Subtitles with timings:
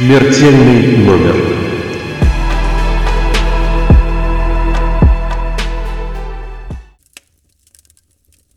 [0.00, 1.34] Смертельный номер.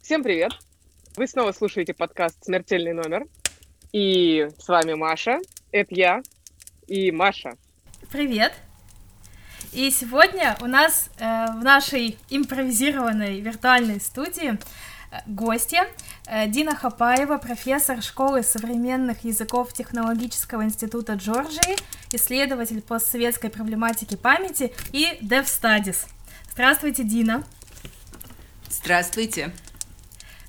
[0.02, 0.54] Всем привет!
[1.18, 3.26] Вы снова слушаете подкаст «Смертельный номер».
[3.92, 5.40] И с вами Маша,
[5.74, 6.22] это я
[6.88, 7.58] и Маша.
[8.10, 8.54] Привет!
[9.74, 14.58] И сегодня у нас э, в нашей импровизированной виртуальной студии
[15.26, 15.88] гостья
[16.28, 21.76] э, Дина Хапаева, профессор школы современных языков Технологического института Джорджии,
[22.12, 26.08] исследователь постсоветской проблематики памяти и Dev Studies.
[26.52, 27.44] Здравствуйте, Дина.
[28.70, 29.52] Здравствуйте.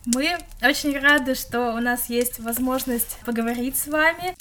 [0.06, 4.36] Мы очень рады, что у нас есть возможность поговорить с вами.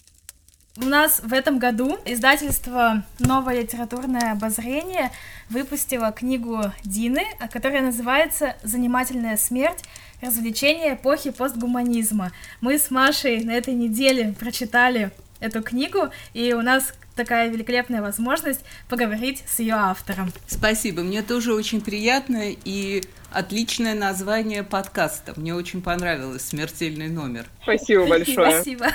[0.76, 5.12] У нас в этом году издательство «Новое литературное обозрение»
[5.50, 9.84] выпустило книгу Дины, которая называется «Занимательная смерть.
[10.24, 12.32] Развлечения эпохи постгуманизма».
[12.62, 18.62] Мы с Машей на этой неделе прочитали эту книгу, и у нас такая великолепная возможность
[18.90, 20.32] поговорить с ее автором.
[20.48, 25.34] Спасибо, мне тоже очень приятно и отличное название подкаста.
[25.36, 27.48] Мне очень понравилось «Смертельный номер».
[27.62, 28.52] Спасибо большое.
[28.52, 28.88] Спасибо.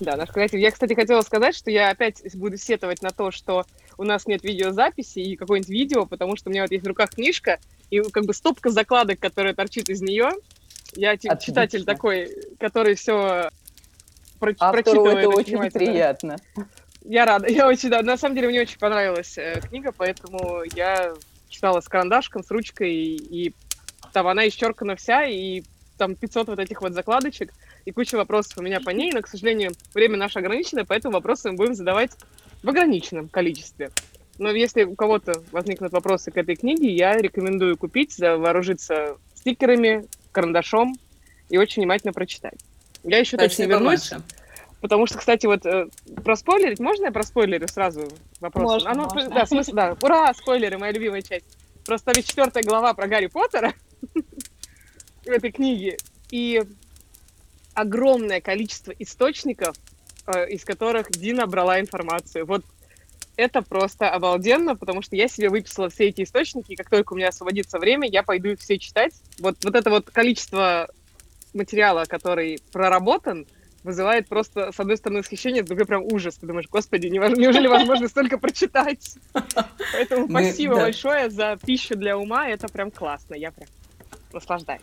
[0.00, 0.58] Да, наш креатив.
[0.58, 3.64] Я, кстати, хотела сказать, что я опять буду сетовать на то, что
[3.98, 7.10] у нас нет видеозаписи и какое-нибудь видео, потому что у меня вот есть в руках
[7.10, 7.60] книжка,
[7.90, 10.30] и как бы стопка закладок, которая торчит из нее.
[10.94, 13.50] Я типа, читатель такой, который все
[14.38, 16.36] про- Автору прочитывает это очень приятно.
[17.04, 21.14] Я рада, я очень, да, на самом деле мне очень понравилась э, книга, поэтому я
[21.48, 23.54] читала с карандашком, с ручкой, и, и
[24.12, 25.62] там она исчеркана вся, и
[25.98, 27.52] там 500 вот этих вот закладочек,
[27.84, 31.50] и куча вопросов у меня по ней, но, к сожалению, время наше ограничено, поэтому вопросы
[31.50, 32.12] мы будем задавать
[32.62, 33.90] в ограниченном количестве.
[34.38, 40.94] Но если у кого-то возникнут вопросы к этой книге, я рекомендую купить, вооружиться стикерами, карандашом
[41.48, 42.58] и очень внимательно прочитать.
[43.04, 44.10] Я еще точно Спасибо, вернусь.
[44.10, 44.22] Маша.
[44.80, 45.86] Потому что, кстати, вот э,
[46.24, 48.08] проспойлерить, можно я проспойлерю сразу
[48.40, 48.64] вопрос?
[48.64, 49.30] Можно, А, ну, можно.
[49.30, 49.96] Да, смысл, да.
[50.02, 51.44] Ура, спойлеры, моя любимая часть.
[51.84, 53.74] Просто там есть четвертая глава про Гарри Поттера
[55.24, 55.98] в этой книге.
[56.32, 56.62] И
[57.74, 59.76] огромное количество источников,
[60.26, 62.44] э, из которых Дина брала информацию.
[62.44, 62.64] Вот
[63.36, 67.16] это просто обалденно, потому что я себе выписала все эти источники, и как только у
[67.16, 69.14] меня освободится время, я пойду их все читать.
[69.38, 70.88] Вот, вот это вот количество
[71.54, 73.46] материала, который проработан,
[73.84, 76.36] вызывает просто, с одной стороны, восхищение, с другой прям ужас.
[76.36, 79.16] Ты думаешь, господи, неужели возможно столько прочитать?
[79.92, 83.68] Поэтому спасибо большое за пищу для ума, это прям классно, я прям
[84.32, 84.82] наслаждаюсь.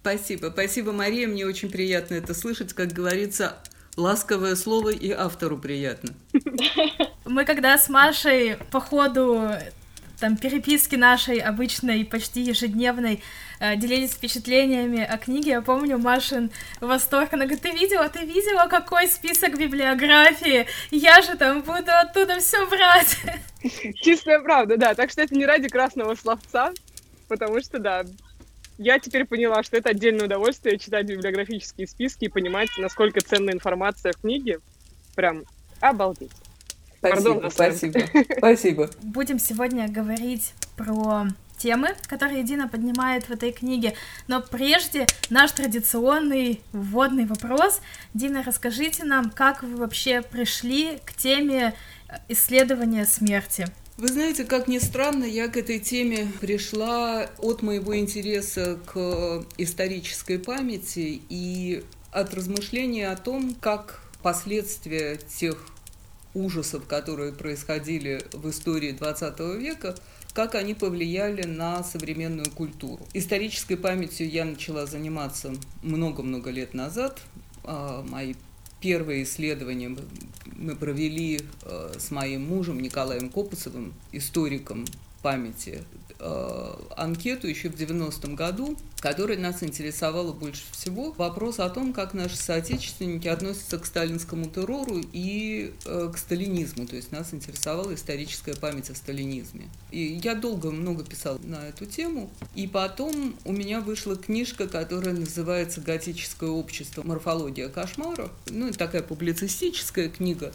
[0.00, 2.72] Спасибо, спасибо, Мария, мне очень приятно это слышать.
[2.72, 3.58] Как говорится,
[3.98, 6.14] ласковое слово и автору приятно.
[7.24, 9.50] Мы когда с Машей по ходу
[10.18, 13.22] там переписки нашей обычной, почти ежедневной,
[13.60, 15.50] э, делились впечатлениями о книге.
[15.50, 16.50] Я помню Машин
[16.80, 17.32] восторг.
[17.32, 20.66] Она говорит, ты видела, ты видела, какой список библиографии?
[20.90, 23.18] Я же там буду оттуда все брать.
[24.00, 24.94] Чистая правда, да.
[24.94, 26.72] Так что это не ради красного словца,
[27.28, 28.04] потому что, да,
[28.78, 34.12] я теперь поняла, что это отдельное удовольствие читать библиографические списки и понимать, насколько ценная информация
[34.12, 34.60] в книге.
[35.14, 35.44] Прям
[35.80, 36.30] обалдеть.
[37.00, 38.90] Пардон, Спасибо, спасибо, спасибо.
[39.02, 41.26] Будем сегодня говорить про
[41.58, 43.94] темы, которые Дина поднимает в этой книге.
[44.26, 47.80] Но прежде наш традиционный вводный вопрос.
[48.14, 51.74] Дина, расскажите нам, как вы вообще пришли к теме
[52.28, 53.66] исследования смерти?
[53.98, 60.38] Вы знаете, как ни странно, я к этой теме пришла от моего интереса к исторической
[60.38, 61.82] памяти и
[62.12, 65.66] от размышления о том, как последствия тех
[66.32, 69.96] ужасов, которые происходили в истории XX века,
[70.32, 73.04] как они повлияли на современную культуру.
[73.14, 77.20] Исторической памятью я начала заниматься много-много лет назад.
[77.64, 78.34] А, Мои
[78.80, 79.96] первые исследования
[80.56, 84.86] мы- провели э, с моим мужем Николаем Копосовым, историком
[85.22, 85.82] памяти,
[86.18, 91.12] э, анкету еще в 90-м году, которая нас интересовала больше всего.
[91.12, 96.86] Вопрос о том, как наши соотечественники относятся к сталинскому террору и э, к сталинизму.
[96.86, 99.68] То есть нас интересовала историческая память о сталинизме.
[99.90, 102.30] И я долго много писала на эту тему.
[102.54, 107.02] И потом у меня вышла книжка, которая называется «Готическое общество.
[107.02, 108.30] Морфология кошмара».
[108.46, 110.52] Ну, это такая публицистическая книга,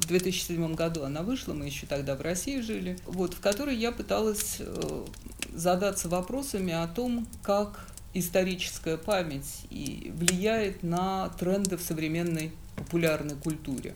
[0.00, 3.92] в 2007 году она вышла, мы еще тогда в России жили, вот, в которой я
[3.92, 5.04] пыталась э,
[5.52, 13.94] задаться вопросами о том, как историческая память и влияет на тренды в современной популярной культуре.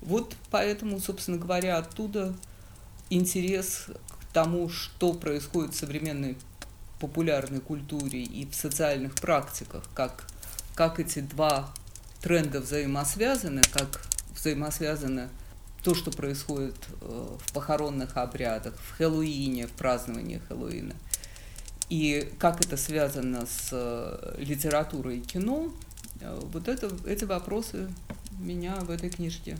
[0.00, 2.34] Вот поэтому, собственно говоря, оттуда
[3.10, 6.36] интерес к тому, что происходит в современной
[6.98, 10.26] популярной культуре и в социальных практиках, как,
[10.74, 11.72] как эти два
[12.20, 14.02] тренда взаимосвязаны, как
[14.40, 15.28] взаимосвязаны
[15.82, 20.94] то, что происходит э, в похоронных обрядах, в Хэллоуине, в праздновании Хэллоуина.
[21.88, 25.72] И как это связано с э, литературой и кино,
[26.20, 27.88] э, вот это, эти вопросы
[28.38, 29.56] меня в этой книжке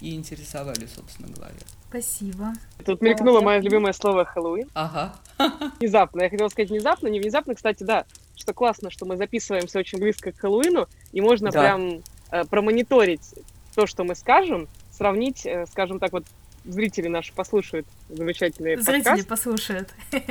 [0.00, 1.54] и интересовали, собственно говоря.
[1.88, 2.52] Спасибо.
[2.84, 4.68] Тут мелькнуло мое любимое слово «Хэллоуин».
[4.74, 5.14] Ага.
[5.78, 6.22] Внезапно.
[6.22, 7.54] Я хотела сказать внезапно, не внезапно.
[7.54, 8.04] Кстати, да,
[8.34, 11.60] что классно, что мы записываемся очень близко к Хэллоуину, и можно Да.
[11.60, 12.02] прям
[12.32, 13.34] э, промониторить
[13.74, 16.24] то, что мы скажем, сравнить, э, скажем так, вот
[16.64, 19.28] зрители наши послушают замечательный Зрители подкаст.
[19.28, 19.94] послушают.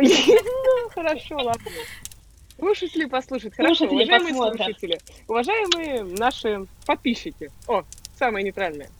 [0.00, 1.70] Ну, хорошо, ладно.
[2.58, 3.54] Слушатели послушают.
[3.54, 7.50] Хорошо, уважаемые слушатели, уважаемые наши подписчики.
[7.68, 7.84] О,
[8.18, 8.90] самое нейтральное.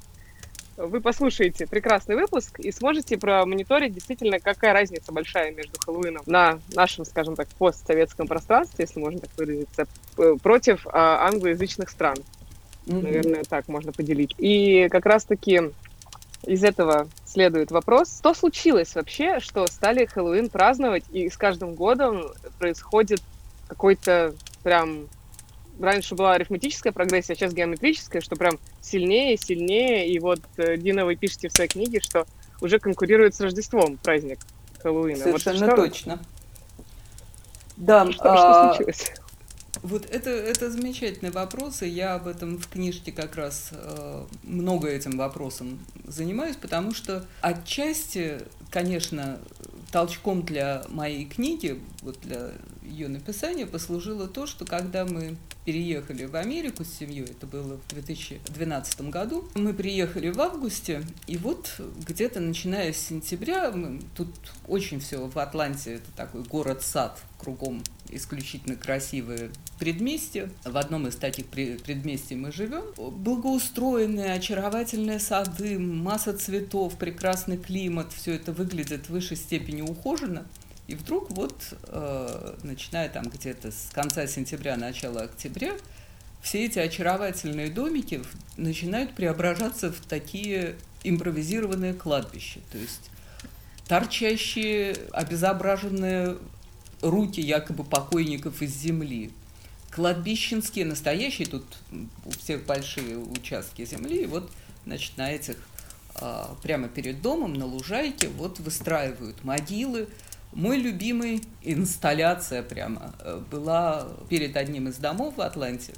[0.76, 7.04] Вы послушаете прекрасный выпуск и сможете промониторить действительно, какая разница большая между Хэллоуином на нашем,
[7.04, 9.86] скажем так, постсоветском пространстве, если можно так выразиться,
[10.42, 12.16] против а, англоязычных стран.
[12.86, 14.34] Наверное, так можно поделить.
[14.38, 15.72] И как раз-таки
[16.46, 22.26] из этого следует вопрос, что случилось вообще, что стали Хэллоуин праздновать, и с каждым годом
[22.58, 23.22] происходит
[23.68, 25.08] какой-то прям...
[25.80, 30.08] Раньше была арифметическая прогрессия, а сейчас геометрическая, что прям сильнее, сильнее.
[30.08, 32.26] И вот, э, Дина, вы пишете в своей книге, что
[32.60, 34.38] уже конкурирует с Рождеством праздник
[34.82, 35.32] Хэллоуина.
[35.32, 36.18] Вот Совершенно что- точно.
[37.76, 39.12] Да, Что, что а, случилось?
[39.84, 44.88] Вот это, это замечательный вопрос, и я об этом в книжке как раз э, много
[44.88, 48.40] этим вопросом занимаюсь, потому что отчасти,
[48.70, 49.38] конечно,
[49.92, 52.52] толчком для моей книги, вот для
[52.82, 55.36] ее написания, послужило то, что когда мы
[55.66, 61.36] переехали в Америку с семьей, это было в 2012 году, мы приехали в августе, и
[61.36, 64.28] вот где-то начиная с сентября, мы, тут
[64.66, 70.48] очень все в Атланте, это такой город-сад, кругом исключительно красивые предместья.
[70.64, 72.84] В одном из таких пре- предместий мы живем.
[72.96, 78.12] Благоустроенные, очаровательные сады, масса цветов, прекрасный климат.
[78.12, 80.46] Все это выглядит в высшей степени ухоженно.
[80.86, 81.54] И вдруг вот,
[81.88, 85.72] э, начиная там где-то с конца сентября, начала октября,
[86.42, 88.22] все эти очаровательные домики
[88.56, 92.60] начинают преображаться в такие импровизированные кладбища.
[92.70, 93.10] То есть
[93.88, 96.36] торчащие, обезображенные
[97.04, 99.30] руки якобы покойников из земли.
[99.90, 101.64] Кладбищенские, настоящие, тут
[102.24, 104.50] у всех большие участки земли, и вот,
[104.84, 105.56] значит, на этих,
[106.16, 110.08] а, прямо перед домом, на лужайке, вот выстраивают могилы.
[110.52, 115.94] Мой любимый инсталляция прямо э, была перед одним из домов в Атланте,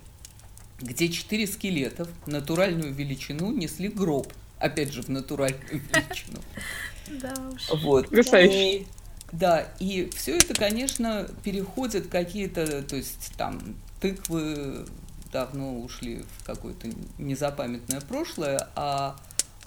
[0.81, 4.33] где четыре скелета в натуральную величину несли гроб.
[4.59, 6.41] Опять же, в натуральную величину.
[7.09, 7.83] Да уж.
[7.83, 8.05] Вот.
[8.09, 8.87] Потрясающе.
[9.33, 13.61] Да, и все это, конечно, переходит какие-то, то есть там
[14.01, 14.87] тыквы
[15.33, 16.89] давно ушли в какое-то
[17.19, 19.17] незапамятное прошлое, а,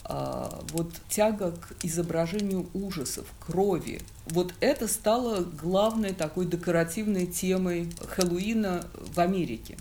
[0.05, 8.87] а, вот тяга к изображению ужасов, крови, вот это стало главной такой декоративной темой Хэллоуина
[8.93, 9.77] в Америке.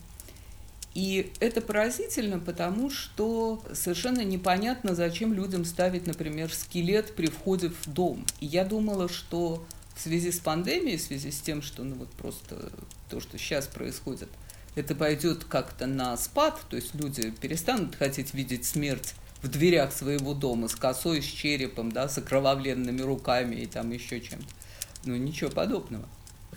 [0.94, 7.86] И это поразительно, потому что совершенно непонятно, зачем людям ставить, например, скелет при входе в
[7.86, 8.24] дом.
[8.40, 9.64] И я думала, что
[9.94, 12.72] в связи с пандемией, в связи с тем, что ну вот просто
[13.10, 14.28] то, что сейчас происходит,
[14.76, 20.34] это пойдет как-то на спад, то есть люди перестанут хотеть видеть смерть в дверях своего
[20.34, 24.46] дома с косой, с черепом, да, с окровавленными руками и там еще чем-то.
[25.04, 26.08] Но ничего подобного.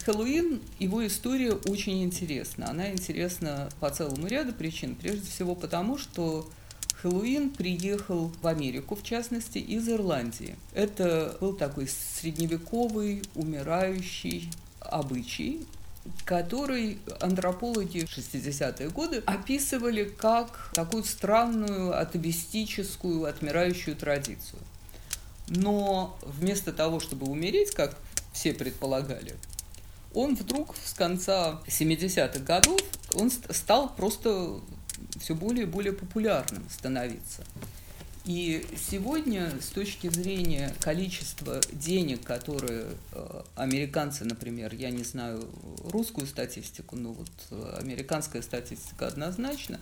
[0.04, 2.70] Хэллоуин, его история очень интересна.
[2.70, 4.96] Она интересна по целому ряду причин.
[4.96, 6.50] Прежде всего потому, что
[7.02, 10.56] Хэллоуин приехал в Америку, в частности, из Ирландии.
[10.74, 15.66] Это был такой средневековый, умирающий обычай,
[16.26, 24.60] который антропологи 60-е годы описывали как такую странную, атовистическую, отмирающую традицию.
[25.48, 27.96] Но вместо того, чтобы умереть, как
[28.32, 29.36] все предполагали,
[30.14, 32.80] он вдруг с конца 70-х годов
[33.14, 34.60] он ст- стал просто
[35.20, 37.44] все более и более популярным становиться.
[38.24, 45.50] И сегодня, с точки зрения количества денег, которые э, американцы, например, я не знаю
[45.86, 49.80] русскую статистику, но вот э, американская статистика однозначно,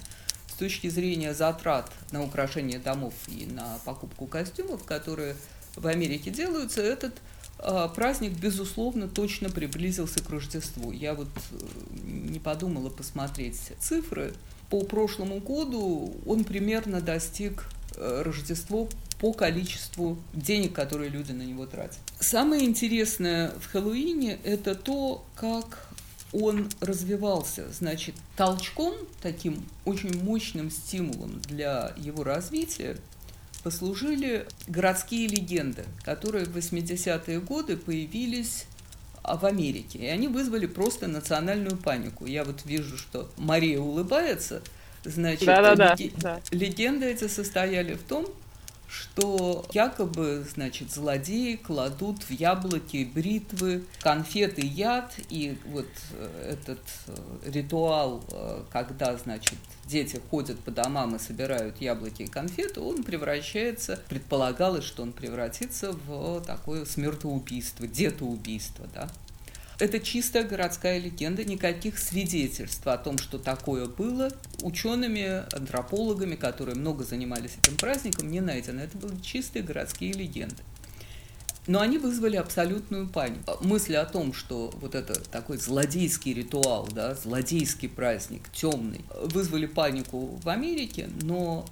[0.48, 5.36] с точки зрения затрат на украшение домов и на покупку костюмов, которые
[5.76, 7.16] в Америке делаются, этот
[7.96, 10.92] праздник, безусловно, точно приблизился к Рождеству.
[10.92, 11.56] Я вот э,
[12.04, 14.34] не подумала посмотреть цифры.
[14.70, 18.88] По прошлому году он примерно достиг э, Рождество
[19.20, 22.00] по количеству денег, которые люди на него тратят.
[22.20, 25.90] Самое интересное в Хэллоуине– это то, как
[26.32, 27.72] он развивался.
[27.72, 32.98] Значит, толчком, таким очень мощным стимулом для его развития
[33.64, 38.66] послужили городские легенды, которые в 80-е годы появились
[39.24, 40.00] а, в Америке.
[40.00, 42.26] И они вызвали просто национальную панику.
[42.26, 44.62] Я вот вижу, что Мария улыбается.
[45.04, 46.14] Значит, да, да, да, лег...
[46.18, 46.42] да.
[46.52, 48.28] легенды эти состояли в том,
[48.90, 57.52] что якобы, значит, злодеи кладут в яблоки бритвы, конфеты, яд, и вот э, этот э,
[57.52, 64.02] ритуал, э, когда, значит, дети ходят по домам и собирают яблоки и конфеты, он превращается,
[64.10, 69.10] предполагалось, что он превратится в такое смертоубийство, детоубийство, да.
[69.80, 74.30] Это чистая городская легенда, никаких свидетельств о том, что такое было,
[74.62, 78.82] учеными, антропологами, которые много занимались этим праздником, не найдено.
[78.82, 80.58] Это были чистые городские легенды.
[81.66, 83.58] Но они вызвали абсолютную панику.
[83.62, 90.40] Мысль о том, что вот это такой злодейский ритуал, да, злодейский праздник, темный, вызвали панику
[90.44, 91.66] в Америке, но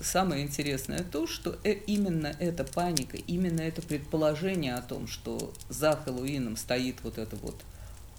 [0.00, 5.92] самое интересное то, что э, именно эта паника, именно это предположение о том, что за
[5.92, 7.56] Хэллоуином стоит вот это вот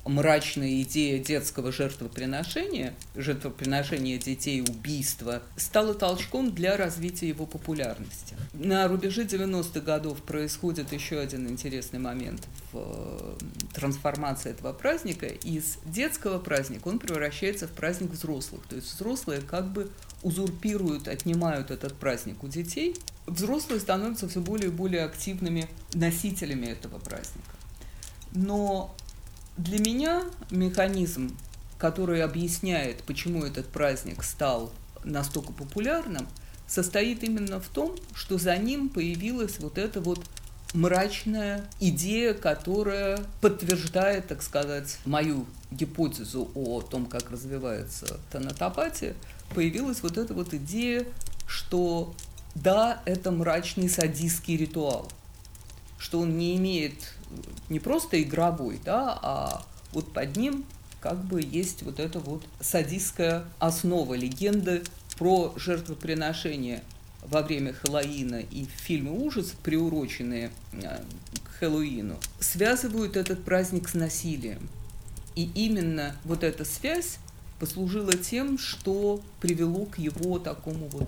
[0.05, 8.35] мрачная идея детского жертвоприношения, жертвоприношения детей, убийства, стала толчком для развития его популярности.
[8.53, 13.35] На рубеже 90-х годов происходит еще один интересный момент в
[13.73, 15.25] трансформации этого праздника.
[15.25, 18.61] Из детского праздника он превращается в праздник взрослых.
[18.69, 19.89] То есть взрослые как бы
[20.25, 22.97] узурпируют, отнимают этот праздник у детей.
[23.27, 27.51] Взрослые становятся все более и более активными носителями этого праздника.
[28.31, 28.95] Но
[29.55, 31.37] для меня механизм,
[31.77, 36.27] который объясняет, почему этот праздник стал настолько популярным,
[36.67, 40.25] состоит именно в том, что за ним появилась вот эта вот
[40.73, 49.13] мрачная идея, которая подтверждает, так сказать, мою гипотезу о том, как развивается тонатопатия,
[49.53, 51.05] появилась вот эта вот идея,
[51.47, 52.13] что
[52.55, 55.11] да, это мрачный садистский ритуал,
[55.97, 57.13] что он не имеет
[57.69, 60.65] не просто игровой, да, а вот под ним
[60.99, 64.83] как бы есть вот эта вот садистская основа легенды
[65.17, 66.83] про жертвоприношение
[67.21, 70.99] во время Хэллоуина и фильмы ужасов, приуроченные э,
[71.43, 74.69] к Хэллоуину, связывают этот праздник с насилием.
[75.35, 77.17] И именно вот эта связь
[77.59, 81.07] послужила тем, что привело к его такому вот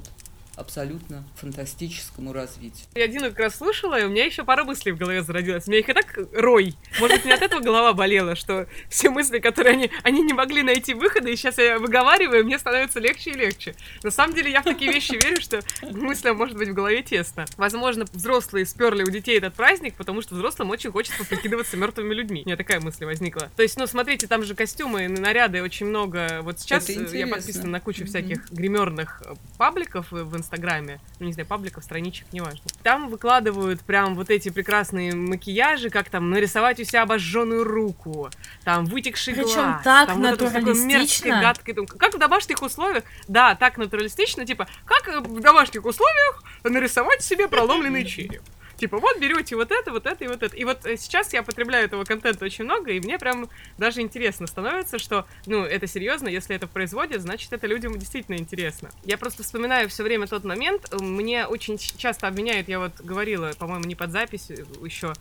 [0.57, 2.87] абсолютно фантастическому развитию.
[2.95, 5.67] Я Дину как раз слушала, и у меня еще пара мыслей в голове зародилась.
[5.67, 6.75] У меня их и так рой.
[6.99, 10.95] Может не от этого голова болела, что все мысли, которые они, они не могли найти
[10.95, 13.75] выхода, и сейчас я выговариваю, мне становится легче и легче.
[14.03, 17.45] На самом деле, я в такие вещи верю, что мыслям может быть в голове тесно.
[17.55, 22.41] Возможно, взрослые сперли у детей этот праздник, потому что взрослым очень хочется прикидываться мертвыми людьми.
[22.43, 23.51] У меня такая мысль возникла.
[23.55, 26.39] То есть, ну, смотрите, там же костюмы наряды очень много.
[26.41, 29.21] Вот сейчас я подписана на кучу всяких гримерных
[29.57, 32.61] пабликов в Инстаграме, Инстаграме, ну, не знаю, пабликов, страничек, неважно.
[32.81, 38.29] Там выкладывают прям вот эти прекрасные макияжи, как там нарисовать у себя обожженную руку,
[38.63, 39.83] там вытекший Причем глаз.
[39.83, 41.35] так там натуралистично.
[41.35, 46.41] Вот гадкой, там, как в домашних условиях, да, так натуралистично, типа, как в домашних условиях
[46.63, 48.41] нарисовать себе проломленный череп.
[48.77, 50.55] Типа, вот берете вот это, вот это и вот это.
[50.55, 54.45] И вот э, сейчас я потребляю этого контента очень много, и мне прям даже интересно
[54.45, 58.91] становится, что, ну, это серьезно, если это производит, значит, это людям действительно интересно.
[59.03, 63.85] Я просто вспоминаю все время тот момент, мне очень часто обменяют, я вот говорила, по-моему,
[63.85, 64.51] не под запись
[64.83, 65.13] еще,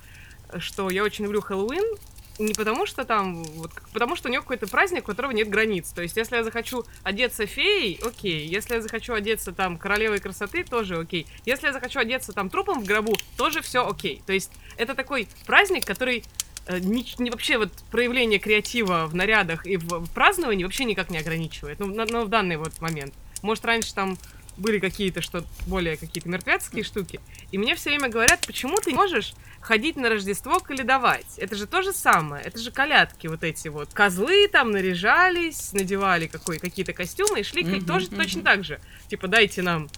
[0.59, 1.97] что я очень люблю Хэллоуин,
[2.39, 5.91] не потому что там, вот, потому что у него какой-то праздник, у которого нет границ.
[5.91, 8.47] То есть, если я захочу одеться феей, окей.
[8.47, 11.27] Если я захочу одеться там королевой красоты, тоже окей.
[11.45, 14.23] Если я захочу одеться там трупом в гробу, тоже все окей.
[14.27, 16.25] То есть, это такой праздник, который
[16.67, 21.11] э, не, не вообще вот проявление креатива в нарядах и в, в праздновании вообще никак
[21.11, 21.79] не ограничивает.
[21.79, 23.15] Ну, на, ну, в данный вот момент.
[23.43, 24.19] Может, раньше там
[24.57, 27.21] были какие-то что более какие-то мертвецкие штуки.
[27.53, 29.35] И мне все время говорят, почему ты можешь
[29.67, 31.39] ходить на Рождество каледовать?
[31.39, 32.45] Это же то же самое.
[32.45, 33.93] Это же колядки вот эти вот.
[33.93, 38.17] Козлы там наряжались, надевали какой, какие-то костюмы и шли mm-hmm, тоже mm-hmm.
[38.17, 38.81] точно так же.
[39.09, 39.89] Типа, дайте нам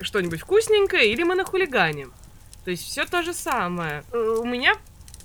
[0.00, 2.08] что-нибудь вкусненькое, или мы на хулигане.
[2.64, 4.02] То есть все то же самое.
[4.12, 4.74] Э, у меня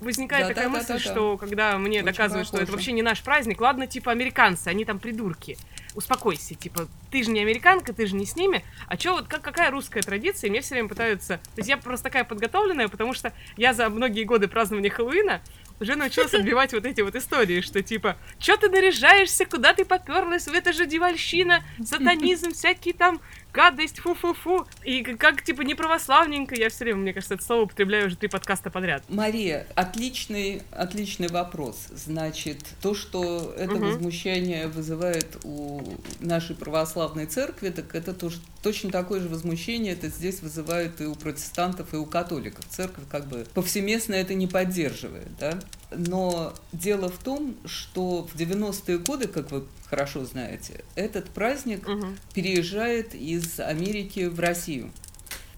[0.00, 2.62] возникает да, такая да, мысль, да, да, что когда мне Очень доказывают, похоже.
[2.62, 5.56] что это вообще не наш праздник, ладно, типа американцы, они там придурки
[5.94, 9.42] успокойся, типа, ты же не американка, ты же не с ними, а чё, вот как,
[9.42, 13.14] какая русская традиция, и мне все время пытаются, то есть я просто такая подготовленная, потому
[13.14, 15.40] что я за многие годы празднования Хэллоуина
[15.80, 20.48] уже научилась отбивать вот эти вот истории, что типа, что ты наряжаешься, куда ты поперлась,
[20.48, 23.20] это же девальщина, сатанизм, всякие там
[23.54, 24.66] гадость, фу-фу-фу.
[24.84, 28.28] И как, типа, не православненько, я все время, мне кажется, это слово употребляю уже три
[28.28, 29.04] подкаста подряд.
[29.08, 31.86] Мария, отличный, отличный вопрос.
[31.90, 33.86] Значит, то, что это угу.
[33.86, 35.82] возмущение вызывает у
[36.20, 41.14] нашей православной церкви, так это тоже точно такое же возмущение это здесь вызывает и у
[41.14, 42.64] протестантов, и у католиков.
[42.68, 45.60] Церковь как бы повсеместно это не поддерживает, да?
[45.90, 52.06] Но дело в том, что в 90-е годы, как вы хорошо знаете, этот праздник угу.
[52.32, 54.90] переезжает из Америки в Россию.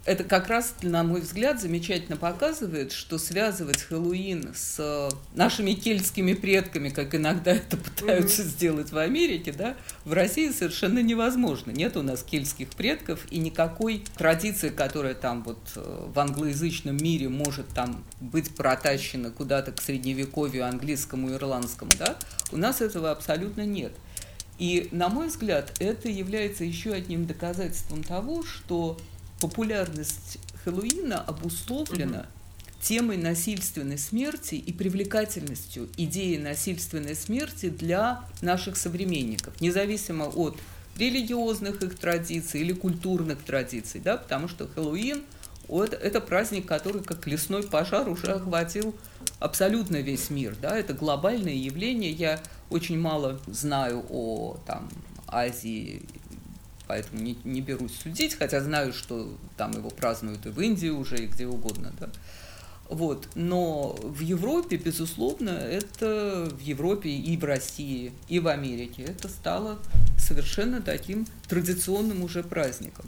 [0.07, 6.91] Это как раз, на мой взгляд, замечательно показывает, что связывать Хэллоуин с нашими кельтскими предками,
[6.91, 11.73] как иногда это пытаются mm сделать в Америке, да, в России совершенно невозможно.
[11.73, 17.29] Нет у нас кельтских предков и никакой традиции, которая там вот э, в англоязычном мире
[17.29, 22.17] может там быть протащена куда-то к средневековью английскому, ирландскому, да,
[22.53, 23.93] у нас этого абсолютно нет.
[24.59, 28.97] И, на мой взгляд, это является еще одним доказательством того, что
[29.47, 32.27] популярность Хэллоуина обусловлена угу.
[32.83, 40.59] темой насильственной смерти и привлекательностью идеи насильственной смерти для наших современников, независимо от
[40.97, 45.23] религиозных их традиций или культурных традиций, да, потому что Хэллоуин
[45.69, 48.95] вот, это праздник, который как лесной пожар уже охватил
[49.39, 52.11] абсолютно весь мир, да, это глобальное явление.
[52.11, 54.89] Я очень мало знаю о там,
[55.27, 56.03] Азии,
[56.87, 61.17] поэтому не, не берусь судить, хотя знаю, что там его празднуют и в Индии уже,
[61.17, 62.09] и где угодно, да.
[62.89, 63.29] Вот.
[63.35, 69.79] Но в Европе, безусловно, это в Европе и в России, и в Америке это стало
[70.17, 73.07] совершенно таким традиционным уже праздником.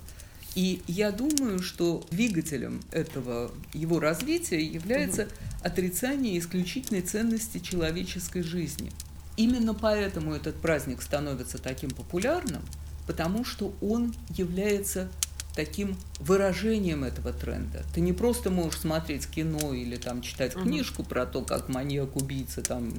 [0.54, 5.30] И я думаю, что двигателем этого его развития является угу.
[5.62, 8.90] отрицание исключительной ценности человеческой жизни–
[9.38, 12.61] Именно поэтому этот праздник становится таким популярным,
[13.09, 15.09] потому что он является
[15.57, 17.83] таким выражением этого тренда.
[17.95, 20.65] Ты не просто можешь смотреть кино или там читать угу.
[20.65, 22.93] книжку про то, как маньяк-убийца там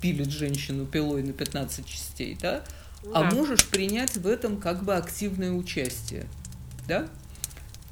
[0.00, 2.62] пилит женщину пилой на 15 частей, да?
[3.02, 3.28] А да.
[3.28, 6.26] А можешь принять в этом как бы активное участие,
[6.86, 7.08] да?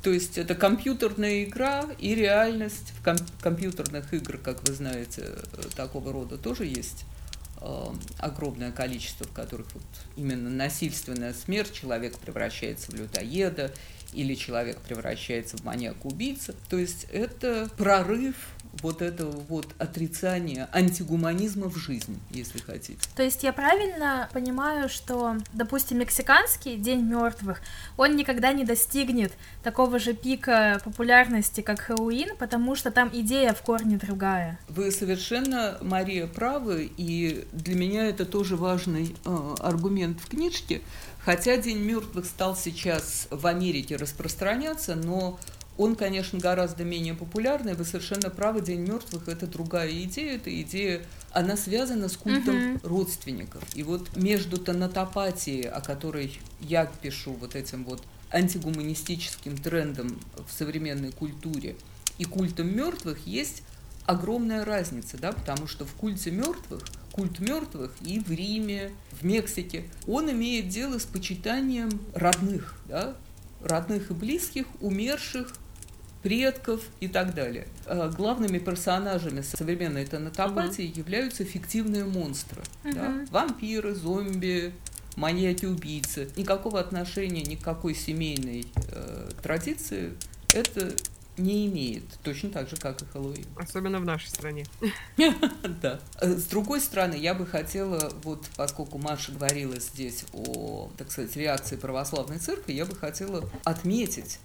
[0.02, 2.92] То есть это компьютерная игра и реальность.
[3.00, 7.06] В ком- компьютерных игр, как вы знаете, э, такого рода тоже есть
[8.18, 9.82] огромное количество, в которых вот
[10.16, 13.72] именно насильственная смерть, человек превращается в людоеда,
[14.12, 16.54] или человек превращается в маньяка-убийца.
[16.68, 18.36] То есть это прорыв
[18.84, 22.98] вот этого вот отрицания антигуманизма в жизни, если хотите.
[23.16, 27.62] То есть я правильно понимаю, что, допустим, мексиканский День мертвых,
[27.96, 33.62] он никогда не достигнет такого же пика популярности, как Хэллоуин, потому что там идея в
[33.62, 34.58] корне другая.
[34.68, 40.82] Вы совершенно, Мария, правы, и для меня это тоже важный э, аргумент в книжке.
[41.24, 45.38] Хотя День мертвых стал сейчас в Америке распространяться, но
[45.76, 47.74] он, конечно, гораздо менее популярный.
[47.74, 50.36] Вы совершенно правы, День мертвых это другая идея.
[50.36, 52.80] Эта идея, она связана с культом uh-huh.
[52.86, 53.62] родственников.
[53.74, 61.12] И вот между тонатопатией, о которой я пишу вот этим вот антигуманистическим трендом в современной
[61.12, 61.76] культуре,
[62.18, 63.62] и культом мертвых есть
[64.06, 66.82] огромная разница, да, потому что в культе мертвых,
[67.12, 73.16] культ мертвых и в Риме, в Мексике, он имеет дело с почитанием родных, да,
[73.62, 75.54] родных и близких, умерших,
[76.24, 77.68] предков и так далее.
[77.84, 80.98] А главными персонажами современной тонатопатии uh-huh.
[80.98, 82.62] являются фиктивные монстры.
[82.82, 82.94] Uh-huh.
[82.94, 83.26] Да?
[83.30, 84.72] Вампиры, зомби,
[85.16, 86.30] маньяки-убийцы.
[86.36, 90.14] Никакого отношения, никакой семейной э, традиции
[90.54, 90.94] это
[91.36, 93.44] не имеет, точно так же, как и Хэллоуин.
[93.56, 94.64] Особенно в нашей стране.
[95.82, 96.00] Да.
[96.20, 101.76] С другой стороны, я бы хотела, вот поскольку Маша говорила здесь о, так сказать, реакции
[101.76, 104.38] православной церкви, я бы хотела отметить,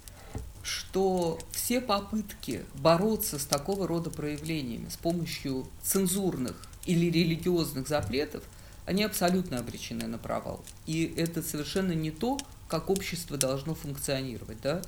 [0.64, 8.44] что все попытки бороться с такого рода проявлениями с помощью цензурных или религиозных запретов,
[8.86, 10.64] они абсолютно обречены на провал.
[10.86, 14.60] И это совершенно не то, как общество должно функционировать.
[14.62, 14.82] Да?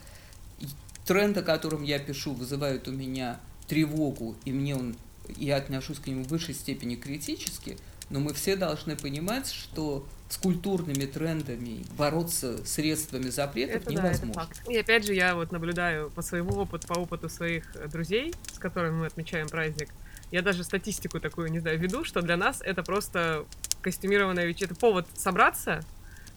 [1.05, 4.95] тренд, о котором я пишу, вызывает у меня тревогу, и мне он,
[5.38, 7.77] я отношусь к нему в высшей степени критически,
[8.10, 14.19] но мы все должны понимать, что с культурными трендами бороться средствами запретов это невозможно.
[14.19, 14.69] Да, это факт.
[14.69, 19.01] И опять же, я вот наблюдаю по своему опыту, по опыту своих друзей, с которыми
[19.01, 19.89] мы отмечаем праздник,
[20.31, 23.45] я даже статистику такую, не знаю, веду, что для нас это просто
[23.81, 25.81] костюмированная вечеринка, повод собраться,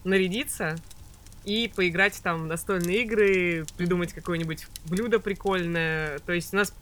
[0.02, 0.76] нарядиться,
[1.44, 6.18] и поиграть там в настольные игры, придумать какое-нибудь блюдо прикольное.
[6.20, 6.74] То есть у нас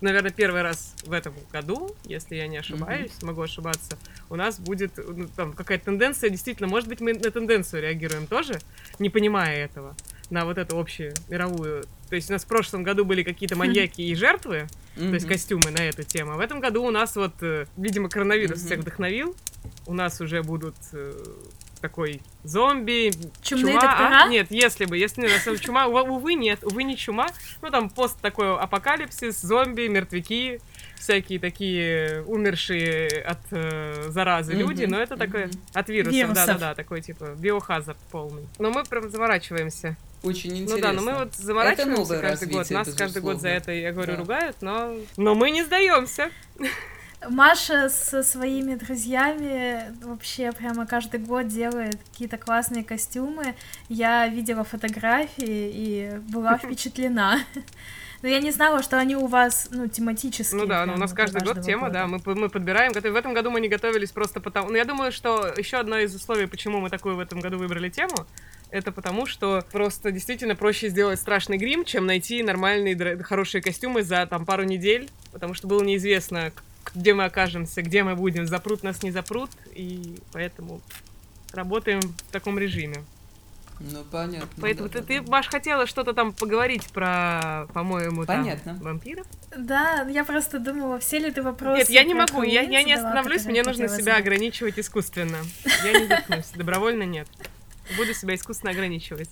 [0.00, 3.98] наверное, первый раз в этом году, если я не ошибаюсь, могу ошибаться,
[4.30, 8.58] у нас будет ну, там какая-то тенденция, действительно, может быть, мы на тенденцию реагируем тоже,
[8.98, 9.96] не понимая этого,
[10.30, 11.84] на вот эту общую мировую.
[12.08, 15.70] То есть у нас в прошлом году были какие-то маньяки и жертвы, то есть костюмы
[15.70, 16.32] на эту тему.
[16.32, 18.66] А в этом году у нас вот, э, видимо, коронавирус Мгм.
[18.66, 19.36] всех вдохновил.
[19.86, 21.12] У нас уже будут э,
[21.78, 23.10] такой зомби,
[23.42, 23.80] Чумные чума.
[23.86, 24.22] доктора?
[24.24, 27.26] А, нет, если бы, если не на самом чума, ув- увы, нет, увы, не чума.
[27.62, 30.60] Ну, там пост такой апокалипсис, зомби, мертвяки,
[30.96, 35.60] всякие такие умершие от э, заразы Мгм, люди, но это такое мгм.
[35.74, 36.46] от вирусов, Вирусов.
[36.46, 38.46] да-да-да, такой типа биохазард полный.
[38.58, 39.96] Но мы прям заворачиваемся.
[40.24, 40.74] Очень интересно.
[40.76, 42.56] Ну да, но мы вот заморачиваемся каждый год.
[42.58, 44.18] развитие, Нас каждый год за это, я говорю, Да.
[44.18, 44.96] ругают, но...
[45.16, 46.30] Но мы не сдаемся.
[47.28, 53.54] Маша со своими друзьями вообще прямо каждый год делает какие-то классные костюмы.
[53.88, 57.40] Я видела фотографии и была впечатлена.
[58.22, 60.60] Но я не знала, что они у вас, ну, тематические.
[60.60, 62.12] Ну да, ну, у нас каждый год тема, да, года.
[62.14, 62.92] мы, п- мы подбираем.
[62.92, 64.70] В этом году мы не готовились просто потому...
[64.70, 67.90] Ну, я думаю, что еще одно из условий, почему мы такую в этом году выбрали
[67.90, 68.26] тему,
[68.70, 74.26] это потому, что просто действительно проще сделать страшный грим, чем найти нормальные, хорошие костюмы за
[74.26, 76.52] там пару недель, потому что было неизвестно,
[76.94, 80.80] где мы окажемся, где мы будем, запрут нас, не запрут, и поэтому
[81.52, 83.04] работаем в таком режиме.
[83.80, 84.48] Ну, понятно.
[84.60, 85.30] Поэтому да, ты, да, ты, да.
[85.30, 88.74] Маш, хотела что-то там поговорить про, по-моему, там, Понятно.
[88.80, 89.26] вампиров?
[89.56, 92.94] Да, я просто думала, все ли ты вопросы Нет, я не могу, я, я не
[92.94, 94.20] остановлюсь, мне нужно себя задать?
[94.20, 95.38] ограничивать искусственно.
[95.84, 97.28] Я не заткнусь, добровольно нет.
[97.96, 99.30] Буду себя искусственно ограничивать.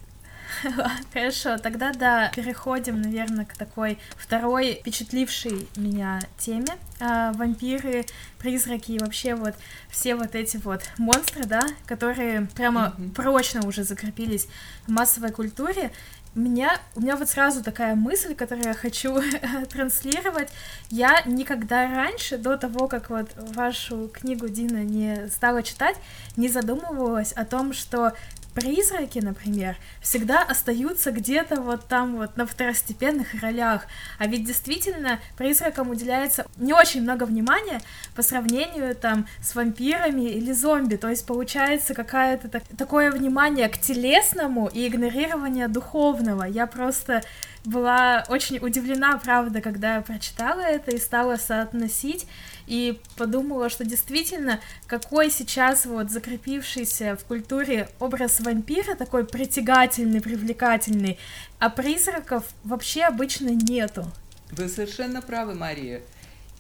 [1.13, 6.75] Хорошо, тогда да, переходим, наверное, к такой второй впечатлившей меня теме.
[7.01, 8.07] А, вампиры,
[8.39, 9.55] призраки и вообще вот
[9.91, 13.11] все вот эти вот монстры, да, которые прямо Мгм.
[13.11, 14.49] прочно уже закрепились
[14.87, 15.91] в массовой культуре.
[16.35, 19.19] Меня, у меня вот сразу такая мысль, которую я хочу
[19.73, 20.51] транслировать.
[20.91, 25.97] Я никогда раньше, до того, как вот вашу книгу Дина не стала читать,
[26.37, 28.13] не задумывалась о том, что
[28.57, 33.87] призраки, например, всегда остаются где-то вот там вот на второстепенных ролях.
[34.19, 37.83] А ведь действительно призракам уделяется не очень много внимания
[38.15, 40.97] по сравнению там с вампирами или зомби.
[40.97, 46.45] То есть получается какое-то так- такое внимание к телесному и игнорирование духовного.
[46.45, 47.23] Я просто
[47.67, 52.27] была очень удивлена, правда, когда я прочитала это и стала соотносить,
[52.67, 61.19] и подумала, что действительно, какой сейчас вот закрепившийся в культуре образ вампира, такой притягательный, привлекательный,
[61.59, 64.11] а призраков вообще обычно нету.
[64.51, 66.03] Вы совершенно правы, Мария.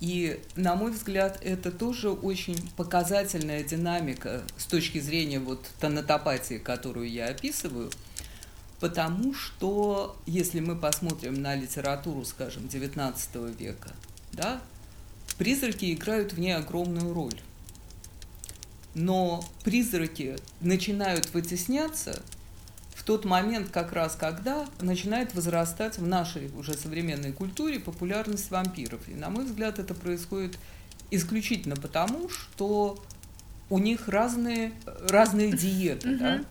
[0.00, 7.10] И, на мой взгляд, это тоже очень показательная динамика с точки зрения вот тонатопатии, которую
[7.10, 7.90] я описываю,
[8.78, 13.90] потому что, если мы посмотрим на литературу, скажем, XIX века,
[14.32, 14.60] да,
[15.38, 17.38] призраки играют в ней огромную роль.
[18.94, 22.22] Но призраки начинают вытесняться
[22.94, 29.08] в тот момент, как раз когда начинает возрастать в нашей уже современной культуре популярность вампиров.
[29.08, 30.58] И, на мой взгляд, это происходит
[31.10, 33.02] исключительно потому, что
[33.68, 34.72] у них разные,
[35.08, 36.16] разные диеты.
[36.16, 36.44] да.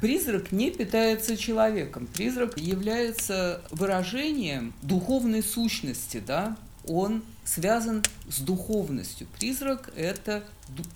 [0.00, 2.06] Призрак не питается человеком.
[2.06, 6.56] Призрак является выражением духовной сущности, да?
[6.86, 9.26] Он связан с духовностью.
[9.38, 10.44] Призрак– это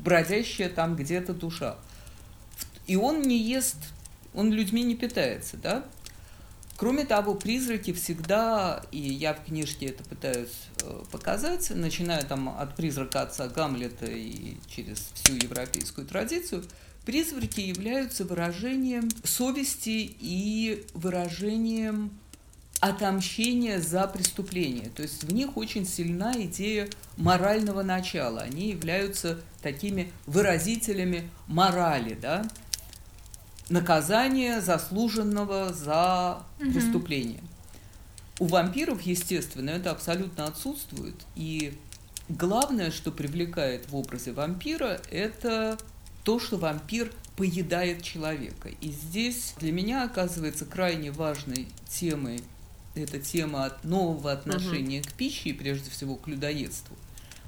[0.00, 1.76] бродящая там где-то душа.
[2.86, 3.76] И он не ест,
[4.34, 5.84] он людьми не питается, да?
[6.76, 12.74] Кроме того, призраки всегда, и я в книжке это пытаюсь э, показать, начиная там от
[12.74, 16.64] призрака отца Гамлета и через всю европейскую традицию,
[17.04, 22.18] призраки являются выражением совести и выражением
[22.80, 24.88] отомщения за преступление.
[24.90, 28.40] То есть в них очень сильна идея морального начала.
[28.40, 32.46] Они являются такими выразителями морали, да?
[33.68, 36.72] наказания заслуженного за Мгм.
[36.72, 37.40] преступление.
[38.40, 41.14] У вампиров, естественно, это абсолютно отсутствует.
[41.36, 41.78] И
[42.28, 45.78] главное, что привлекает в образе вампира, это
[46.24, 48.70] то, что вампир поедает человека.
[48.80, 52.42] И здесь для меня оказывается крайне важной темой
[52.94, 56.96] эта тема от нового отношения к пище и прежде всего к людоедству,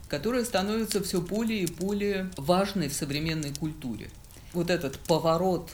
[0.09, 4.11] которая становится все более и более важной в современной культуре.
[4.53, 5.71] Вот этот поворот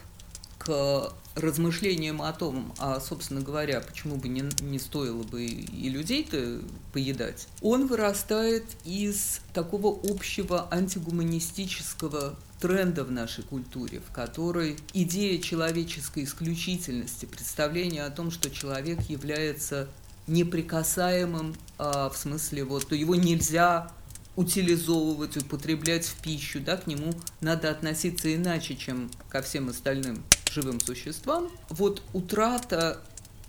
[0.58, 6.60] к размышлениям о том, а, собственно говоря, почему бы не, не стоило бы и людей-то
[6.92, 16.24] поедать, он вырастает из такого общего антигуманистического тренда в нашей культуре, в которой идея человеческой
[16.24, 19.88] исключительности, представление о том, что человек является
[20.26, 23.90] неприкасаемым а, в смысле вот его нельзя
[24.36, 30.80] утилизовывать, употреблять в пищу, да, к нему надо относиться иначе, чем ко всем остальным живым
[30.80, 31.50] существам.
[31.70, 33.00] Вот утрата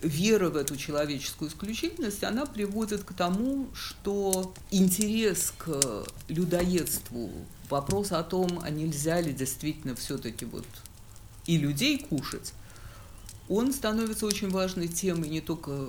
[0.02, 7.30] веры в эту человеческую исключительность, она приводит к тому, что интерес к людоедству,
[7.70, 10.66] вопрос о том, а нельзя ли действительно все-таки вот
[11.46, 12.54] и людей кушать,
[13.50, 15.88] он становится очень важной темой не только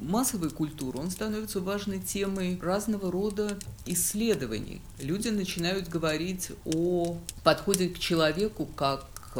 [0.00, 4.80] массовой культуры, он становится важной темой разного рода исследований.
[4.98, 9.36] Люди начинают говорить о подходе к человеку как к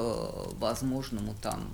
[0.59, 1.66] возможному там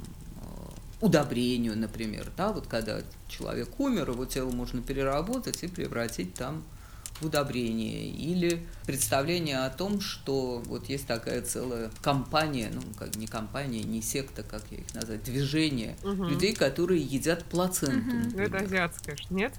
[1.00, 6.62] удобрению, например, да, вот когда человек умер, его тело можно переработать и превратить там
[7.20, 13.26] в удобрение, или представление о том, что вот есть такая целая компания, ну, как не
[13.26, 16.24] компания, не секта, как я их назвать, движение Угу.
[16.24, 18.14] людей, которые едят плаценту.
[18.32, 19.52] Ну, это азиатское, нет?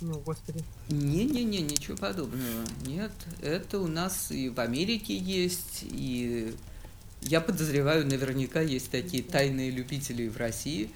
[0.00, 0.62] Ну, господи.
[0.88, 2.64] Не-не-не, ничего подобного.
[2.86, 6.54] Нет, это у нас и в Америке есть, и
[7.22, 10.90] я подозреваю, наверняка есть такие тайные любители в России.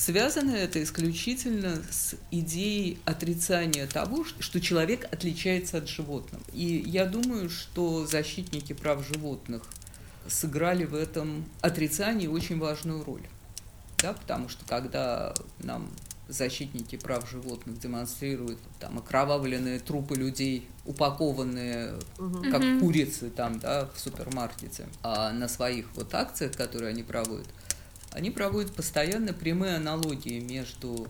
[0.00, 6.40] Связано это исключительно с идеей отрицания того, что человек отличается от животных.
[6.54, 9.62] И я думаю, что защитники прав животных
[10.26, 13.20] сыграли в этом отрицании очень важную роль.
[13.98, 15.90] Да, потому что когда нам
[16.28, 22.50] защитники прав животных демонстрируют там окровавленные трупы людей, упакованные Мгм.
[22.50, 22.80] как Мгм.
[22.80, 27.48] курицы там, да, в супермаркете, а на своих вот акциях, которые они проводят,
[28.12, 31.08] они проводят постоянно прямые аналогии между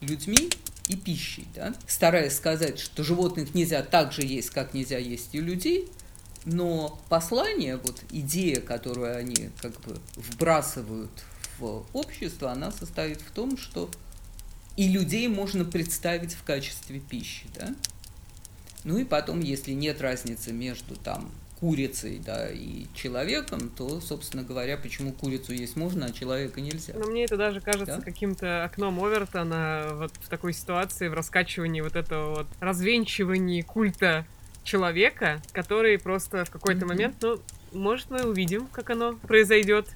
[0.00, 0.50] людьми
[0.88, 5.40] и пищей, да, стараясь сказать, что животных нельзя так же есть, как нельзя есть и
[5.40, 5.88] людей,
[6.44, 11.10] но послание, вот идея, которую они как бы вбрасывают
[11.58, 13.90] в общество, она состоит в том, что
[14.76, 17.74] и людей можно представить в качестве пищи, да.
[18.84, 21.30] Ну и потом, если нет разницы между там
[21.60, 26.94] курицей, да, и человеком, то, собственно говоря, почему курицу есть можно, а человека нельзя.
[26.96, 28.02] Но мне это даже кажется Да?
[28.02, 34.24] каким-то окном Овертона вот в такой ситуации, в раскачивании вот этого вот развенчивании культа
[34.64, 36.88] человека, который просто в какой-то Мгм.
[36.88, 37.40] момент, ну,
[37.72, 39.86] может, мы увидим, как оно произойдет.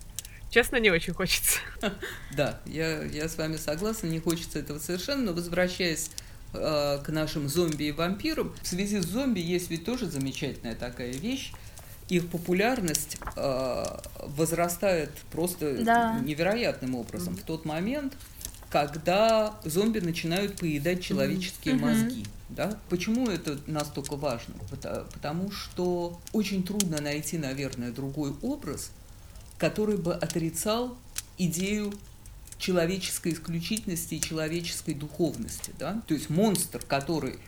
[0.50, 1.59] Честно, не очень хочется.
[2.37, 6.11] Да, я, я с вами согласна, не хочется этого совершенно, но возвращаясь
[6.54, 11.12] э, к нашим зомби и вампирам, в связи с зомби есть ведь тоже замечательная такая
[11.12, 11.52] вещь.
[12.08, 13.84] Их популярность э,
[14.36, 16.18] возрастает просто Да.
[16.20, 18.14] невероятным образом в тот момент,
[18.70, 21.82] когда зомби начинают поедать человеческие Мгм.
[21.88, 22.26] мозги.
[22.50, 22.76] Да?
[22.88, 24.54] Почему это настолько важно?
[24.70, 28.90] Пота- Потому что очень трудно найти, наверное, другой образ,
[29.58, 30.96] который бы отрицал
[31.38, 31.92] идею
[32.64, 35.74] человеческой исключительности и человеческой духовности.
[35.79, 36.00] Да?
[36.07, 37.38] То есть монстр, который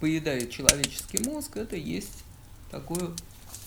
[0.00, 2.24] поедает человеческий мозг, это есть
[2.70, 3.10] такое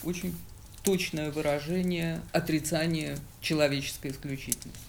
[0.04, 0.36] очень
[0.84, 4.82] точное выражение отрицания человеческой исключительности.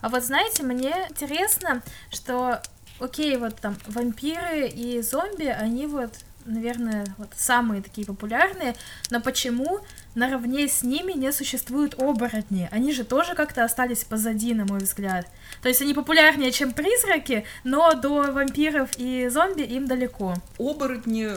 [0.00, 2.62] А вот знаете, мне интересно, что,
[2.98, 8.74] окей, вот там вампиры и зомби, они вот, наверное, вот самые такие популярные,
[9.10, 9.80] но почему
[10.14, 12.68] наравне с ними не существуют оборотни?
[12.70, 15.26] Они же тоже как-то остались позади, на мой взгляд.
[15.62, 20.34] То есть они популярнее, чем призраки, но до вампиров и зомби им далеко.
[20.58, 21.30] Оборотни,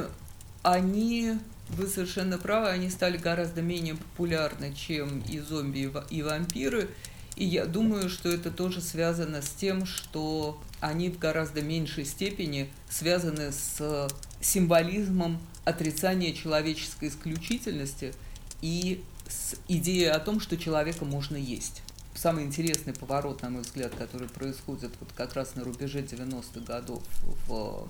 [0.63, 1.37] они,
[1.69, 6.89] вы совершенно правы, они стали гораздо менее популярны, чем и зомби, и ва- и вампиры.
[7.35, 12.69] И я думаю, что это тоже связано с тем, что они в гораздо меньшей степени
[12.89, 14.09] связаны с
[14.41, 18.13] символизмом отрицания человеческой исключительности
[18.61, 21.81] и с идеей о том, что человека можно есть.
[22.13, 27.03] Самый интересный поворот, на мой взгляд, который происходит вот как раз на рубеже 90-х годов
[27.47, 27.89] в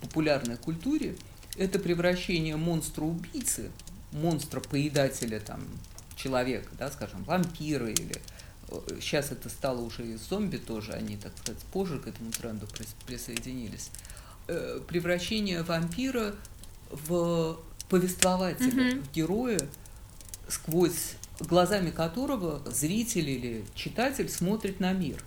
[0.00, 1.16] популярной культуре,
[1.58, 3.70] это превращение монстра-убийцы,
[4.12, 5.60] монстра-поедателя там,
[6.16, 8.14] человека, да, скажем, вампира или
[9.00, 12.94] сейчас это стало уже и зомби тоже, они, так сказать, позже к этому тренду прис-
[13.06, 13.90] присоединились.
[14.48, 16.34] Э, Превращение вампира
[16.90, 17.58] в
[17.88, 19.02] повествователя, Мгм.
[19.02, 19.60] в героя,
[20.48, 25.24] сквозь глазами которого зритель или читатель смотрит на мир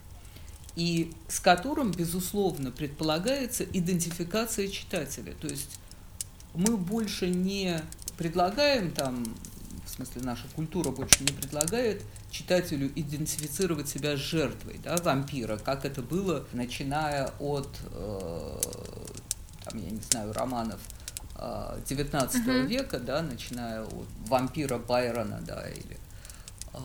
[0.76, 5.34] и с которым, безусловно, предполагается идентификация читателя.
[5.42, 5.80] То есть
[6.54, 7.82] мы больше не
[8.18, 9.26] предлагаем там,
[9.96, 16.02] смысле наша культура больше не предлагает читателю идентифицировать себя с жертвой, да, вампира, как это
[16.02, 18.60] было, начиная от, э,
[19.64, 20.80] там, я не знаю, романов
[21.38, 22.68] э, 19 Мгм.
[22.68, 25.98] века, да, начиная от вампира Байрона, да, или
[26.74, 26.80] э,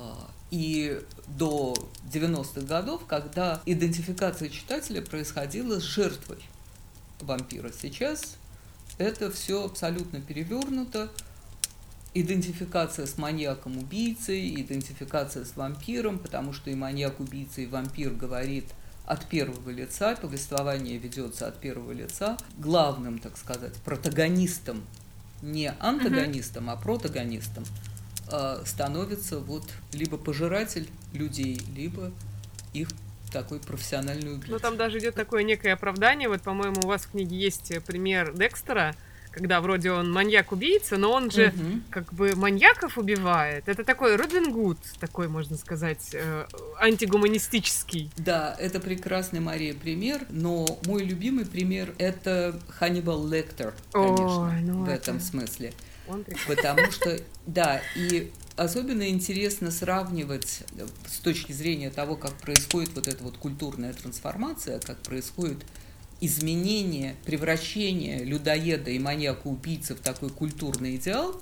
[0.50, 1.74] и до
[2.12, 6.38] 90-х годов, когда идентификация читателя происходила с жертвой.
[7.20, 7.70] вампира.
[7.70, 8.36] Сейчас
[8.98, 11.10] это все абсолютно перевернуто.
[12.12, 18.64] Идентификация с маньяком-убийцей, идентификация с вампиром, потому что и маньяк-убийца, и вампир говорит
[19.06, 22.36] от первого лица, повествование ведется от первого лица.
[22.58, 24.84] Главным, так сказать, протагонистом,
[25.42, 27.64] не антагонистом, а протагонистом
[28.30, 32.12] э, становится вот либо пожиратель людей, либо
[32.72, 32.88] их
[33.32, 34.50] такой профессиональный убийца.
[34.50, 36.28] Ну, там даже идет такое некое оправдание.
[36.28, 38.94] Вот, по-моему, у вас в книге есть пример Декстера,
[39.32, 41.84] когда вроде он маньяк-убийца, но он же Мгм.
[41.90, 43.68] как бы маньяков убивает.
[43.68, 46.46] Это такой Робин Гуд, такой, можно сказать, э,
[46.80, 48.10] антигуманистический.
[48.16, 54.80] Да, это прекрасный, Мария, пример, но мой любимый пример– это Ханнибал Лектор, конечно, Ой, ну
[54.84, 55.72] в это- этом смысле.
[56.08, 56.56] Он прекрасный.
[56.56, 63.06] Потому что, да, и особенно интересно сравнивать э, с точки зрения того, как происходит вот
[63.08, 65.58] эта вот культурная трансформация, как происходит
[66.20, 71.40] изменение, превращение людоеда и маньяка-убийцы в такой культурный идеал,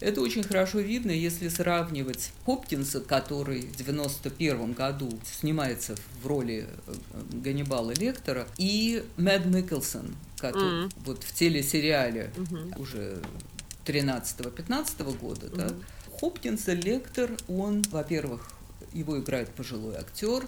[0.00, 6.94] это очень хорошо видно, если сравнивать Хопкинса, который в 91 году снимается в роли э,
[7.34, 10.92] Ганнибала Лектора, и Мэд Микkelсон, который Мгм.
[11.04, 12.74] вот в телесериале Мгм.
[12.80, 13.22] уже
[13.86, 15.84] 13-15 года, да, Мгм.
[16.18, 18.50] Хопкинса Лектор, он, во-первых,
[18.92, 20.46] его играет пожилой актер,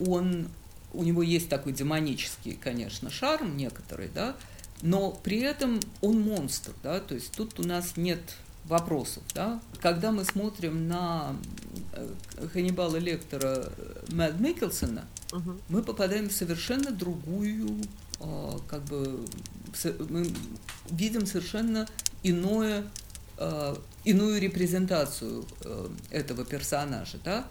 [0.00, 0.48] он,
[0.96, 4.36] у него есть такой демонический, конечно, шарм некоторый, да,
[4.82, 8.20] но при этом он монстр, да, то есть тут у нас нет
[8.64, 9.60] вопросов, да.
[9.80, 11.36] Когда мы смотрим на
[11.92, 13.72] э, Ханнибала Лектора
[14.08, 15.60] Мэтт Микkelсона, Мгм.
[15.68, 17.80] мы попадаем в совершенно другую,
[18.20, 19.24] э, как бы,
[20.08, 20.30] мы
[20.90, 21.86] видим совершенно
[22.22, 22.84] иное,
[23.38, 27.46] э, иную репрезентацию э, этого персонажа, да?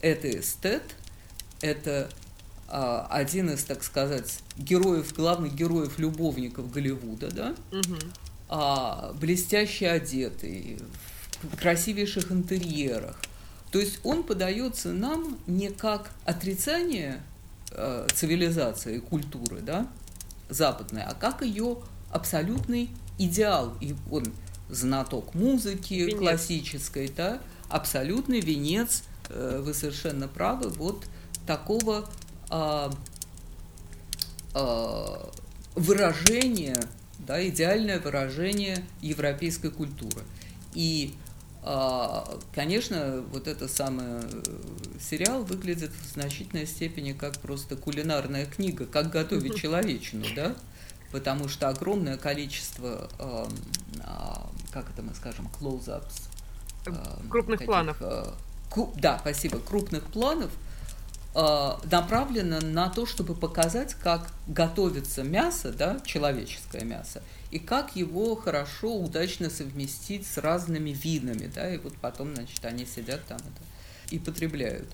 [0.00, 0.82] Это эстет,
[1.60, 2.08] это
[2.68, 7.54] один из, так сказать, героев, главных героев любовников Голливуда, да?
[7.72, 7.98] Мгм.
[8.48, 10.78] а, блестяще одетый,
[11.42, 13.16] в красивейших интерьерах.
[13.70, 17.22] То есть он подается нам не как отрицание
[17.70, 19.86] э, цивилизации и культуры, да,
[20.48, 21.78] западной, а как ее
[22.10, 23.74] абсолютный идеал.
[23.80, 24.32] И он
[24.70, 26.18] знаток музыки Венец.
[26.18, 31.04] классической, да, абсолютный венец, э, вы совершенно правы, вот
[31.46, 32.10] такого а, а,
[35.74, 36.80] выражение,
[37.18, 40.22] да, идеальное выражение европейской культуры.
[40.74, 41.14] И,
[41.62, 44.56] а, конечно, вот это самое э,
[45.00, 50.54] сериал выглядит в значительной степени как просто кулинарная книга, как готовить человечину, да,
[51.12, 53.48] потому что огромное количество, а,
[54.72, 56.28] как это мы скажем, close-ups,
[57.28, 57.98] Крупных таких, планов.
[58.96, 60.50] да, спасибо, крупных планов
[61.38, 68.34] э, направлено на то, чтобы показать, как готовится мясо, да, человеческое мясо, и как его
[68.34, 74.14] хорошо, удачно совместить с разными винами, да, и вот потом, значит, они сидят там это,
[74.14, 74.88] и потребляют.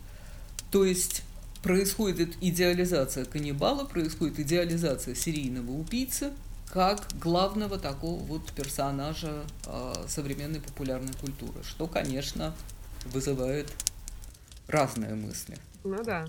[0.71, 1.23] То есть
[1.63, 6.31] происходит идеализация каннибала, происходит идеализация серийного убийцы,
[6.71, 12.55] как главного такого вот персонажа э, современной популярной культуры, что, конечно,
[13.07, 13.73] вызывает
[14.67, 15.57] разные мысли.
[15.85, 16.25] Ну да.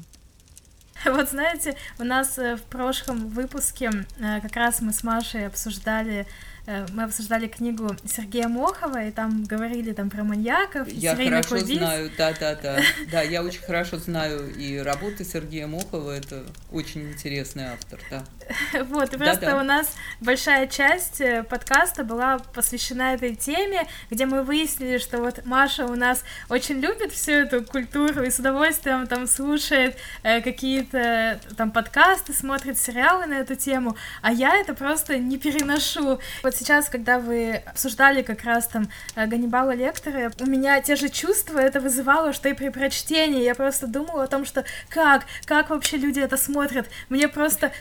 [1.06, 6.26] Вот знаете, у нас э, в прошлом выпуске э, как раз мы с Машей обсуждали,
[6.68, 11.56] э, мы обсуждали книгу Сергея Мохова, и там говорили там про маньяков, и Я хорошо
[11.56, 11.80] убийц.
[11.80, 12.80] знаю, да, да, да.
[13.12, 18.24] Да, я очень хорошо знаю и работы Сергея Мохова, это очень интересный автор, да.
[18.86, 19.58] Вот, и просто Да-да.
[19.60, 25.46] у нас большая часть э, подкаста была посвящена этой теме, где мы выяснили, что вот
[25.46, 31.40] Маша у нас очень любит всю эту культуру и с удовольствием там слушает э, какие-то
[31.58, 36.20] там подкасты, смотрит сериалы на эту тему, а я это просто не переношу.
[36.44, 41.10] Вот сейчас, когда вы обсуждали как раз там э, Ганнибала Лектора, у меня те же
[41.10, 43.44] чувства это вызывало, что и при прочтении.
[43.44, 46.88] Я просто думала о том, что как, как вообще люди это смотрят.
[47.10, 47.72] Мне просто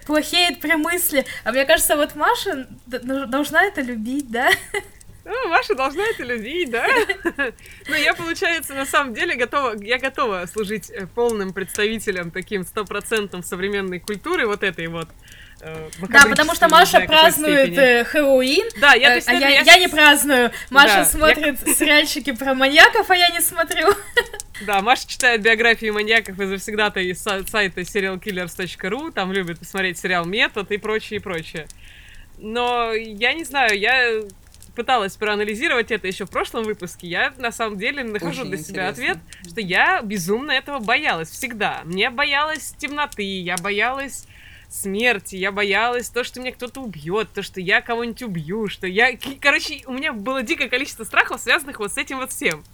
[0.54, 1.24] плохеет при мысли.
[1.44, 4.50] А мне кажется, вот Маша должна это любить, да?
[5.24, 6.86] Ну, Маша должна это любить, да?
[7.88, 13.42] Ну, я, получается, на самом деле готова, я готова служить э, полным представителем, таким стопроцентным
[13.42, 15.08] современной культуры, вот этой вот.
[15.60, 19.78] Э, Да, потому что Маша празднует э, Хэллоуин, Да, я, э, а я, я- я
[19.78, 20.50] не праздную.
[20.70, 23.88] Маша я- смотрит сериальчики про маньяков, а я не смотрю.
[24.66, 30.24] Да, Маша читает биографии маньяков и завсегда-то из са- сайта serialkillers.ru, там любит посмотреть сериал
[30.24, 31.66] «Метод» и прочее, и прочее.
[32.38, 34.22] Но я не знаю, я
[34.76, 38.90] пыталась проанализировать это еще в прошлом выпуске, я на самом деле нахожу Очень для себя
[38.90, 39.12] интересно.
[39.14, 39.18] ответ,
[39.50, 41.82] что я безумно этого боялась всегда.
[41.84, 44.26] Мне боялась темноты, я боялась
[44.74, 49.16] смерти, я боялась то, что меня кто-то убьет, то, что я кого-нибудь убью, что я...
[49.40, 52.64] Короче, у меня было дикое количество страхов, связанных вот с этим вот всем.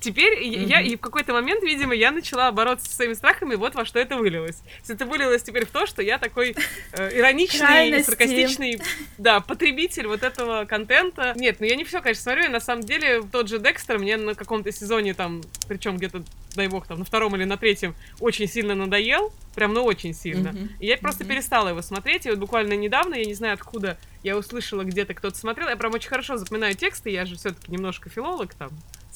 [0.00, 0.66] Теперь mm-hmm.
[0.66, 3.98] я и в какой-то момент, видимо, я начала бороться со своими страхами, вот во что
[3.98, 4.56] это вылилось.
[4.56, 6.56] То есть это вылилось теперь в то, что я такой
[6.92, 8.80] э, ироничный, саркастичный,
[9.18, 11.34] да, потребитель вот этого контента.
[11.36, 14.16] Нет, ну я не все, конечно, смотрю, и на самом деле тот же Декстер мне
[14.16, 16.22] на каком-то сезоне там, причем где-то,
[16.54, 20.48] дай бог, там на втором или на третьем, очень сильно надоел, прям, ну очень сильно.
[20.48, 20.68] Mm-hmm.
[20.80, 21.28] И я просто mm-hmm.
[21.28, 25.36] перестала его смотреть, и вот буквально недавно, я не знаю откуда, я услышала где-то кто-то
[25.36, 28.70] смотрел, я прям очень хорошо запоминаю тексты, я же все-таки немножко филолог там,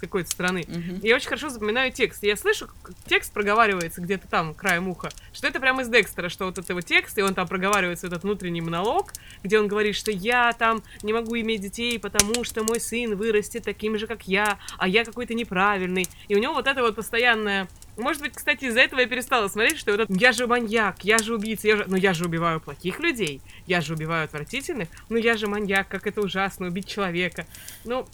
[0.07, 0.65] какой-то страны.
[0.67, 1.01] Uh-huh.
[1.03, 2.23] Я очень хорошо запоминаю текст.
[2.23, 6.47] Я слышу, как текст проговаривается где-то там, краем уха, что это прямо из Декстера, что
[6.47, 10.11] вот это его текст, и он там проговаривается этот внутренний монолог, где он говорит, что
[10.11, 14.59] я там не могу иметь детей, потому что мой сын вырастет таким же, как я,
[14.79, 16.07] а я какой-то неправильный.
[16.29, 19.79] И у него вот это вот постоянное может быть, кстати, из-за этого я перестала смотреть,
[19.79, 21.85] что вот это, я же маньяк, я же убийца, я же...
[21.87, 26.07] ну я же убиваю плохих людей, я же убиваю отвратительных, ну я же маньяк, как
[26.07, 27.47] это ужасно, убить человека.
[27.85, 28.07] Ну,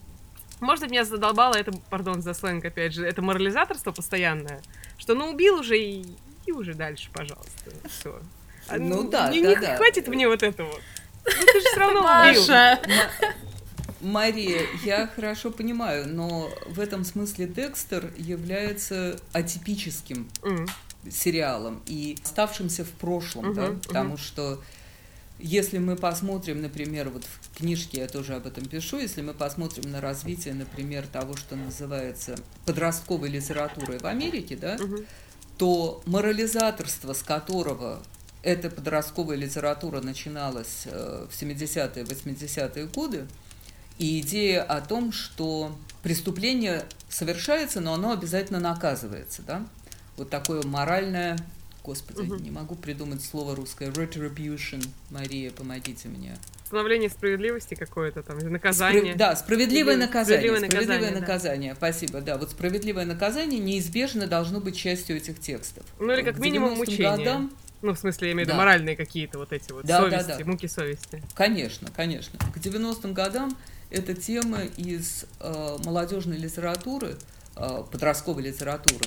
[0.60, 4.62] может быть, меня задолбало это, пардон за сленг, опять же, это морализаторство постоянное,
[4.98, 6.04] что ну убил уже и,
[6.46, 8.20] и уже дальше, пожалуйста, все.
[8.68, 9.76] А, ну, ну да, не, да, не да.
[9.76, 10.72] хватит мне вот этого.
[11.24, 12.44] Ну ты же все равно убил.
[14.00, 20.70] Мария, я хорошо понимаю, но в этом смысле Декстер является атипическим mm.
[21.10, 24.60] сериалом и оставшимся в прошлом, mm-hmm, да, потому что
[25.42, 29.90] если мы посмотрим, например, вот в книжке я тоже об этом пишу, если мы посмотрим
[29.90, 32.36] на развитие, например, того, что называется
[32.66, 35.04] подростковой литературой в Америке, да, угу.
[35.58, 38.02] то морализаторство, с которого
[38.42, 43.26] эта подростковая литература начиналась э, в 70-е, 80-е годы,
[43.98, 49.66] и идея о том, что преступление совершается, но оно обязательно наказывается, да,
[50.16, 51.36] вот такое моральное
[51.82, 52.36] Господи, угу.
[52.36, 53.90] не могу придумать слово русское.
[53.90, 54.86] Retribution.
[55.10, 56.36] Мария, помогите мне.
[56.66, 59.14] Становление справедливости какое-то там, наказание.
[59.14, 60.40] Спра- да, справедливое наказание.
[60.40, 61.70] Справедливое, справедливое наказание, наказание.
[61.72, 61.76] Да.
[61.76, 62.38] Спасибо, да.
[62.38, 65.84] Вот справедливое наказание неизбежно должно быть частью этих текстов.
[65.98, 67.16] Ну или как минимум мучение.
[67.16, 67.50] Годам,
[67.82, 68.58] ну, в смысле, я имею в виду да.
[68.58, 70.44] моральные какие-то вот эти вот да, совести, да, да.
[70.44, 71.22] муки совести.
[71.34, 72.38] Конечно, конечно.
[72.38, 73.56] К 90-м годам
[73.90, 77.16] эта тема из э, молодежной литературы,
[77.56, 79.04] э, подростковой литературы,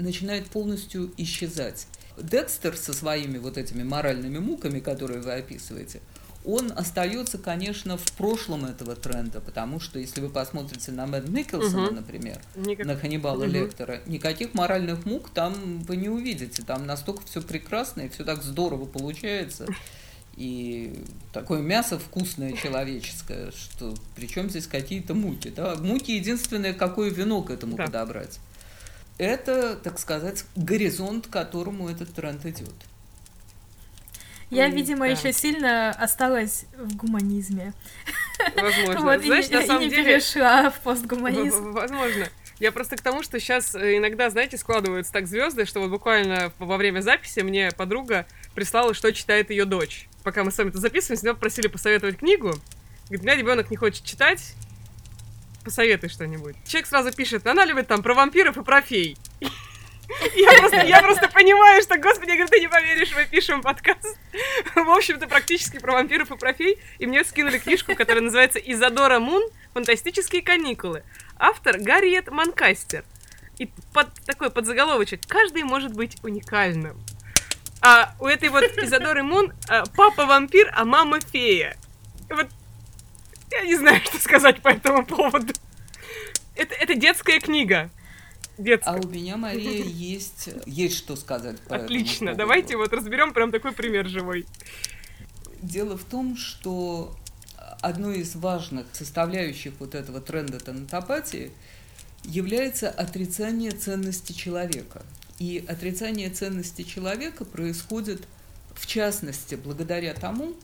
[0.00, 1.86] начинает полностью исчезать.
[2.16, 6.00] Декстер со своими вот этими моральными муками, которые вы описываете,
[6.44, 11.88] он остается, конечно, в прошлом этого тренда, потому что если вы посмотрите на Мэтт Микkelсона,
[11.88, 11.94] угу.
[11.96, 12.86] например, Никак...
[12.86, 13.52] на Ханнибала угу.
[13.52, 16.62] Лектора, никаких моральных мук там вы не увидите.
[16.62, 19.66] Там настолько все прекрасно и все так здорово получается.
[20.36, 25.52] И такое мясо вкусное человеческое, что причем здесь какие-то муки.
[25.54, 25.74] Да?
[25.74, 27.84] Муки единственное, какое вино к этому да.
[27.84, 28.38] подобрать
[29.20, 32.74] это, так сказать, горизонт, к которому этот тренд идет.
[34.48, 35.12] Я, видимо, да.
[35.12, 37.72] еще сильно осталась в гуманизме.
[38.56, 39.00] Возможно.
[39.00, 40.04] Вот, Знаешь, и, на самом и не деле...
[40.04, 41.72] перешла в постгуманизм.
[41.72, 42.26] Возможно.
[42.58, 46.52] Я просто к тому, что сейчас э, иногда, знаете, складываются так звезды, что вот буквально
[46.58, 50.08] во время записи мне подруга прислала, что читает ее дочь.
[50.24, 52.54] Пока мы с вами это записываем, с нее попросили посоветовать книгу.
[53.04, 54.54] Говорит, у меня ребенок не хочет читать,
[55.64, 56.56] Посоветуй что-нибудь.
[56.66, 59.16] Человек сразу пишет, она любит там про вампиров и про фей.
[60.34, 64.18] Я просто, я просто понимаю, что, господи, говорю, ты не поверишь, мы пишем подкаст.
[64.74, 66.78] В общем-то, практически про вампиров и про фей.
[66.98, 69.42] И мне скинули книжку, которая называется «Изадора Мун.
[69.72, 71.04] Фантастические каникулы».
[71.38, 73.04] Автор Гарриет Манкастер.
[73.58, 76.98] И под такой подзаголовочек «Каждый может быть уникальным».
[77.82, 81.76] А у этой вот Изадоры Мун а, папа вампир, а мама фея.
[82.28, 82.48] Вот
[83.50, 85.52] я не знаю, что сказать по этому поводу.
[86.54, 87.90] Это, это детская книга.
[88.58, 88.90] Детская.
[88.90, 93.72] А у меня, Мария, есть, есть что сказать по Отлично, давайте вот разберем прям такой
[93.72, 94.44] пример живой.
[95.62, 97.16] Дело в том, что
[97.80, 101.52] одной из важных составляющих вот этого тренда тонатопатии
[102.24, 105.02] является отрицание ценности человека.
[105.38, 108.26] И отрицание ценности человека происходит,
[108.74, 110.54] в частности, благодаря тому,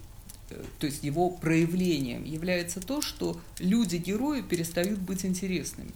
[0.48, 5.90] то есть его проявлением является то, что люди-герои перестают быть интересными.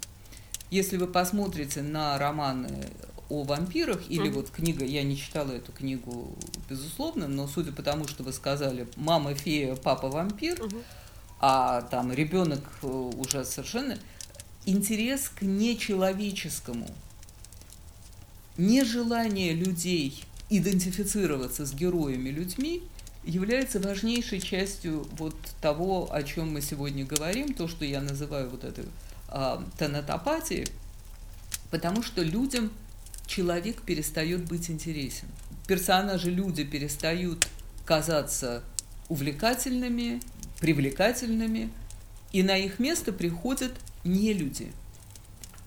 [0.71, 2.89] Если вы посмотрите на романы
[3.29, 4.33] о вампирах, или mm-hmm.
[4.33, 6.37] вот книга, я не читала эту книгу,
[6.69, 10.85] безусловно, но судя по тому, что вы сказали, мама фея, папа вампир, mm-hmm.
[11.41, 13.99] а там ребенок э, уже совершенно
[14.67, 16.89] интерес к нечеловеческому,
[18.57, 22.83] нежелание людей идентифицироваться с героями людьми–
[23.25, 28.65] является важнейшей частью вот того, о чем мы сегодня говорим, то, что я называю вот
[28.65, 28.85] этой
[29.29, 30.67] а, тонатопатией,
[31.71, 32.71] потому что людям
[33.27, 35.29] человек перестает быть интересен.
[35.67, 37.47] Персонажи люди перестают
[37.85, 38.63] казаться
[39.09, 40.21] увлекательными,
[40.61, 41.71] привлекательными,
[42.33, 43.73] и на их место приходят
[44.05, 44.73] не люди.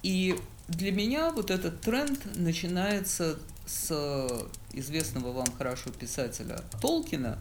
[0.02, 0.36] И
[0.68, 7.38] для меня вот этот тренд начинается с известного вам хорошо писателя Толкина,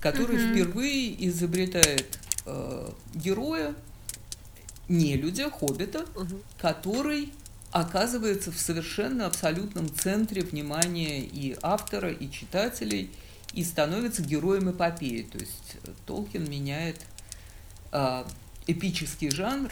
[0.00, 0.52] который Мгм.
[0.52, 3.74] впервые изобретает э, героя,
[4.88, 6.42] нелюдя, хоббита, Мгм.
[6.58, 7.32] который
[7.72, 13.10] оказывается в совершенно абсолютном центре внимания и автора, и читателей,
[13.52, 15.22] и становится героем эпопеи.
[15.22, 17.00] То есть э, Толкин меняет
[17.92, 18.26] а,
[18.66, 19.70] эпический жанр,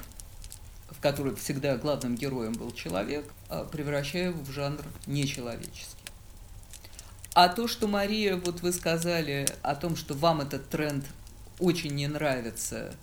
[0.91, 3.24] в котором всегда главным героем был человек,
[3.70, 5.96] превращая его в жанр нечеловеческий.
[7.34, 11.05] А то, что Мария, вот вы сказали о том, что вам этот тренд
[11.59, 12.94] очень не нравится,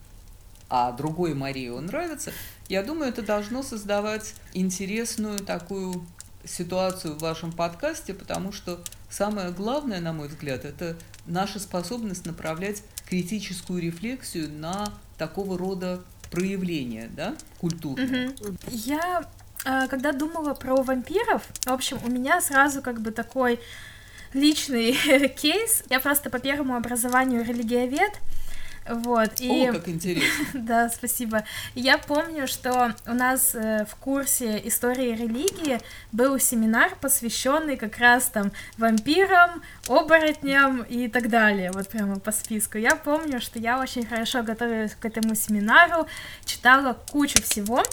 [0.70, 2.32] а другой Марии он нравится,
[2.68, 6.06] я думаю, это должно создавать интересную такую
[6.46, 8.80] ситуацию в вашем подкасте, потому что
[9.10, 10.96] самое главное, на мой взгляд, это
[11.26, 18.30] наша способность направлять критическую рефлексию на такого рода проявления, да, культурные.
[18.30, 18.58] Мгм.
[18.70, 19.28] Я,
[19.90, 23.60] когда думала про вампиров, в общем, у меня сразу как бы такой
[24.34, 24.94] личный
[25.42, 25.84] кейс.
[25.90, 28.14] Я просто по первому образованию религиовед,
[28.90, 29.70] вот, и...
[29.70, 30.46] О, как интересно.
[30.54, 31.44] Да, спасибо.
[31.76, 35.80] Я помню, что у нас э, в курсе истории религии
[36.12, 42.80] был семинар, посвященный как раз там вампирам, оборотням и так далее, вот прямо по списку.
[42.80, 46.08] Я помню, что я очень хорошо готовилась к этому семинару,
[46.46, 47.84] читала кучу всего,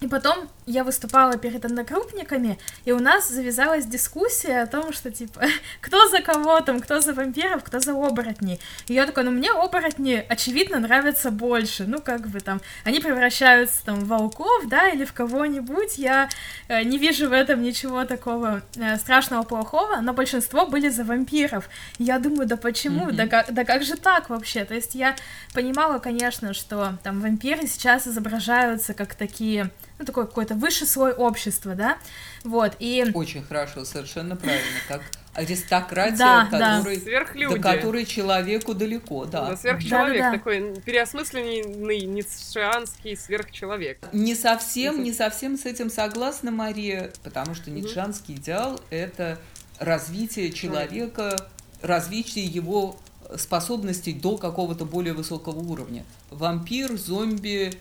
[0.00, 5.42] и потом я выступала перед одногруппниками, и у нас завязалась дискуссия о том, что, типа,
[5.80, 8.60] кто за кого там, кто за вампиров, кто за оборотней.
[8.88, 11.84] И я такая, ну мне оборотни, очевидно, нравятся больше.
[11.86, 15.98] Ну, как бы там, они превращаются там в волков, да, или в кого-нибудь.
[15.98, 16.28] Я
[16.68, 21.68] э, не вижу в этом ничего такого э, страшного, плохого, но большинство были за вампиров.
[21.98, 23.06] И я думаю, да почему?
[23.06, 23.16] Мгм.
[23.16, 24.64] Да, как, да как же так вообще?
[24.64, 25.16] То есть я
[25.54, 31.74] понимала, конечно, что там вампиры сейчас изображаются как такие, ну, такой какой-то высший слой общества,
[31.74, 31.98] да,
[32.44, 33.06] вот, и...
[33.14, 34.62] Очень хорошо, совершенно правильно.
[34.88, 35.02] Как
[35.36, 36.76] аристократия, Да, да.
[36.78, 37.54] которой, Сверхлюди.
[37.56, 39.50] до которой человеку далеко, да.
[39.50, 40.32] Да, сверхчеловек, Да-да-да.
[40.38, 41.60] такой переосмысленный
[42.06, 43.98] ницшеанский сверхчеловек.
[44.12, 49.38] Не совсем, не совсем с этим согласна Мария, потому что ницшанский идеал– это
[49.78, 51.36] развитие человека,
[51.82, 52.98] развитие его
[53.36, 56.04] способностей до какого-то более высокого уровня.
[56.30, 57.72] Вампир, зомби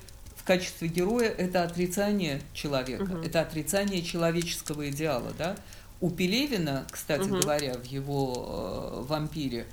[0.45, 3.21] качестве героя– это отрицание человека, Мгм.
[3.21, 5.55] это отрицание человеческого идеала, да.
[6.01, 7.39] У Пелевина, кстати Мгм.
[7.41, 9.65] говоря, в его э, «Вампире»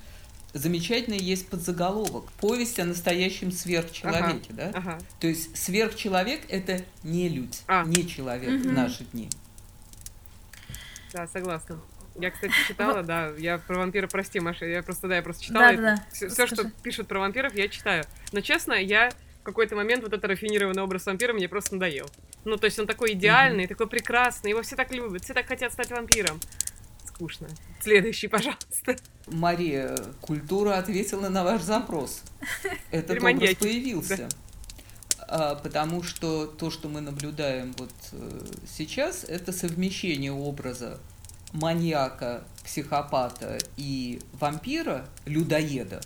[0.54, 4.70] замечательный есть подзаголовок «Повесть о настоящем сверхчеловеке», да?
[4.74, 4.98] Ага.
[5.20, 7.84] То есть сверхчеловек это не людь, А.
[7.84, 8.74] не человек в Мгм.
[8.74, 9.28] наши дни.
[11.12, 11.78] Да, согласна.
[12.20, 15.72] Я, кстати, читала, да, я про вампира, прости, Маша, я просто, да, я просто читала.
[15.74, 18.04] Да-да-да, Все, что пишут про вампиров, я читаю.
[18.32, 19.10] Но, честно, я
[19.42, 22.06] в какой-то момент вот этот рафинированный образ вампира мне просто надоел.
[22.44, 25.72] Ну, то есть он такой идеальный, такой прекрасный, его все так любят, все так хотят
[25.72, 26.38] стать вампиром.
[27.04, 27.48] Скучно.
[27.80, 28.96] Следующий, пожалуйста.
[29.26, 32.22] Мария, культура ответила на ваш запрос.
[32.92, 34.28] Этот образ появился.
[35.18, 41.00] А, потому что то, что мы наблюдаем вот э, сейчас, это совмещение образа
[41.52, 46.00] маньяка, психопата и вампира, людоеда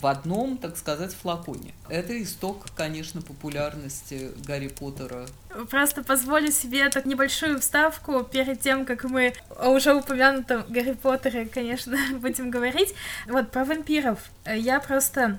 [0.00, 1.74] в одном, так сказать, флаконе.
[1.88, 5.26] Это исток, конечно, популярности Гарри Поттера
[5.70, 11.46] Просто позволю себе так небольшую вставку перед тем, как мы о уже упомянутом Гарри Поттере,
[11.46, 12.94] конечно, будем говорить.
[13.26, 14.18] Вот про вампиров.
[14.44, 15.38] Я просто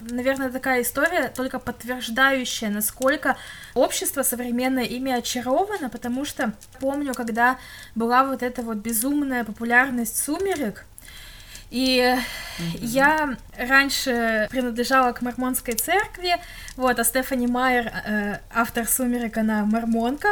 [0.00, 3.36] наверное, такая история, только подтверждающая, насколько
[3.74, 7.58] общество современное ими очаровано, потому что помню, когда
[7.94, 10.84] была вот эта вот безумная популярность сумерек,
[11.74, 12.16] и
[12.80, 16.36] я раньше принадлежала к мормонской церкви,
[16.76, 20.28] вот, а Стефани Майер, э, автор «Сумерек», она мормонка,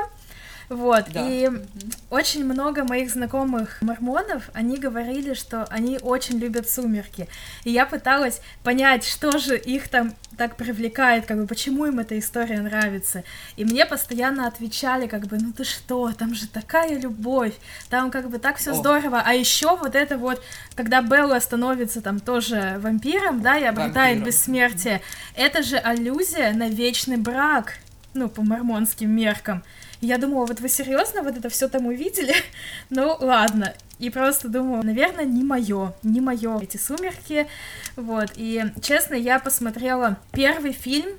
[0.73, 1.29] вот, Да.
[1.29, 1.63] и Мгм.
[2.11, 7.29] очень много моих знакомых мормонов, они говорили, что они очень любят «Сумерки»,
[7.65, 12.19] и я пыталась понять, что же их там так привлекает, как бы, почему им эта
[12.19, 13.23] история нравится,
[13.57, 17.53] и мне постоянно отвечали, как бы, ну ты что, там же такая любовь,
[17.91, 20.43] там как бы так все здорово, а еще вот это вот,
[20.75, 24.25] когда Белла становится там тоже вампиром, да, и обретает Вампиром.
[24.25, 25.03] бессмертие,
[25.37, 27.75] это же аллюзия на вечный брак,
[28.15, 29.63] ну, по мормонским меркам.
[30.03, 32.35] Я думала, вот вы серьезно вот это все там увидели?
[32.91, 33.73] ну, ладно.
[34.01, 37.47] И просто думала, наверное, не мое, не мое эти сумерки.
[37.95, 38.33] Вот.
[38.35, 41.17] И честно, я посмотрела первый фильм,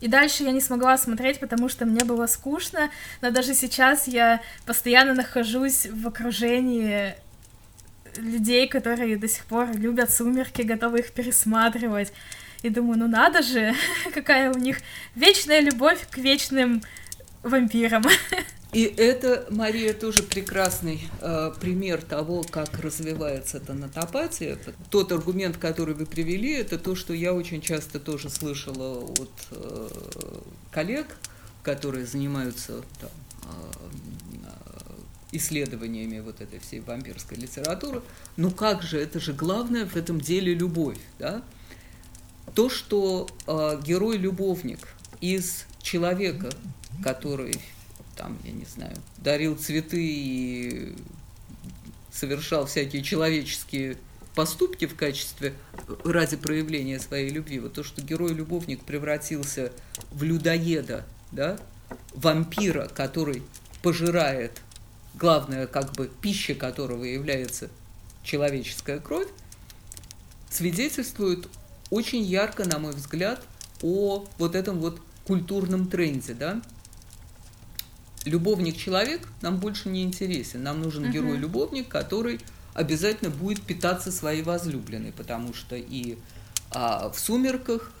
[0.00, 2.90] и дальше я не смогла смотреть, потому что мне было скучно.
[3.22, 7.14] Но даже сейчас я постоянно нахожусь в окружении
[8.18, 12.12] людей, которые до сих пор любят «Сумерки», готовы их пересматривать.
[12.62, 13.72] И думаю, ну надо же,
[14.12, 14.80] какая у них
[15.14, 16.82] вечная любовь к вечным
[17.42, 18.04] вампирам.
[18.72, 24.58] И это, Мария, тоже прекрасный э, пример того, как развивается тонатопатия.
[24.90, 29.88] Тот аргумент, который вы привели, это то, что я очень часто тоже слышала от э,
[30.70, 31.06] коллег,
[31.62, 33.10] которые занимаются там,
[33.44, 33.88] э,
[35.32, 38.02] исследованиями вот этой всей вампирской литературы.
[38.36, 41.42] Ну как же, это же главное в этом деле любовь, да?
[42.54, 44.88] То, что э, герой-любовник
[45.20, 46.50] из человека,
[47.02, 47.60] который
[48.18, 50.96] там, я не знаю, дарил цветы и
[52.12, 53.96] совершал всякие человеческие
[54.34, 55.54] поступки в качестве
[56.04, 57.60] ради проявления своей любви.
[57.60, 59.72] Вот то, что герой-любовник превратился
[60.10, 61.58] в людоеда, да,
[62.12, 63.42] вампира, который
[63.82, 64.60] пожирает,
[65.14, 67.70] главное, как бы пища которого является
[68.24, 69.28] человеческая кровь,
[70.50, 71.48] свидетельствует
[71.90, 73.44] очень ярко, на мой взгляд,
[73.82, 76.62] о вот этом вот культурном тренде, да,
[78.28, 80.62] любовник-человек нам больше не интересен.
[80.62, 81.12] Нам нужен uh-huh.
[81.12, 82.40] герой-любовник, который
[82.74, 86.18] обязательно будет питаться своей возлюбленной, потому что и
[86.70, 87.92] а, в «Сумерках»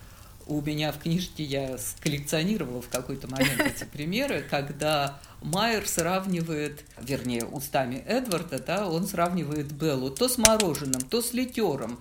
[0.46, 7.44] у меня в книжке я сколлекционировала в какой-то момент эти примеры, когда Майер сравнивает, вернее,
[7.44, 12.00] устами Эдварда, да, он сравнивает Беллу то с мороженым, то с литером,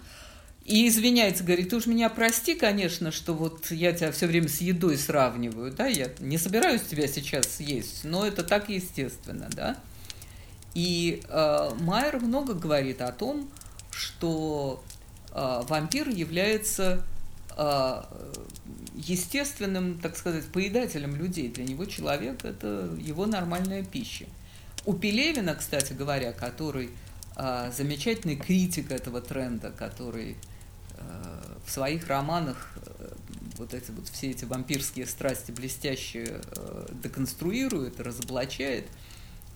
[0.68, 4.60] и извиняется, говорит, ты уж меня прости, конечно, что вот я тебя все время с
[4.60, 9.78] едой сравниваю, да, я не собираюсь тебя сейчас съесть, но это так естественно, да.
[10.74, 13.50] И э, Майер много говорит о том,
[13.92, 14.84] что
[15.32, 17.02] э, вампир является
[17.56, 18.02] э,
[18.94, 21.48] естественным, так сказать, поедателем людей.
[21.48, 24.26] Для него человек– это его нормальная пища.
[24.86, 26.90] У Пелевина, кстати говоря, который
[27.38, 30.36] э, замечательный критик этого тренда, который
[31.66, 33.14] в своих романах э,
[33.58, 38.88] вот эти вот все эти вампирские страсти блестяще э, деконструирует, разоблачает.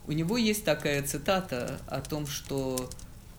[0.08, 2.90] У него есть такая цитата о том, что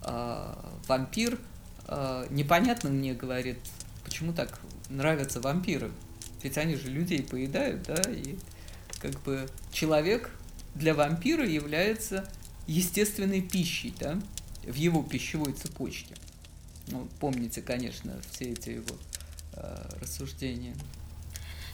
[0.03, 0.55] э,
[0.87, 1.39] вампир
[1.87, 3.59] э, непонятно мне говорит,
[4.05, 5.91] почему так нравятся вампиры,
[6.43, 8.37] ведь они же людей поедают, да, и
[9.01, 10.31] как бы человек
[10.75, 12.29] для вампира является
[12.67, 14.19] естественной пищей, да,
[14.63, 16.15] в его пищевой цепочке.
[16.89, 18.97] Ну, помните, конечно, все эти его
[19.55, 20.75] э, рассуждения.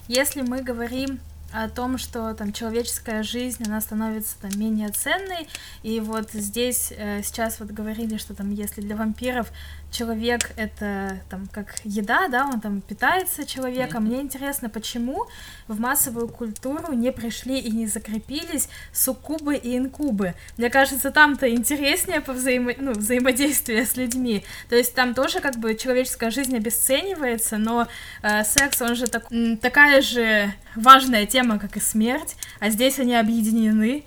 [0.06, 1.20] Если мы говорим
[1.52, 5.48] о том, что там человеческая жизнь, она становится там менее ценной,
[5.82, 9.50] и вот здесь э, сейчас вот говорили, что там если для вампиров
[9.90, 14.04] человек это там как еда, да, он там питается человеком.
[14.04, 14.08] Mm-hmm.
[14.08, 15.26] Мне интересно, почему
[15.66, 20.34] в массовую культуру не пришли и не закрепились суккубы и инкубы.
[20.56, 22.72] Мне кажется, там-то интереснее по взаимо...
[22.78, 24.44] ну, взаимодействие с людьми.
[24.68, 27.88] То есть там тоже как бы человеческая жизнь обесценивается, но
[28.22, 29.28] э, секс, он же так...
[29.60, 34.04] такая же важная тема, как и смерть, а здесь они объединены.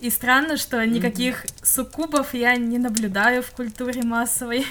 [0.00, 1.66] И странно, что никаких mm-hmm.
[1.66, 4.64] суккубов я не наблюдаю в культуре массовой.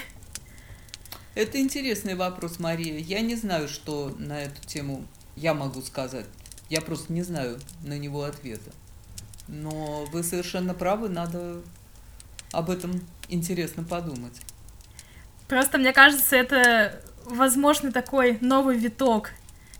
[1.38, 2.98] Это интересный вопрос, Мария.
[2.98, 6.26] Я не знаю, что на эту тему я могу сказать.
[6.68, 8.72] Я просто не знаю на него ответа.
[9.46, 11.62] Но вы совершенно правы, надо
[12.50, 14.34] об этом интересно подумать.
[15.46, 19.30] Просто мне кажется, это возможно такой новый виток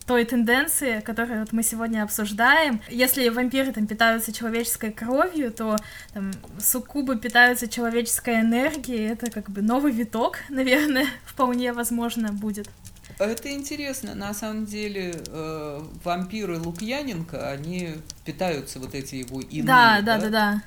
[0.08, 2.80] той тенденции, которую вот мы сегодня обсуждаем.
[2.88, 5.76] Если вампиры там питаются человеческой кровью, то
[6.14, 9.12] там, суккубы питаются человеческой энергией.
[9.12, 12.70] Это как бы новый виток, наверное, вполне возможно будет.
[13.18, 14.14] Это интересно.
[14.14, 20.22] На самом деле э, вампиры Лукьяненко, они питаются вот эти его иные, да, да, да,
[20.22, 20.62] да, да.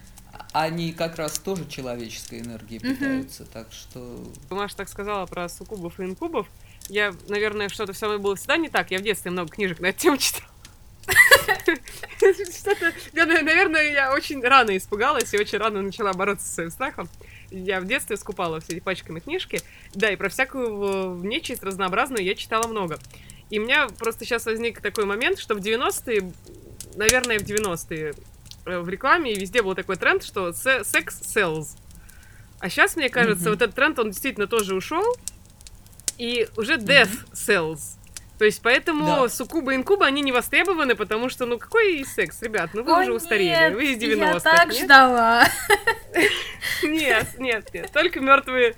[0.53, 3.51] Они как раз тоже человеческой энергией питаются, угу.
[3.53, 4.31] так что...
[4.49, 6.47] Маша так сказала про суккубов и инкубов.
[6.91, 8.91] Я, наверное, что-то все равно было всегда не так.
[8.91, 10.45] Я в детстве много книжек на эту тему читала.
[13.13, 17.09] Наверное, я очень рано испугалась и очень рано начала бороться со своим страхом.
[17.49, 19.61] Я в детстве скупала все эти пачками книжки.
[19.93, 22.99] Да, и про всякую нечисть разнообразную я читала много.
[23.49, 26.29] И у меня просто сейчас возник такой момент, что в 90-е,
[26.97, 28.15] наверное, в 90-е
[28.65, 31.77] э, в рекламе и везде был такой тренд, что секс sells.
[32.59, 33.49] А сейчас, мне кажется, mm-hmm.
[33.49, 35.05] вот этот тренд, он действительно тоже ушел,
[36.21, 37.33] и уже Death mm-hmm.
[37.33, 37.79] Cells.
[38.37, 39.29] То есть поэтому да.
[39.29, 43.01] суккубы и инкубы, они не востребованы, потому что, ну какой секс, ребят, ну вы О,
[43.01, 44.33] уже устарели, нет, вы из 90-х.
[44.33, 44.83] Я так нет?
[44.83, 45.47] ждала.
[46.83, 48.75] Нет, нет, нет, только мертвые.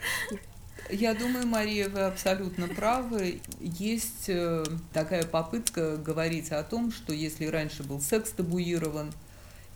[0.89, 3.41] Я думаю, Мария, вы абсолютно правы.
[3.59, 9.13] Есть э, такая попытка говорить о том, что если раньше был секс табуирован,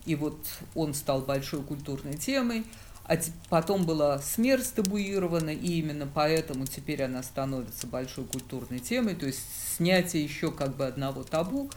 [0.05, 0.38] и вот
[0.76, 2.65] он стал большой культурной темой,
[3.08, 3.18] а
[3.49, 9.39] потом была смерть табуирована, и именно поэтому теперь она становится большой культурной темой, то есть
[9.78, 11.70] снятие еще как бы одного табу.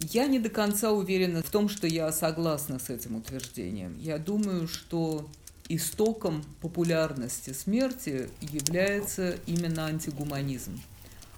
[0.00, 3.98] Я не до конца уверена в том, что я согласна с этим утверждением.
[3.98, 5.28] Я думаю, что
[5.68, 10.80] истоком популярности смерти является именно антигуманизм,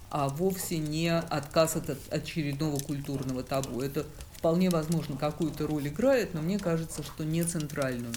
[0.09, 3.81] а вовсе не отказ от очередного культурного табу.
[3.81, 8.13] Это вполне возможно какую-то роль играет, но мне кажется, что не центральную.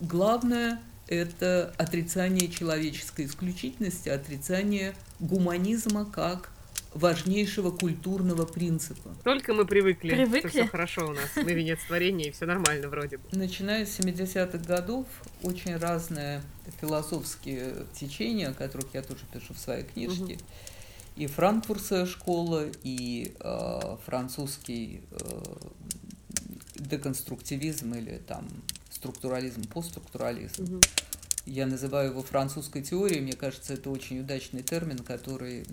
[0.00, 6.50] Главное– это отрицание человеческой исключительности, отрицание гуманизма как
[6.94, 9.14] важнейшего культурного принципа.
[9.24, 10.40] Только мы привыкли, Привыкли?
[10.40, 13.24] что все хорошо у нас, мы венец творения, и все нормально вроде бы.
[13.32, 15.06] Начиная с 70-х годов
[15.42, 16.42] очень разные
[16.80, 20.38] философские течения, о которых я тоже пишу в своей книжке.
[21.16, 25.42] И франкфуртская школа, и э, французский э,
[26.76, 28.48] деконструктивизм или там
[29.02, 30.62] структурализм, постструктурализм.
[30.62, 30.80] Мгм.
[31.44, 35.64] Я называю его французской теорией, мне кажется, это очень удачный термин, который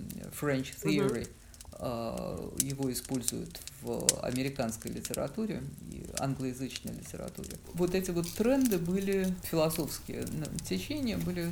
[0.41, 1.29] French Theory,
[1.73, 5.61] э, его используют в американской литературе
[5.91, 7.51] и англоязычной литературе.
[7.75, 10.25] Вот эти вот тренды были, философские
[10.67, 11.51] течения были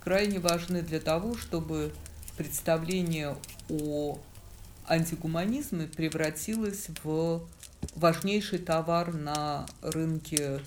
[0.00, 1.92] крайне важны для того, чтобы
[2.38, 3.36] представление
[3.68, 4.18] о
[4.88, 7.42] антигуманизме превратилось в
[7.94, 10.60] важнейший товар на рынке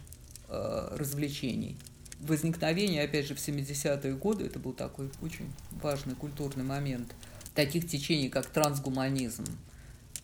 [0.92, 1.78] развлечений.
[2.20, 7.14] Возникновение, опять же, в 70-е годы, это был такой очень важный культурный момент,
[7.54, 9.46] таких течений, как трансгуманизм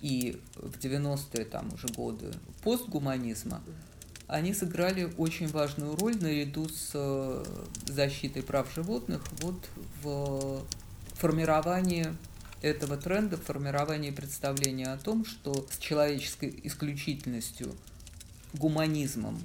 [0.01, 2.32] и в 90-е там уже годы
[2.63, 3.61] постгуманизма,
[4.27, 7.43] они сыграли очень важную роль наряду с э,
[7.88, 9.67] защитой прав животных вот
[10.03, 10.63] в
[11.15, 12.15] формировании
[12.61, 17.75] этого тренда, в формировании представления о том, что с человеческой исключительностью,
[18.53, 19.41] гуманизмом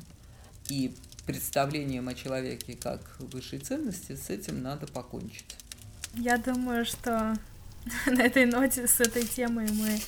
[0.69, 0.95] и
[1.27, 5.57] представлением о человеке как высшей ценности, с этим надо покончить.
[6.15, 7.35] Я думаю, что
[8.07, 9.99] на этой ноте с этой темой мы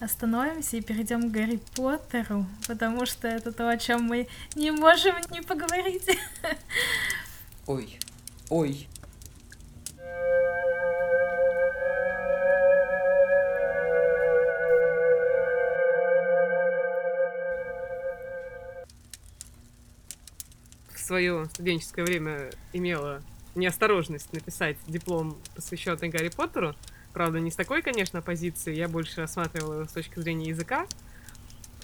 [0.00, 5.14] остановимся и перейдем к Гарри Поттеру, потому что это то, о чем мы не можем
[5.30, 6.18] не поговорить.
[7.66, 7.98] Ой,
[8.48, 8.86] ой.
[21.06, 23.22] Свое студенческое время имела
[23.54, 26.74] неосторожность написать диплом, посвященный Гарри Поттеру.
[27.14, 28.74] Правда, не с такой, конечно, позиции.
[28.74, 30.86] Я больше рассматривала его с точки зрения языка.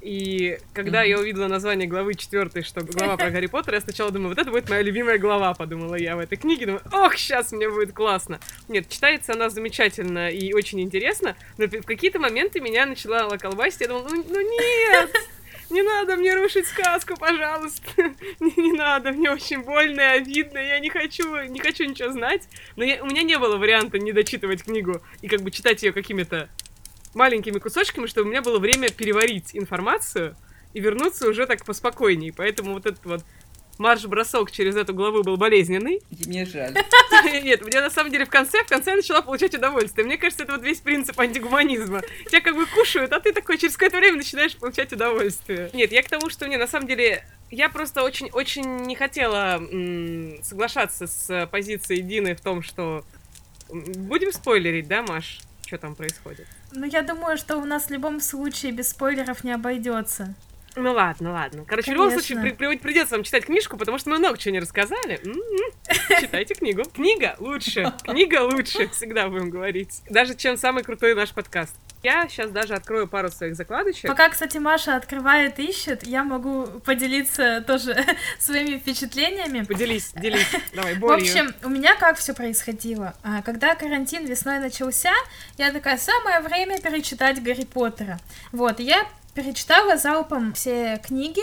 [0.02, 1.08] И когда Мгм.
[1.08, 4.50] я увидела название главы четвертой, что глава про Гарри Поттера, я сначала думаю, вот это
[4.50, 6.66] будет моя любимая глава, подумала я в этой книге.
[6.66, 8.40] Думаю, ох, сейчас мне будет классно.
[8.66, 13.82] Нет, читается она замечательно и очень интересно, но в какие-то моменты меня начала колбасить.
[13.82, 15.10] Я думала, ну, ну нет,
[15.72, 17.82] не надо мне рушить сказку, пожалуйста.
[18.40, 22.42] Не, не надо, мне очень больно и обидно, я не хочу, не хочу ничего знать.
[22.76, 25.92] Но я- у меня не было варианта не дочитывать книгу и как бы читать ее
[25.92, 26.48] какими-то
[27.14, 30.36] маленькими кусочками, чтобы у меня было время переварить информацию
[30.74, 32.32] и вернуться уже так поспокойнее.
[32.32, 33.24] Поэтому вот этот вот
[33.82, 36.00] марш-бросок через эту главу был болезненный.
[36.26, 36.74] Мне жаль.
[37.42, 40.06] Нет, мне на самом деле в конце, в конце я начала получать удовольствие.
[40.06, 42.02] Мне кажется, это вот весь принцип антигуманизма.
[42.28, 45.70] Тебя как бы кушают, а ты такой через какое-то время начинаешь получать удовольствие.
[45.74, 50.42] Нет, я к тому, что мне на самом деле я просто очень-очень не хотела м,
[50.42, 53.04] соглашаться с позицией Дины в том, что
[53.68, 56.46] будем спойлерить, да, Маш, что там происходит?
[56.72, 60.34] Ну, я думаю, что у нас в любом случае без спойлеров не обойдется.
[60.74, 61.64] Ну ладно, ладно.
[61.66, 62.26] Короче, в любом Конечно.
[62.34, 65.20] случае при- при- придется вам читать книжку, потому что мы много чего не рассказали.
[65.24, 65.40] М-м.
[66.20, 66.82] Читайте книгу.
[66.84, 67.92] Книга лучше.
[68.04, 70.00] Книга лучше, всегда будем говорить.
[70.08, 71.74] Даже чем самый крутой наш подкаст.
[72.02, 74.08] Я сейчас даже открою пару своих закладочек.
[74.10, 77.94] Пока, кстати, Маша открывает и ищет, я могу поделиться тоже
[78.40, 79.64] своими впечатлениями.
[79.64, 80.48] Поделись, делись.
[80.74, 81.22] Давай, В болью.
[81.22, 83.14] общем, у меня как все происходило?
[83.22, 85.12] А, Когда карантин весной начался,
[85.58, 88.18] я такая, самое время перечитать Гарри Поттера.
[88.50, 91.42] Вот, я перечитала залпом все книги,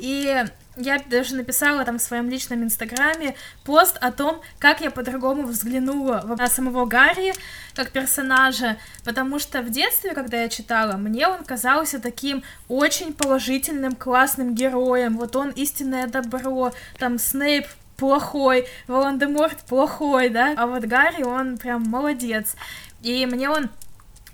[0.00, 0.44] и
[0.76, 6.22] я даже написала там в своем личном инстаграме пост о том, как я по-другому взглянула
[6.38, 7.32] на самого Гарри
[7.74, 13.94] как персонажа, потому что в детстве, когда я читала, мне он казался таким очень положительным,
[13.94, 15.16] классным героем.
[15.16, 21.82] Вот он истинное добро, там Снейп плохой, Волан-де-Морт плохой, да, а вот Гарри, он прям
[21.84, 22.54] молодец.
[23.02, 23.70] И мне он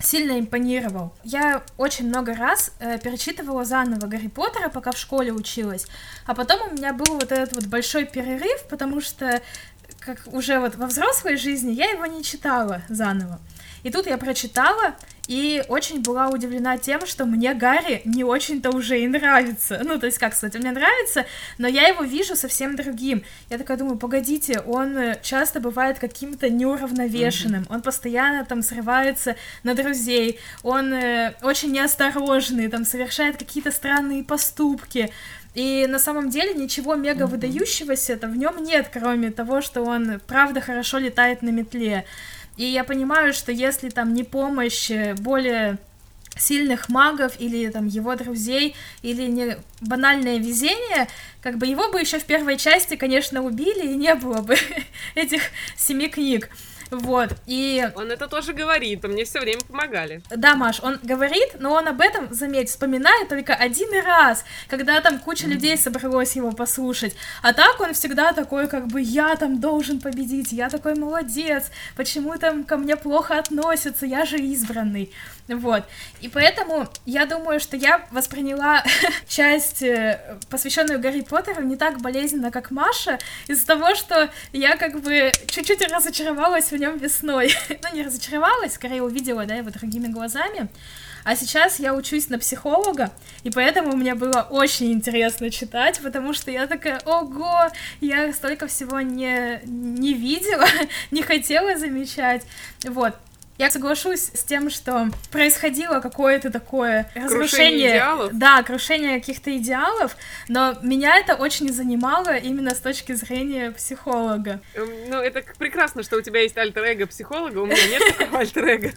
[0.02, 1.12] сильно импонировал.
[1.24, 5.86] Я очень много раз э, перечитывала заново Гарри Поттера, пока в школе училась,
[6.26, 9.40] а потом у меня был вот этот вот большой перерыв, потому что
[10.00, 13.40] как уже вот во взрослой жизни я его не читала заново.
[13.82, 14.94] И тут я прочитала
[15.28, 19.80] и очень была удивлена тем, что мне Гарри не очень-то уже и нравится.
[19.84, 21.26] Ну, то есть, как сказать, мне нравится,
[21.58, 23.22] но я его вижу совсем другим.
[23.48, 27.74] Я такая думаю, погодите, он э, часто бывает каким-то неуравновешенным, mm-hmm.
[27.74, 35.12] он постоянно там срывается на друзей, он э, очень неосторожный, там совершает какие-то странные поступки.
[35.54, 40.60] И на самом деле ничего мега выдающегося в нем нет, кроме того, что он правда
[40.60, 42.06] хорошо летает на метле.
[42.56, 45.78] И я понимаю, что если там не помощь э, более
[46.36, 51.08] сильных магов или там его друзей, или не банальное везение,
[51.42, 54.56] как бы его бы еще в первой части, конечно, убили, и не было бы
[55.14, 55.42] этих
[55.76, 56.50] семи книг.
[56.92, 57.88] Вот, и...
[57.96, 60.22] Он это тоже говорит, мне все время помогали.
[60.28, 65.18] Да, Маш, он говорит, но он об этом, заметь, вспоминает только один раз, когда там
[65.18, 67.16] куча людей собралось его послушать.
[67.42, 72.36] А так он всегда такой, как бы, я там должен победить, я такой молодец, почему
[72.36, 75.10] там ко мне плохо относятся, я же избранный.
[75.48, 75.84] Вот.
[76.20, 78.84] И поэтому я думаю, что я восприняла
[79.28, 83.18] часть, э, посвященную Гарри Поттеру, не так болезненно, как Маша,
[83.48, 87.54] из-за того, что я как бы чуть-чуть разочаровалась в нем весной.
[87.82, 90.68] ну, не разочаровалась, скорее увидела, да, его другими глазами.
[91.24, 93.12] А сейчас я учусь на психолога,
[93.44, 97.70] и поэтому мне было очень интересно читать, потому что я такая, ого,
[98.00, 100.66] я столько всего не, не видела,
[101.12, 102.42] не хотела замечать.
[102.84, 103.14] Вот.
[103.62, 108.32] Я соглашусь с тем, что происходило какое-то такое разрушение, идеалов.
[108.32, 110.16] да, крушение каких-то идеалов,
[110.48, 114.60] но меня это очень занимало именно с точки зрения психолога.
[114.74, 118.90] Эм, ну, это прекрасно, что у тебя есть альтер-эго психолога, у меня нет такого альтер-эго.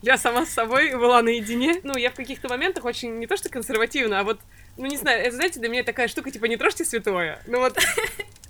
[0.00, 1.80] Я сама с собой была наедине.
[1.82, 4.40] Ну, я в каких-то моментах очень не то что консервативно, а вот
[4.78, 7.42] ну, не знаю, это, знаете, для меня такая штука, типа, не трожьте святое.
[7.46, 7.76] Ну вот,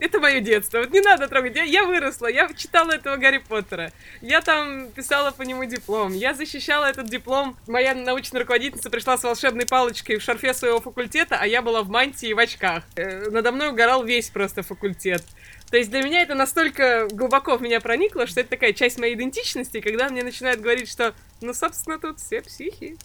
[0.03, 0.79] это мое детство.
[0.79, 1.55] Вот не надо трогать.
[1.55, 3.93] Я, я выросла, я читала этого Гарри Поттера.
[4.21, 6.13] Я там писала по нему диплом.
[6.13, 7.57] Я защищала этот диплом.
[7.69, 11.89] Моя научная руководительница пришла с волшебной палочкой в шарфе своего факультета, а я была в
[11.89, 12.83] мантии и в очках.
[12.97, 15.23] Э, надо мной угорал весь просто факультет.
[15.71, 19.15] То есть для меня это настолько глубоко в меня проникло, что это такая часть моей
[19.15, 22.99] идентичности, когда мне начинают говорить, что, ну, собственно, тут все психи.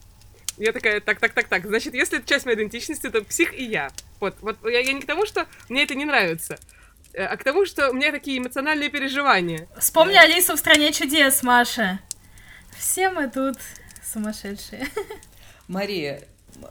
[0.57, 1.65] Я такая, так, так, так, так.
[1.67, 3.91] Значит, если это часть моей идентичности, то псих и я.
[4.19, 6.57] Вот, вот я, я не к тому, что мне это не нравится,
[7.17, 9.67] а к тому, что у меня такие эмоциональные переживания.
[9.77, 10.21] Вспомни да.
[10.21, 11.99] Алису в стране чудес, Маша.
[12.77, 13.57] Все мы тут
[14.03, 14.87] сумасшедшие.
[15.67, 16.21] Мария,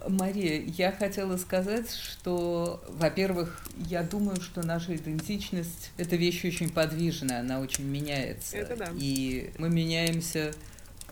[0.09, 7.41] Мария, я хотела сказать, что, во-первых, я думаю, что наша идентичность– это вещь очень подвижная,
[7.41, 8.57] она очень меняется.
[8.57, 8.89] Это да.
[8.97, 10.53] И мы меняемся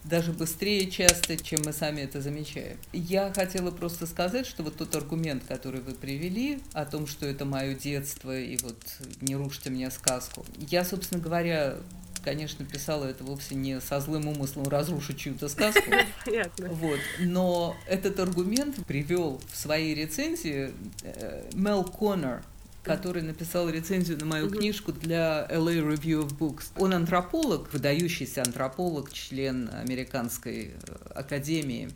[0.05, 2.77] даже быстрее часто, чем мы сами это замечаем.
[2.93, 7.45] Я хотела просто сказать, что вот тот аргумент, который вы привели о том, что это
[7.45, 8.79] мое детство, и вот
[9.21, 10.45] не рушьте мне сказку.
[10.59, 11.77] Я, собственно говоря,
[12.23, 15.91] конечно, писала это вовсе не со злым умыслом разрушить чью-то сказку.
[16.25, 16.69] Понятно.
[16.69, 16.99] Вот.
[17.21, 20.71] Но этот аргумент привел в своей рецензии
[21.03, 22.43] э, Мел Коннор,
[22.85, 26.65] который написал рецензию на мою книжку для LA Review of Books.
[26.77, 31.91] Он антрополог, выдающийся антрополог, член Американской э, академии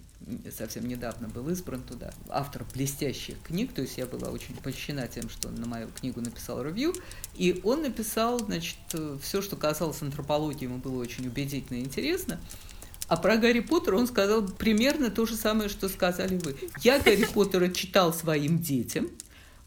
[0.56, 5.30] совсем недавно был избран туда, автор блестящих книг, то есть я была очень польщена тем,
[5.30, 6.92] что он на мою книгу написал ревью,
[7.34, 8.76] и он написал, значит,
[9.22, 12.38] все, что касалось антропологии, ему было очень убедительно и интересно,
[13.08, 16.56] а про Гарри Поттера он сказал примерно то же самое, что сказали вы.
[16.82, 19.08] Я Гарри Поттера читал своим детям,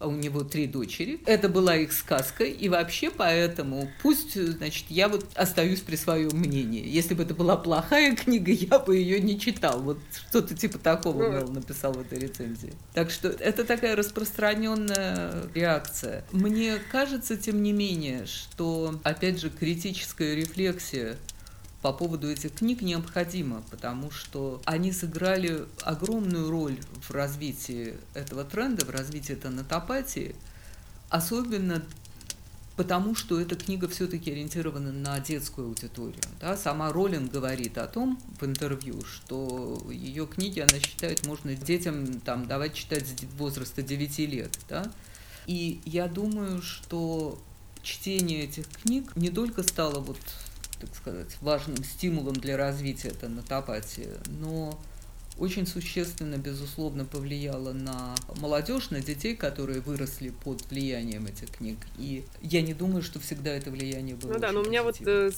[0.02, 1.20] а у него три дочери.
[1.26, 6.88] Это была их сказка, и вообще поэтому пусть, значит, я вот остаюсь при своем мнении.
[6.88, 9.82] Если бы это была плохая книга, я бы ее не читал.
[9.82, 9.99] Вот
[10.30, 12.74] что-то типа такого Мэл написал в этой рецензии.
[12.93, 16.26] Так что это такая распространенная реакция.
[16.32, 21.18] Мне кажется, тем не менее, что, опять же, критическая рефлексия
[21.82, 28.86] по поводу этих книг необходимо, потому что они сыграли огромную роль в развитии этого тренда,
[28.86, 30.36] в развитии тонатопатии,
[31.10, 31.84] особенно
[32.76, 36.22] потому, что эта книга все-таки ориентирована на детскую аудиторию.
[36.40, 36.56] Да?
[36.56, 42.48] Сама Роллинг говорит о том в интервью, что ее книги, она считает, можно детям там,
[42.48, 44.58] давать читать с возраста 9 лет.
[44.70, 44.92] Да?
[45.48, 47.42] И я думаю, что
[47.82, 50.20] чтение этих книг не только стало вот
[50.82, 54.10] так сказать, важным стимулом для развития тонатопатии,
[54.40, 54.78] но
[55.38, 61.78] очень существенно, безусловно, повлияло на молодежь, на детей, которые выросли под влиянием этих книг.
[61.98, 64.34] И я не думаю, что всегда это влияние было.
[64.34, 65.32] Ну да, но у меня вот э,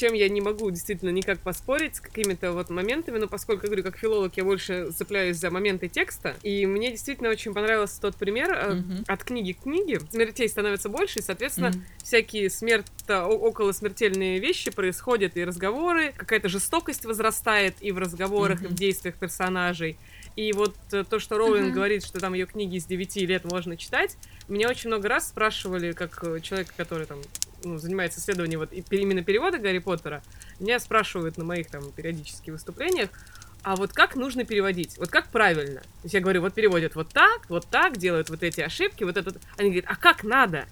[0.00, 3.98] чем я не могу действительно никак поспорить с какими-то вот моментами, но поскольку, говорю, как
[3.98, 8.76] филолог я больше цепляюсь за моменты текста, и мне действительно очень понравился тот пример э,
[8.76, 9.04] Мгм.
[9.06, 10.00] от книги к книге.
[10.10, 11.84] Смертей становится больше, и, соответственно, Мгм.
[12.02, 18.68] всякие смерть около смертельные вещи происходят, и разговоры, какая-то жестокость возрастает и в разговорах, и
[18.68, 20.00] в действиях персонажей.
[20.36, 21.74] И вот э, то, что Роулинг Мгм.
[21.74, 24.16] говорит, что там ее книги с 9 лет можно читать,
[24.48, 27.30] меня очень много раз спрашивали, как э, человека, который там
[27.64, 30.22] ну, занимается исследованием вот именно перевода Гарри Поттера,
[30.58, 33.10] меня спрашивают на моих там периодических выступлениях,
[33.62, 34.96] а вот как нужно переводить?
[34.96, 35.80] Вот как правильно?
[35.80, 39.16] То есть я говорю, вот переводят вот так, вот так, делают вот эти ошибки, вот
[39.16, 39.36] этот...
[39.58, 40.66] Они говорят, а как надо?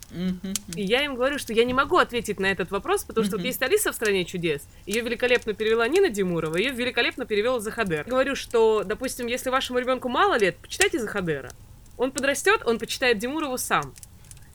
[0.74, 3.44] И я им говорю, что я не могу ответить на этот вопрос, потому что вот
[3.44, 4.62] есть Алиса в стране чудес.
[4.86, 8.04] Ее великолепно перевела Нина Димурова, ее великолепно перевел Захадер.
[8.04, 11.50] Говорю, что, допустим, если вашему ребенку мало лет, почитайте Захадера.
[11.98, 13.92] Он подрастет, он почитает Димурову сам.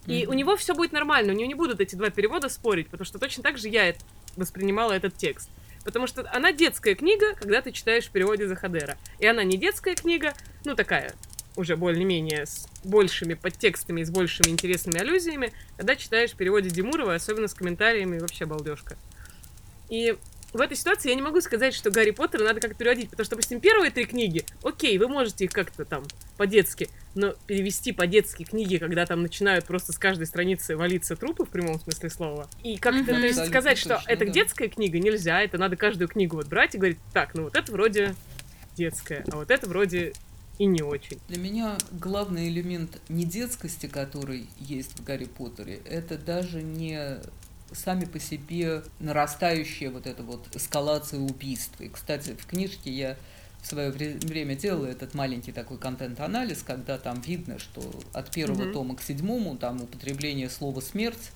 [0.05, 0.31] И Мгм.
[0.31, 3.19] у него все будет нормально, у него не будут эти два перевода спорить, потому что
[3.19, 3.93] точно так же я
[4.35, 5.49] воспринимала этот текст.
[5.85, 8.97] Потому что она детская книга, когда ты читаешь в переводе Захадера.
[9.19, 10.33] И она не детская книга,
[10.65, 11.13] ну такая,
[11.55, 17.13] уже более-менее с большими подтекстами и с большими интересными аллюзиями, когда читаешь в переводе Димурова,
[17.15, 18.97] особенно с комментариями, вообще балдежка.
[19.89, 20.17] И
[20.53, 23.35] в этой ситуации я не могу сказать, что Гарри Поттера надо как-то переводить, потому что,
[23.35, 26.03] допустим, первые три книги, окей, вы можете их как-то там
[26.37, 31.49] по-детски, но перевести по-детски книги, когда там начинают просто с каждой страницы валиться трупы в
[31.49, 34.31] прямом смысле слова, и как-то, то есть сказать, что точно, это да.
[34.31, 37.71] детская книга, нельзя, это надо каждую книгу вот брать и говорить, так, ну вот это
[37.71, 38.15] вроде
[38.75, 40.13] детская, а вот это вроде
[40.59, 41.19] и не очень.
[41.27, 47.19] Для меня главный элемент недетскости, который есть в Гарри Поттере, это даже не
[47.75, 51.79] сами по себе нарастающая вот эта вот эскалация убийств.
[51.79, 53.17] И, кстати, в книжке я
[53.61, 58.63] в свое вре- время делала этот маленький такой контент-анализ, когда там видно, что от первого
[58.63, 58.73] Мгм.
[58.73, 61.31] тома к седьмому там употребление слова «смерть»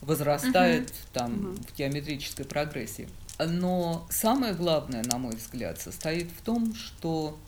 [0.00, 1.56] возрастает там Мгм.
[1.56, 3.08] в геометрической прогрессии.
[3.38, 7.38] Но самое главное, на мой взгляд, состоит в том, что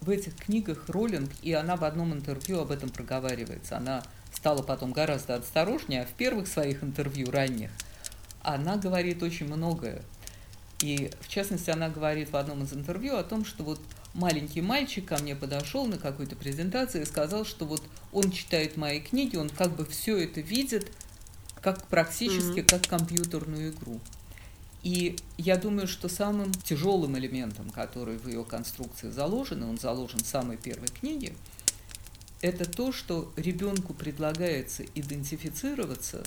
[0.00, 4.02] в этих книгах Роллинг, и она в одном интервью об этом проговаривается, она
[4.32, 7.70] стала потом гораздо осторожнее, а в первых своих интервью ранних
[8.42, 10.02] она говорит очень многое.
[10.80, 13.80] И, в частности, она говорит в одном из интервью о том, что вот
[14.14, 19.00] маленький мальчик ко мне подошел на какой-то презентации и сказал, что вот он читает мои
[19.00, 20.90] книги, он как бы все это видит,
[21.60, 22.66] как практически Мгм.
[22.66, 24.00] как компьютерную игру.
[24.82, 30.20] И я думаю, что самым тяжелым элементом, который в ее конструкции заложен, и он заложен
[30.20, 31.34] в самой первой книге,
[32.42, 36.24] это то, что ребенку предлагается идентифицироваться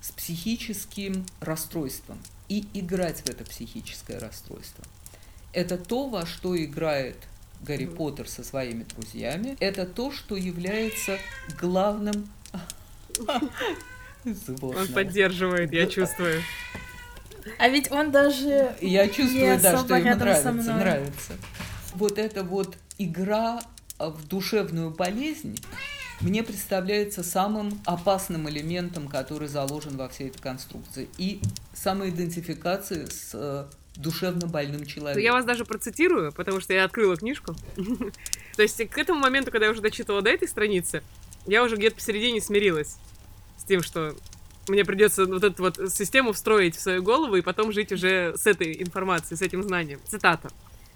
[0.00, 4.84] с психическим расстройством и играть в это психическое расстройство.
[5.52, 7.16] Это то, во что играет
[7.62, 7.96] Гарри Мгм.
[7.96, 9.56] Поттер со своими друзьями.
[9.60, 11.18] Это то, что является
[11.60, 12.30] главным...
[14.24, 16.42] Он поддерживает, я чувствую.
[17.58, 18.76] А ведь он даже...
[18.82, 21.32] Я чувствую, да, что ему нравится.
[21.94, 23.62] Вот эта вот игра
[24.08, 25.60] в душевную болезнь
[26.20, 31.08] мне представляется самым опасным элементом, который заложен во всей этой конструкции.
[31.18, 31.40] И
[31.72, 33.64] самоидентификации с э,
[33.96, 35.22] душевно больным человеком.
[35.22, 37.54] Я вас даже процитирую, потому что я открыла книжку.
[38.56, 41.02] То есть к этому моменту, когда я уже дочитывала до этой страницы,
[41.46, 42.96] я уже где-то посередине смирилась
[43.58, 44.14] с тем, что
[44.68, 48.46] мне придется вот эту вот систему встроить в свою голову и потом жить уже с
[48.46, 50.00] этой информацией, с этим знанием.
[50.06, 50.50] Цитата.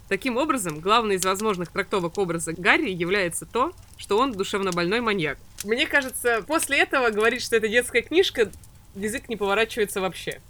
[0.08, 5.38] Таким образом, главной из возможных трактовок образа Гарри является то, что он душевно больной маньяк.
[5.64, 8.50] Мне кажется, после этого говорить, что это детская книжка,
[8.94, 10.40] язык не поворачивается вообще.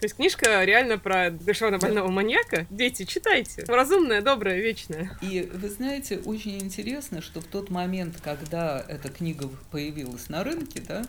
[0.00, 2.66] То есть книжка реально про душевно больного маньяка.
[2.70, 3.64] Дети, читайте.
[3.68, 5.18] Разумная, добрая, вечная.
[5.20, 10.82] И вы знаете, очень интересно, что в тот момент, когда эта книга появилась на рынке,
[10.86, 11.04] да,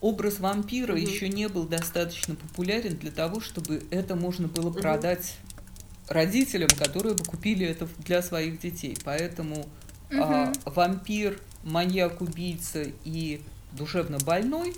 [0.00, 1.02] образ вампира Мгм.
[1.02, 5.36] еще не был достаточно популярен для того, чтобы это можно было продать
[6.08, 8.96] родителям, которые бы купили это для своих детей.
[9.04, 9.66] Поэтому
[10.10, 10.54] а, Мгм.
[10.64, 13.42] вампир, маньяк, убийца и
[13.72, 14.74] душевно больной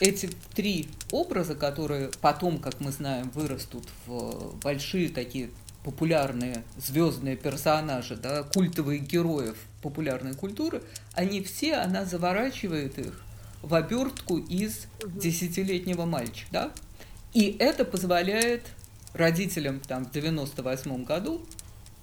[0.00, 5.50] эти три образа, которые потом, как мы знаем, вырастут в большие такие
[5.84, 10.82] популярные звездные персонажи, да, культовые героев популярной культуры,
[11.12, 13.22] они все, она заворачивает их
[13.62, 16.70] в обертку из десятилетнего мальчика, да?
[17.32, 18.62] И это позволяет
[19.14, 21.44] родителям там в 98 году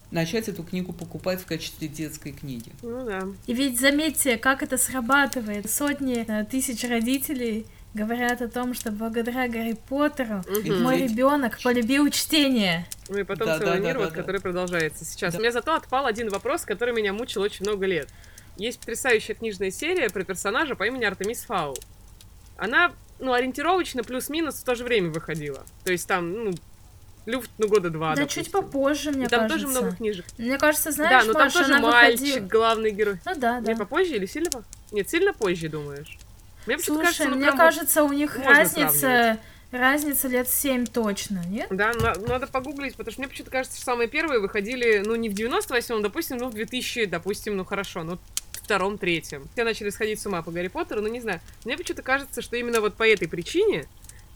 [0.09, 2.71] начать эту книгу покупать в качестве детской книги.
[2.81, 3.21] Ну да.
[3.47, 5.69] И ведь заметьте, как это срабатывает.
[5.71, 10.83] Сотни э, тысяч родителей говорят о том, что благодаря Гарри Поттеру Мгм.
[10.83, 12.87] мой ребенок полюбил чтение.
[13.09, 14.21] Ну и потом Да, целый да, мир, да, вот, да, да.
[14.21, 15.33] который продолжается сейчас.
[15.33, 15.39] Да.
[15.39, 18.09] У меня зато отпал один вопрос, который меня мучил очень много лет.
[18.57, 21.77] Есть потрясающая книжная серия про персонажа по имени Артемис Фаул.
[22.57, 25.63] Она ну, ориентировочно плюс-минус в то же время выходила.
[25.83, 26.53] То есть там, ну,
[27.25, 28.43] люфт, ну, года два, Да допустим.
[28.43, 29.65] чуть попозже, мне И там кажется.
[29.65, 30.25] тоже много книжек.
[30.37, 33.19] Мне кажется, знаешь, да, но там Маша, тоже она мальчик, выходила- главный герой.
[33.25, 33.71] Ну да, да.
[33.73, 34.63] Не попозже или сильно по...
[34.91, 36.17] Нет, сильно позже, думаешь?
[36.65, 39.39] Мне почему-то Слушай, кажется, ну, мне прям вот- кажется, у них можно разница, сравнивать.
[39.71, 41.67] разница лет 7 точно, нет?
[41.69, 45.29] Да, на- надо погуглить, потому что мне почему-то кажется, что самые первые выходили, ну, не
[45.29, 49.47] в 98-м, допустим, ну, в 2000, допустим, ну, хорошо, ну, в втором, третьем.
[49.53, 51.39] Все начали сходить с ума по Гарри Поттеру, ну, не знаю.
[51.65, 53.85] Мне почему-то кажется, что именно вот по этой причине,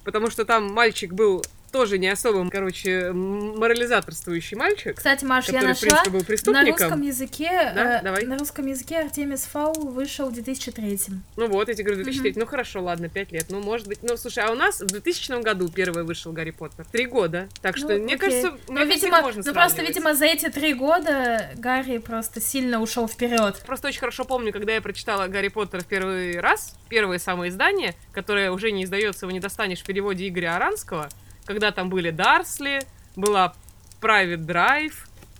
[0.03, 1.43] потому что там мальчик был
[1.75, 7.01] тоже не особо, короче, морализаторствующий мальчик, Кстати, Маш, я в нашла принципе, был на русском
[7.01, 8.25] языке, Да, э, давай.
[8.25, 10.99] на русском языке Артемис Фаул вышел в 2003
[11.35, 12.35] Ну вот, я тебе говорю, 2003.
[12.37, 13.47] Ну хорошо, ладно, 5 лет.
[13.49, 13.99] Ну, может быть.
[14.03, 16.85] Ну, слушай, а у нас в 2000 году первый вышел Гарри Поттер.
[16.89, 17.49] Три года.
[17.61, 18.17] Так что, Ну, мне окей.
[18.29, 21.97] кажется, Ну, мне кажется, видимо, их можно ну просто, видимо, за эти три года Гарри
[21.97, 23.61] просто сильно ушел вперед.
[23.65, 27.95] Просто очень хорошо помню, когда я прочитала Гарри Поттер в первый раз, первое самое издание,
[28.13, 31.09] которое уже не издается, его не достанешь в переводе Игоря Аранского,
[31.45, 32.81] когда там были Дарсли,
[33.15, 33.53] была
[34.01, 34.93] Private Drive,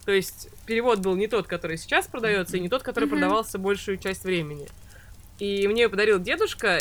[0.05, 3.19] то есть перевод был не тот, который сейчас продается, и не тот, который Мгм.
[3.19, 4.67] продавался большую часть времени.
[5.39, 6.77] И мне ее подарил дедушка,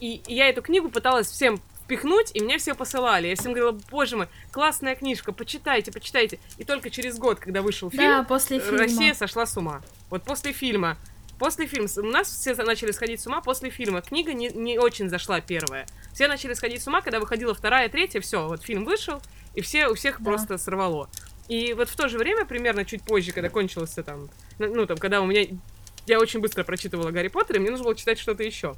[0.00, 3.28] и, и я эту книгу пыталась всем впихнуть, и мне все посылали.
[3.28, 6.38] Я всем говорила, боже мой, классная книжка, почитайте, почитайте.
[6.58, 8.78] И только через год, когда вышел фильм, Да, после фильма.
[8.78, 9.80] Россия сошла с ума.
[10.10, 10.96] Вот после фильма.
[11.38, 11.88] После фильма.
[11.96, 14.02] У нас все начали сходить с ума после фильма.
[14.02, 15.86] Книга не, не очень зашла первая.
[16.12, 19.22] Все начали сходить с ума, когда выходила вторая, третья, все, вот фильм вышел,
[19.54, 20.24] и все, у всех Да.
[20.24, 21.08] просто сорвало.
[21.48, 24.28] И вот в то же время, примерно чуть позже, когда кончился там,
[24.58, 25.46] ну, там, когда у меня...
[26.06, 28.76] Я очень быстро прочитывала Гарри Поттер, и мне нужно было читать что-то еще.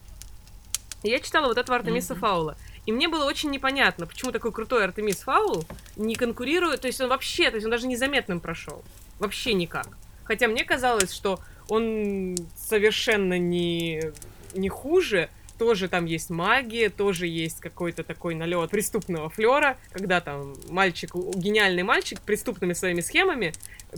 [1.02, 2.56] И я читала вот этого Артемиса Фаула.
[2.86, 5.64] И мне было очень непонятно, почему такой крутой Артемис Фаул
[5.96, 8.82] не конкурирует, то есть он вообще, то есть он даже незаметным прошел.
[9.18, 9.86] Вообще никак.
[10.31, 14.12] Хотя мне казалось, что он совершенно не,
[14.55, 15.28] не хуже,
[15.59, 21.83] тоже там есть магия, тоже есть какой-то такой налет преступного флера, когда там мальчик, гениальный
[21.83, 23.55] мальчик, преступными своими схемами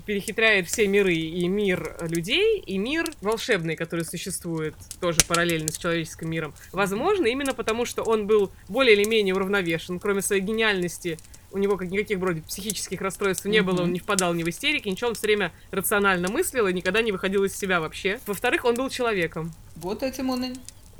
[0.06, 6.30] перехитряет все миры, и мир людей, и мир волшебный, который существует тоже параллельно с человеческим
[6.30, 6.54] миром.
[6.72, 11.18] Возможно, именно потому, что он был более или менее уравновешен, кроме своей гениальности,
[11.52, 14.88] у него как никаких вроде психических расстройств не было, он не впадал ни в истерики,
[14.88, 18.20] ничего, он все время рационально мыслил и никогда не выходил из себя вообще.
[18.26, 19.52] Во-вторых, он был человеком.
[19.76, 20.52] Вот этим он и...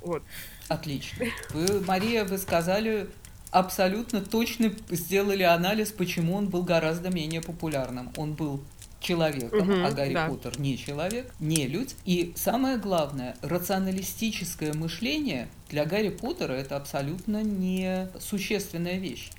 [0.02, 0.22] Вот.
[0.68, 1.26] Отлично.
[1.50, 3.08] Вы, Мария, вы сказали
[3.50, 8.10] абсолютно точно сделали анализ, почему он был гораздо менее популярным.
[8.16, 8.62] Он был
[9.02, 10.28] человеком, Мгм, а Гарри да.
[10.28, 11.94] Поттер не человек, не людь.
[12.04, 19.30] И самое главное, рационалистическое мышление для Гарри Поттера это абсолютно не существенная вещь.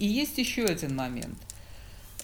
[0.00, 1.38] И есть еще один момент.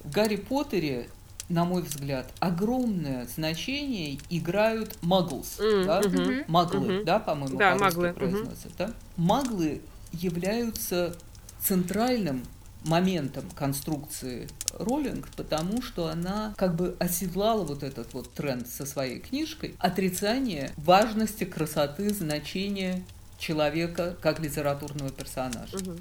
[0.02, 1.08] В Гарри Поттере,
[1.48, 5.60] на мой взгляд, огромное значение играют маглс.
[5.60, 6.00] М, да?
[6.00, 6.44] Мгм.
[6.48, 7.04] Маглы, Мгм.
[7.04, 8.92] да, по-моему, Да, маглы, произносят, да?
[9.16, 11.14] Маглы являются
[11.60, 12.44] центральным
[12.84, 14.48] моментом конструкции
[14.78, 20.70] Роллинг, потому что она как бы оседлала вот этот вот тренд со своей книжкой отрицание
[20.76, 23.02] важности, красоты, значения
[23.38, 25.76] человека как литературного персонажа.
[25.76, 25.98] Мгм.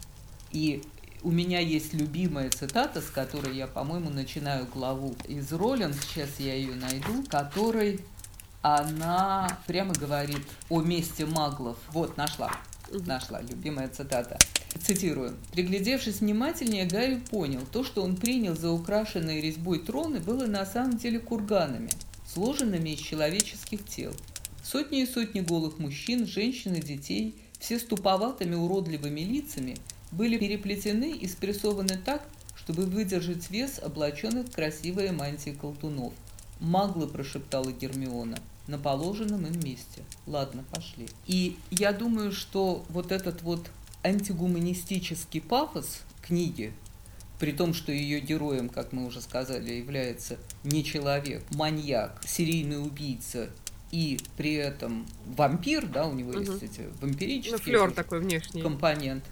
[0.51, 0.83] И
[1.25, 6.53] у меня есть любимая цитата, с которой я, по-моему, начинаю главу из Роллинг, сейчас я
[6.53, 7.99] ее найду, которой
[8.61, 11.77] она прямо говорит о месте маглов.
[11.91, 12.51] Вот, нашла.
[12.91, 14.37] Нашла, любимая цитата.
[14.79, 15.35] Цитирую.
[15.51, 20.97] «Приглядевшись внимательнее, Гарри понял, то, что он принял за украшенные резьбой троны, было на самом
[20.97, 21.89] деле курганами,
[22.31, 24.13] сложенными из человеческих тел.
[24.63, 29.77] Сотни и сотни голых мужчин, женщин и детей, все с туповатыми уродливыми лицами,
[30.15, 36.13] были переплетены и спрессованы так, чтобы выдержать вес облаченных в красивые мантии колдунов.
[36.59, 40.03] «Маглы»,– прошептала Гермиона,– «на положенном им месте».
[40.25, 41.07] Ладно, пошли.
[41.27, 43.69] И я думаю, что вот этот вот
[44.03, 46.71] антигуманистический пафос книги,
[47.39, 53.49] при том, что ее героем, как мы уже сказали, является не человек, маньяк, серийный убийца
[53.91, 56.41] и при этом вампир, да, у него Мгм.
[56.41, 58.61] есть эти вампирические Ну, флер такой внешний.
[58.61, 59.23] компонент.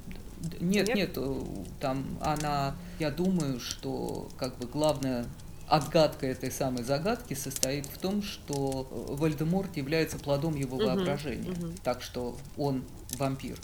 [0.59, 0.95] Нет, Нет?
[0.95, 1.41] нет, э,
[1.79, 5.25] там она, я думаю, что как бы главная
[5.67, 11.49] отгадка этой самой загадки состоит в том, что э, Вальдеморт является плодом его Мгм, воображения,
[11.51, 11.75] мгм.
[11.83, 12.83] так что он
[13.17, 13.57] вампир.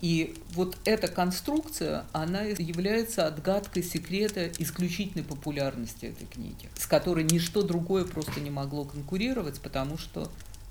[0.00, 7.62] И вот эта конструкция, она является отгадкой секрета исключительной популярности этой книги, с которой ничто
[7.62, 10.30] другое просто не могло конкурировать, потому что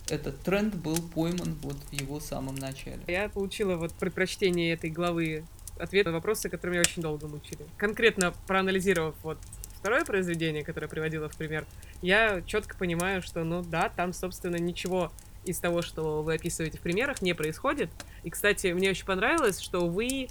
[0.10, 3.00] этот тренд был пойман вот в его самом начале.
[3.08, 5.46] Я получила вот при прочтении этой главы
[5.80, 7.66] ответ на вопросы, которые меня очень долго мучили.
[7.78, 9.38] Конкретно проанализировав вот
[9.80, 11.66] второе произведение, которое приводила в пример,
[12.02, 15.12] я четко понимаю, что, ну да, там, собственно, ничего
[15.46, 17.90] из того, что вы описываете в примерах, не происходит.
[18.24, 20.30] И, кстати, мне очень понравилось, что вы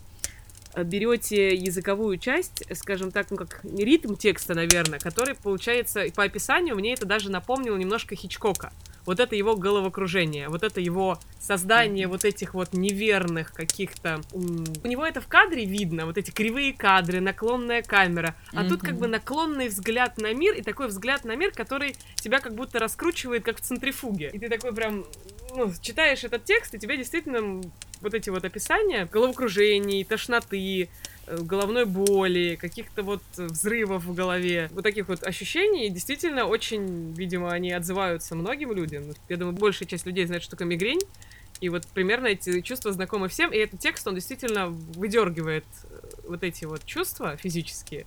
[0.75, 6.77] э, берете языковую часть, скажем так, ну как ритм текста, наверное, который получается по описанию
[6.77, 8.73] мне это даже напомнило немножко Хичкока
[9.05, 14.21] вот это его головокружение, вот это его создание вот этих вот неверных каких-то...
[14.33, 18.69] У него это в кадре видно, вот эти кривые кадры, наклонная камера, а mm-hmm.
[18.69, 22.55] тут как бы наклонный взгляд на мир и такой взгляд на мир, который тебя как
[22.55, 24.31] будто раскручивает, как в центрифуге.
[24.33, 25.05] И ты такой прям,
[25.55, 27.61] ну, читаешь этот текст, и тебе действительно
[28.01, 30.89] вот эти вот описания головокружений, тошноты,
[31.41, 37.73] головной боли, каких-то вот взрывов в голове, вот таких вот ощущений, действительно очень, видимо, они
[37.73, 39.05] отзываются многим людям.
[39.29, 41.01] Я думаю, большая часть людей знает, что такое мигрень,
[41.61, 46.43] и вот примерно эти чувства знакомы всем, и этот текст, он действительно выдергивает э, вот
[46.43, 48.05] эти вот чувства физические,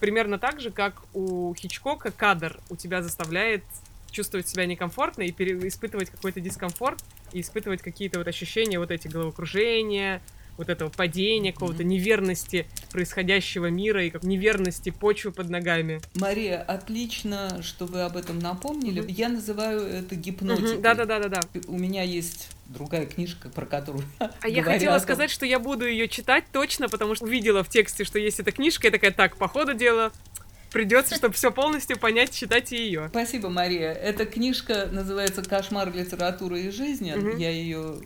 [0.00, 3.64] примерно так же, как у Хичкока кадр у тебя заставляет
[4.10, 7.02] чувствовать себя некомфортно и испытывать какой-то дискомфорт,
[7.32, 10.22] и испытывать какие-то вот ощущения, вот эти головокружения,
[10.56, 16.00] вот этого падения, какого-то неверности происходящего мира и как неверности почвы под ногами.
[16.14, 19.02] Мария, отлично, что вы об этом напомнили.
[19.02, 19.12] Mm-hmm.
[19.12, 20.78] Я называю это гипнотикой.
[20.78, 21.40] Да-да-да-да-да.
[21.66, 24.04] У меня есть другая книжка, про которую
[24.40, 28.04] А я хотела сказать, что я буду ее читать точно, потому что увидела в тексте,
[28.04, 30.12] что есть эта книжка, и такая, так, по ходу дела,
[30.72, 33.08] придется, чтобы все полностью понять, читать ее.
[33.10, 33.92] Спасибо, Мария.
[33.92, 37.12] Эта книжка называется «Кошмар литературы и жизни».
[37.12, 37.36] Угу.
[37.38, 37.96] Я ее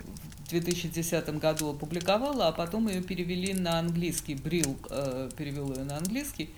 [0.49, 4.35] 2010 году опубликовала, а потом ее перевели на английский.
[4.35, 6.51] Брил э, перевел ее на английский.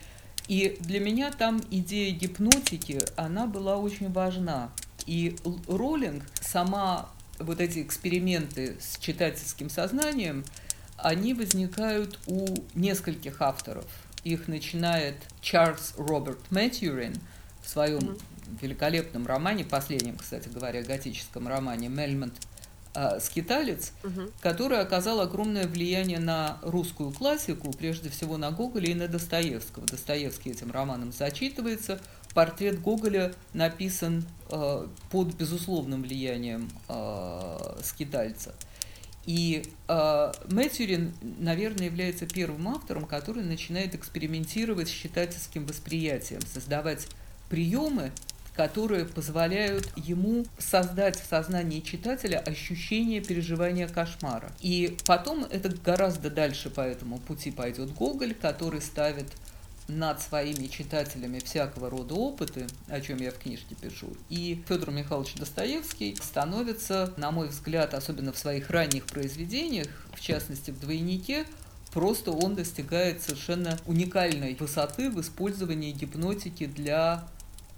[0.48, 4.70] И для меня там идея гипнотики, она была очень важна.
[5.06, 5.36] И
[5.68, 7.08] Роллинг, сама
[7.38, 10.44] вот эти эксперименты с читательским сознанием,
[10.96, 13.86] они возникают у нескольких авторов.
[14.24, 17.14] Их начинает Чарльз Роберт Мэтьюрин
[17.62, 18.60] в своем mm-hmm.
[18.60, 22.34] великолепном романе, последнем, кстати говоря, готическом романе «Мельмонт
[23.20, 24.30] скиталец, угу.
[24.40, 29.86] который оказал огромное влияние на русскую классику, прежде всего на Гоголя и на Достоевского.
[29.86, 32.00] Достоевский этим романом зачитывается.
[32.34, 38.54] Портрет Гоголя написан э, под безусловным влиянием э, скитальца.
[39.26, 47.06] И э, Мэтьюрин, наверное, является первым автором, который начинает экспериментировать с читательским восприятием, создавать
[47.48, 48.12] приемы,
[48.54, 54.50] которые позволяют ему создать в сознании читателя ощущение переживания кошмара.
[54.60, 59.26] И потом это гораздо дальше по этому пути пойдет Гоголь, который ставит
[59.90, 64.08] над своими читателями всякого рода опыты, о чем я в книжке пишу.
[64.28, 70.70] И Федор Михайлович Достоевский становится, на мой взгляд, особенно в своих ранних произведениях, в частности
[70.70, 71.44] в «Двойнике»,
[71.92, 77.24] просто он достигает совершенно уникальной высоты в использовании гипнотики для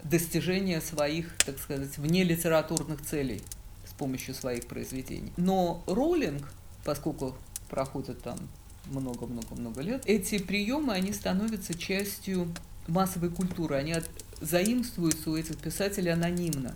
[0.03, 3.41] достижения своих, так сказать, вне литературных целей
[3.87, 5.31] с помощью своих произведений.
[5.37, 6.51] Но роллинг,
[6.83, 7.35] поскольку
[7.69, 8.37] проходит там
[8.85, 12.53] много-много-много лет, эти приемы, они становятся частью
[12.87, 14.09] массовой культуры, они от,
[14.41, 16.75] заимствуются у этих писателей анонимно.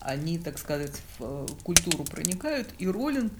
[0.00, 3.32] Они, так сказать, в э, культуру проникают, и Роллинг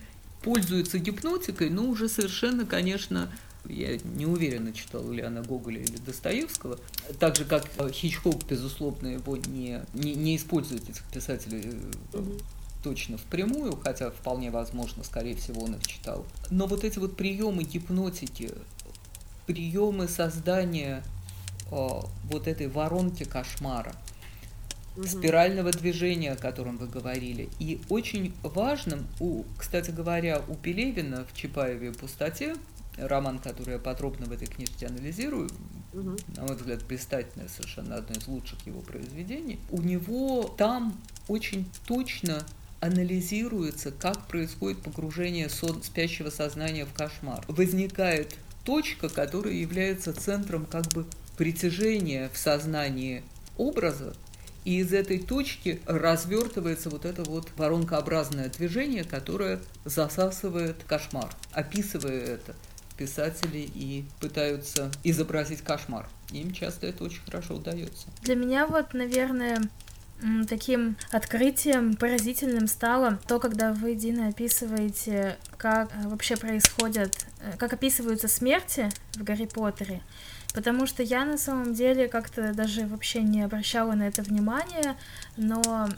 [0.42, 3.32] пользуется гипнотикой, но уже совершенно, конечно,
[3.68, 6.78] я не уверена, читала ли она Гоголя или Достоевского.
[7.18, 11.76] Так же, как Хичкок, безусловно, его не, не, не использует этих писателей
[12.12, 12.32] угу.
[12.82, 16.26] точно впрямую, хотя вполне возможно, скорее всего, он их читал.
[16.50, 18.50] Но вот эти вот приемы гипнотики,
[19.46, 21.04] приемы создания
[21.70, 23.94] о, вот этой воронки кошмара,
[24.96, 25.06] угу.
[25.06, 27.48] спирального движения, о котором вы говорили.
[27.58, 32.56] И очень важным, у, кстати говоря, у Пелевина в Чапаеве и пустоте
[32.96, 35.50] роман, который я подробно в этой книжке анализирую,
[35.92, 36.16] угу.
[36.36, 40.98] на мой взгляд, блистательное совершенно одно из лучших его произведений, у него там
[41.28, 42.44] очень точно
[42.80, 47.44] анализируется, как происходит погружение сон, спящего сознания в кошмар.
[47.46, 51.06] Возникает точка, которая является центром как бы
[51.36, 53.22] притяжения в сознании
[53.56, 54.14] образа,
[54.64, 62.54] и из этой точки развертывается вот это вот воронкообразное движение, которое засасывает кошмар, описывая это
[63.02, 66.08] писатели и пытаются изобразить кошмар.
[66.30, 68.06] Им часто это очень хорошо удается.
[68.22, 69.60] Для меня вот, наверное,
[70.48, 77.72] таким открытием поразительным стало то, когда вы, Дина, описываете, как э, вообще происходят, э, как
[77.72, 80.00] описываются смерти в Гарри Поттере.
[80.54, 84.96] Потому что я на самом деле как-то даже вообще не обращала на это внимания,
[85.36, 85.88] но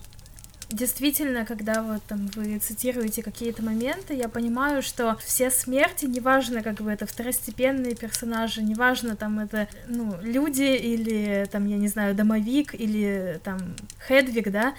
[0.68, 6.76] действительно, когда вот там вы цитируете какие-то моменты, я понимаю, что все смерти, неважно, как
[6.76, 12.74] бы это второстепенные персонажи, неважно, там это, ну, люди или, там, я не знаю, домовик
[12.74, 13.76] или, там,
[14.06, 14.74] Хедвиг, да,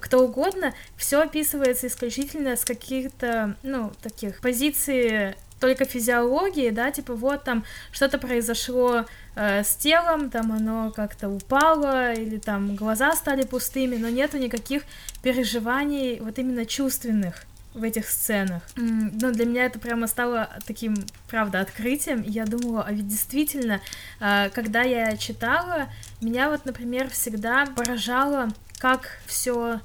[0.00, 7.44] кто угодно, все описывается исключительно с каких-то, ну, таких позиций только физиологии, да, типа вот
[7.44, 9.04] там что-то произошло
[9.34, 14.82] э, с телом, там оно как-то упало, или там глаза стали пустыми, но нету никаких
[15.22, 17.44] переживаний вот именно чувственных
[17.74, 18.62] в этих сценах.
[18.76, 20.96] Mm, ну, для меня это прямо стало таким,
[21.28, 22.22] правда, открытием.
[22.22, 23.80] Я думала, а ведь действительно,
[24.20, 25.88] э, когда я читала,
[26.20, 28.48] меня вот, например, всегда поражало,
[28.78, 29.80] как все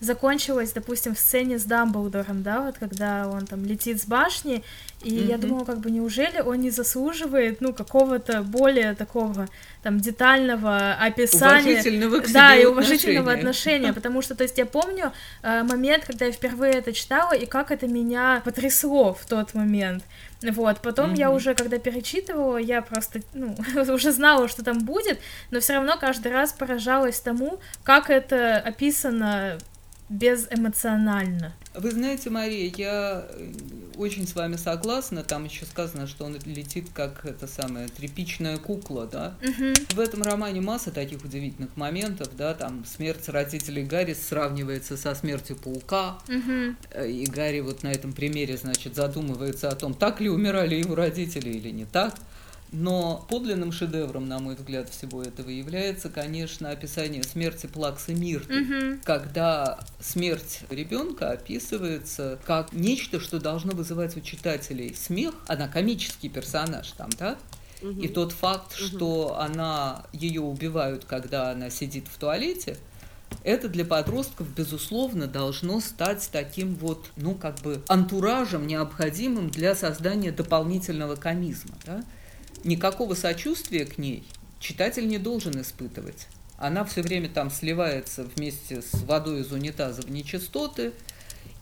[0.00, 4.64] закончилось, допустим, в сцене с Дамблдором, да, вот когда он там летит с башни,
[5.02, 5.26] и mm-hmm.
[5.26, 9.48] я думала, как бы неужели он не заслуживает, ну, какого-то более такого
[9.82, 13.88] там детального описания, уважительного к да, и уважительного отношения.
[13.88, 15.12] отношения, потому что, то есть, я помню
[15.42, 20.04] э, момент, когда я впервые это читала, и как это меня потрясло в тот момент.
[20.42, 21.18] Вот, потом mm-hmm.
[21.18, 23.54] я уже, когда перечитывала, я просто, ну,
[23.92, 25.18] уже знала, что там будет,
[25.50, 29.58] но все равно каждый раз поражалась тому, как это описано
[30.10, 31.54] безэмоционально.
[31.72, 33.52] Вы знаете, Мария, я э,
[33.96, 35.22] очень с вами согласна.
[35.22, 39.34] Там еще сказано, что он летит как эта самая тряпичная кукла, да.
[39.40, 39.94] Угу.
[39.94, 42.54] В этом романе масса таких удивительных моментов, да.
[42.54, 47.04] Там смерть родителей Гарри сравнивается со смертью паука, угу.
[47.06, 51.50] и Гарри вот на этом примере, значит, задумывается о том, так ли умирали его родители
[51.50, 52.14] или не так.
[52.72, 59.00] Но подлинным шедевром, на мой взгляд, всего этого является, конечно, описание смерти Плаксы Мирты, угу.
[59.04, 65.34] когда смерть ребенка описывается как нечто, что должно вызывать у читателей смех.
[65.48, 67.38] Она комический персонаж там, да?
[67.82, 68.00] Угу.
[68.02, 68.86] И тот факт, угу.
[68.86, 72.76] что она ее убивают, когда она сидит в туалете,
[73.42, 80.30] это для подростков, безусловно, должно стать таким вот, ну, как бы антуражем, необходимым для создания
[80.30, 81.74] дополнительного комизма.
[81.86, 82.04] Да?
[82.64, 84.24] Никакого сочувствия к ней
[84.58, 86.28] читатель не должен испытывать.
[86.58, 90.92] Она все время там сливается вместе с водой из унитаза в нечистоты,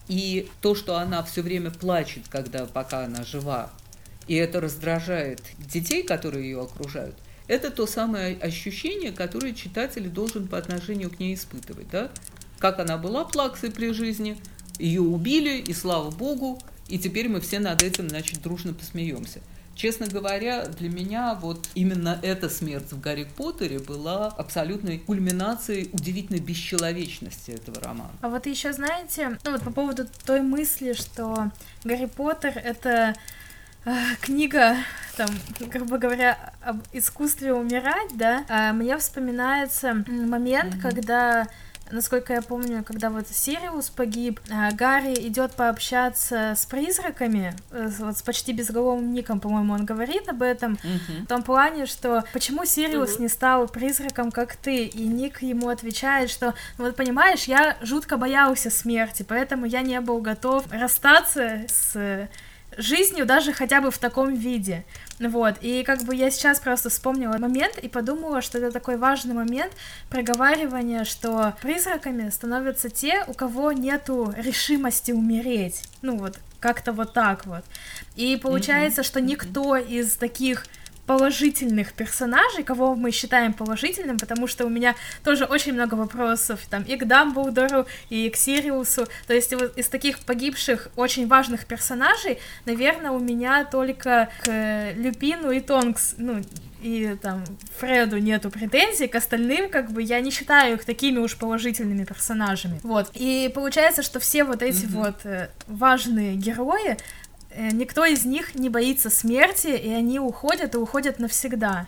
[0.08, 3.70] и то, что она все время плачет, когда пока она жива,
[4.26, 7.14] и это раздражает детей, которые ее окружают,
[7.46, 11.88] это то самое ощущение, которое читатель должен по отношению к ней испытывать.
[11.90, 12.10] Да?
[12.58, 14.36] Как она была плаксой при жизни,
[14.78, 19.40] ее убили, и слава богу, и теперь мы все над этим, значит, дружно посмеемся.
[19.78, 26.40] Честно говоря, для меня вот именно эта смерть в Гарри Поттере была абсолютной кульминацией удивительной
[26.40, 28.10] бесчеловечности этого романа.
[28.20, 31.52] А вот еще знаете, ну вот по поводу той мысли, что
[31.84, 33.14] Гарри Поттер это
[33.84, 33.90] э,
[34.20, 34.78] книга,
[35.16, 35.28] там,
[35.70, 40.80] грубо говоря, об искусстве умирать, да, э, мне вспоминается момент, mm-hmm.
[40.80, 41.46] когда
[41.90, 48.19] насколько я помню, когда вот Сириус погиб, а, Гарри идет пообщаться с призраками, э, вот
[48.19, 51.24] с почти безголовым ником, по-моему, он говорит об этом, uh-huh.
[51.24, 53.23] в том плане, что почему Сириус uh-huh.
[53.23, 58.16] не стал призраком, как ты, и Ник ему отвечает, что, ну вот понимаешь, я жутко
[58.16, 62.28] боялся смерти, поэтому я не был готов расстаться с
[62.78, 64.84] жизнью даже хотя бы в таком виде.
[65.18, 69.34] Вот, и как бы я сейчас просто вспомнила момент и подумала, что это такой важный
[69.34, 69.72] момент
[70.09, 75.82] проговаривания, что призраками становятся те, у кого нету решимости умереть.
[76.02, 77.64] Ну вот, как-то вот так вот.
[78.14, 79.05] И получается, mm-hmm.
[79.05, 80.66] что никто из таких
[81.09, 84.94] положительных персонажей, кого мы считаем положительным, потому что у меня
[85.24, 89.89] тоже очень много вопросов там и к Дамблдору, и к Сириусу, то есть вот из
[89.89, 96.43] таких погибших очень важных персонажей, наверное, у меня только к Люпину и Тонкс, ну,
[96.82, 97.43] и там
[97.78, 102.80] Фреду нету претензий, к остальным как бы я не считаю их такими уж положительными персонажами.
[102.82, 103.10] Вот.
[103.14, 104.93] И получается, что все вот эти mm-hmm.
[104.93, 106.97] вот э, важные герои, Э,
[107.72, 111.86] никто из них не боится смерти, и они уходят и уходят навсегда.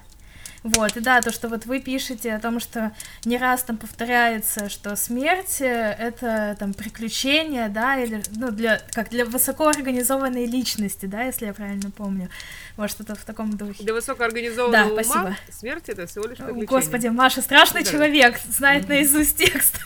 [0.62, 2.92] Вот, и да, то, что вот вы пишете о том, что
[3.24, 9.08] не раз там повторяется, что смерть э,— это там приключение, да, или, ну, для, как
[9.08, 12.28] для высокоорганизованной личности, да, если я правильно помню.
[12.80, 13.84] Вот что-то в таком духе.
[13.84, 15.36] Для высокоорганизованного да, ума спасибо.
[15.50, 16.64] смерть— это всего лишь приключение.
[16.64, 17.90] Господи, Маша, страшный да.
[17.90, 19.78] человек, знает наизусть текст.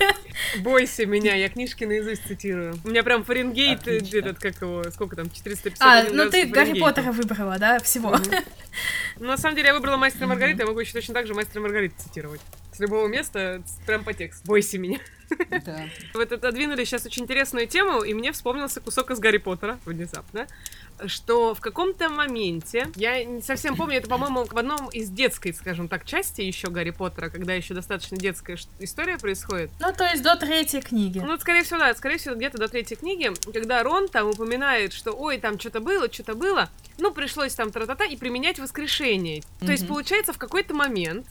[0.60, 2.78] Бойся меня, я книжки наизусть цитирую.
[2.84, 6.78] У меня прям Фаренгейт, э, этот, как его, сколько там, 450 А, ну ты Гарри
[6.78, 8.16] Поттера выбрала, да, всего.
[9.18, 11.60] Ну, на самом деле, я выбрала Мастера Маргарита, я могу еще точно так же Мастера
[11.60, 12.40] Маргарита цитировать.
[12.72, 14.44] С любого места, прям по тексту.
[14.46, 14.98] Бойся меня.
[15.64, 15.88] Да.
[16.14, 20.46] Вот отодвинули сейчас очень интересную тему, и мне вспомнился кусок из Гарри Поттера внезапно,
[21.06, 25.88] что в каком-то моменте, я не совсем помню, это, по-моему, в одном из детской, скажем
[25.88, 29.70] так, части еще Гарри Поттера, когда еще достаточно детская история происходит.
[29.80, 31.18] Ну, то есть до третьей книги.
[31.18, 35.12] Ну, скорее всего, да, скорее всего, где-то до третьей книги, когда Рон там упоминает, что
[35.12, 36.68] ой, там что-то было, что-то было,
[36.98, 39.42] ну, пришлось там тра-та-та и применять воскрешение.
[39.60, 41.26] То есть, получается, в какой-то момент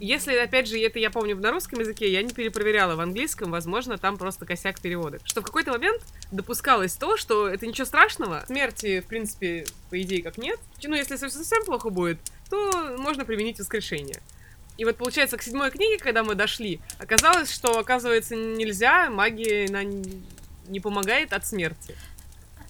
[0.00, 3.98] если, опять же, это я помню на русском языке, я не перепроверяла в английском, возможно,
[3.98, 5.18] там просто косяк перевода.
[5.24, 10.22] Что в какой-то момент допускалось то, что это ничего страшного, смерти, в принципе, по идее,
[10.22, 10.58] как нет.
[10.82, 12.18] Ну, если совсем плохо будет,
[12.50, 14.20] то можно применить воскрешение.
[14.76, 19.82] И вот, получается, к седьмой книге, когда мы дошли, оказалось, что, оказывается, нельзя, магия она
[19.82, 21.96] не помогает от смерти.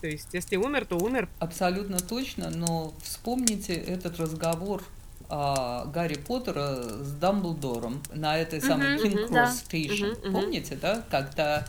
[0.01, 1.29] То есть, если умер, то умер.
[1.41, 4.85] Абсолютно точно, но вспомните этот разговор
[5.29, 9.45] а, Гарри Поттера с Дамблдором на этой самой Мгм, King мгм, да.
[9.45, 10.21] Cross Station.
[10.23, 10.33] Мгм.
[10.33, 11.03] Помните, да?
[11.11, 11.67] Когда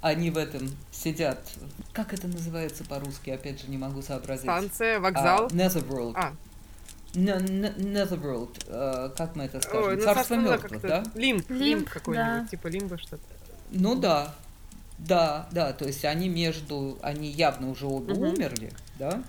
[0.00, 1.38] они в этом сидят.
[1.92, 3.30] Как это называется по-русски?
[3.30, 4.44] Опять же, не могу сообразить.
[4.44, 5.46] Станция, вокзал.
[5.46, 6.12] А, Netherworld.
[6.16, 6.32] А,
[7.14, 8.64] Netherworld.
[8.66, 9.84] э, как мы это скажем?
[9.88, 11.04] ой, ну, Царство мертвых, да?
[11.14, 12.48] Лимб, лимб, какой-нибудь, да.
[12.50, 13.22] типа лимба что-то.
[13.70, 14.34] Ну да,
[14.98, 18.28] да, да, то есть они между, они явно уже оба Мгм.
[18.34, 19.22] умерли, да,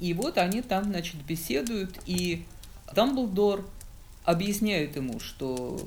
[0.00, 2.46] и вот они там, значит, беседуют, и
[2.94, 3.64] Дамблдор
[4.24, 5.80] объясняет ему, что,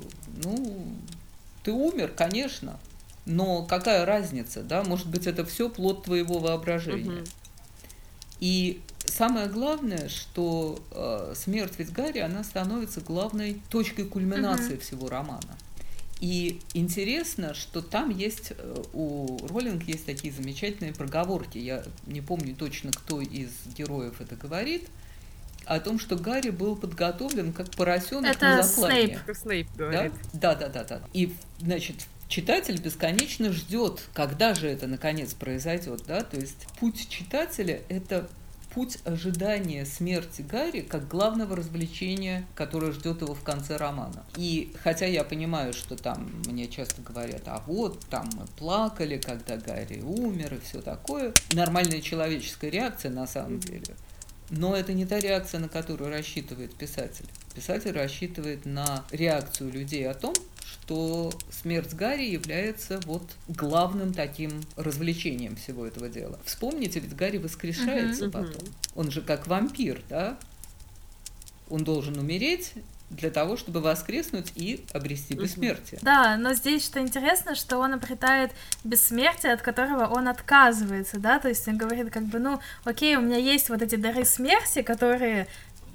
[0.43, 0.87] ну,
[1.63, 2.79] ты умер, конечно,
[3.25, 7.21] но какая разница, да, может быть, это все плод твоего воображения.
[7.21, 7.25] Мгм.
[8.39, 15.57] И самое главное, что э, смерть ведь Гарри, она становится главной точкой кульминации всего романа.
[16.19, 21.59] И интересно, что там есть, э, у Роллинг есть такие замечательные проговорки.
[21.59, 24.87] Я не помню точно, кто из героев это говорит,
[25.65, 29.21] о том, что Гарри был подготовлен как поросенок Это на заклание.
[29.23, 29.37] Снейп.
[29.37, 29.85] Снейп Да?
[29.85, 30.13] говорит.
[30.33, 31.01] да, да, да, да.
[31.13, 31.95] И, значит,
[32.27, 36.21] читатель бесконечно ждет, когда же это наконец произойдет, да?
[36.21, 38.27] То есть путь читателя– это
[38.73, 44.23] путь ожидания смерти Гарри как главного развлечения, которое ждет его в конце романа.
[44.37, 49.57] И хотя я понимаю, что там мне часто говорят, а вот там мы плакали, когда
[49.57, 53.95] Гарри умер и все такое, нормальная человеческая реакция на самом деле.
[54.51, 57.25] Но это не та реакция, на которую рассчитывает писатель.
[57.55, 60.33] Писатель рассчитывает на реакцию людей о том,
[60.65, 66.37] что смерть Гарри является вот главным таким развлечением всего этого дела.
[66.45, 68.31] Вспомните, ведь Гарри воскрешается Мгм.
[68.31, 68.67] потом.
[68.93, 70.37] Он же как вампир, да?
[71.69, 72.73] Он должен умереть
[73.11, 75.99] для того, чтобы воскреснуть и обрести бессмертие.
[76.01, 78.51] Да, но здесь что интересно, что он обретает
[78.83, 83.21] бессмертие, от которого он отказывается, да, то есть он говорит как бы, ну, окей, у
[83.21, 85.47] меня есть вот эти дары смерти, которые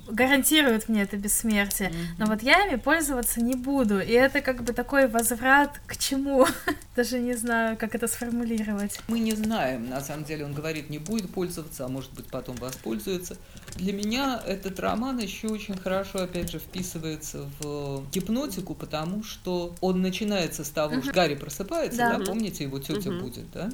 [0.09, 4.73] гарантируют мне это бессмертие, но вот я ими пользоваться не буду, и это как бы
[4.73, 6.47] такой возврат к чему,
[6.97, 8.99] даже не знаю, как это сформулировать.
[9.09, 12.57] Мы не знаем, на самом деле он говорит, не будет пользоваться, а может быть потом
[12.57, 13.37] воспользуется.
[13.77, 20.01] Для меня этот роман еще очень хорошо, опять же, вписывается в гипнотику, потому что он
[20.03, 22.11] начинается с того, что Гарри просыпается, Да.
[22.11, 22.27] да, Мгм.
[22.27, 23.20] помните, его тетя Мгм.
[23.20, 23.70] будет, да?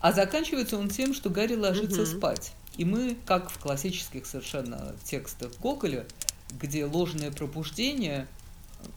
[0.00, 2.06] А заканчивается он тем, что Гарри ложится Мгм.
[2.18, 2.52] спать.
[2.76, 6.06] И мы, как в классических совершенно текстах Гоголя,
[6.60, 8.26] где ложное пробуждение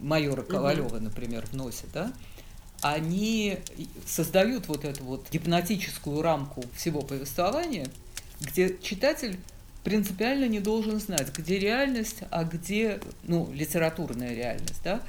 [0.00, 2.12] майора Ковалева, например, вносит, да,
[2.80, 3.58] они
[4.06, 7.88] создают вот эту вот гипнотическую рамку всего повествования,
[8.40, 9.38] где читатель
[9.82, 15.02] принципиально не должен знать, где реальность, а где, ну, литературная реальность, да,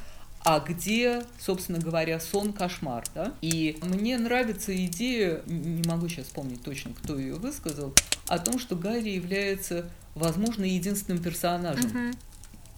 [0.44, 3.34] а где, собственно говоря, сон, кошмар, да?
[3.42, 7.94] И мне нравится идея, не могу сейчас вспомнить точно, кто ее высказал,
[8.28, 12.18] о том, что Гарри является, возможно, единственным персонажем, Мгм.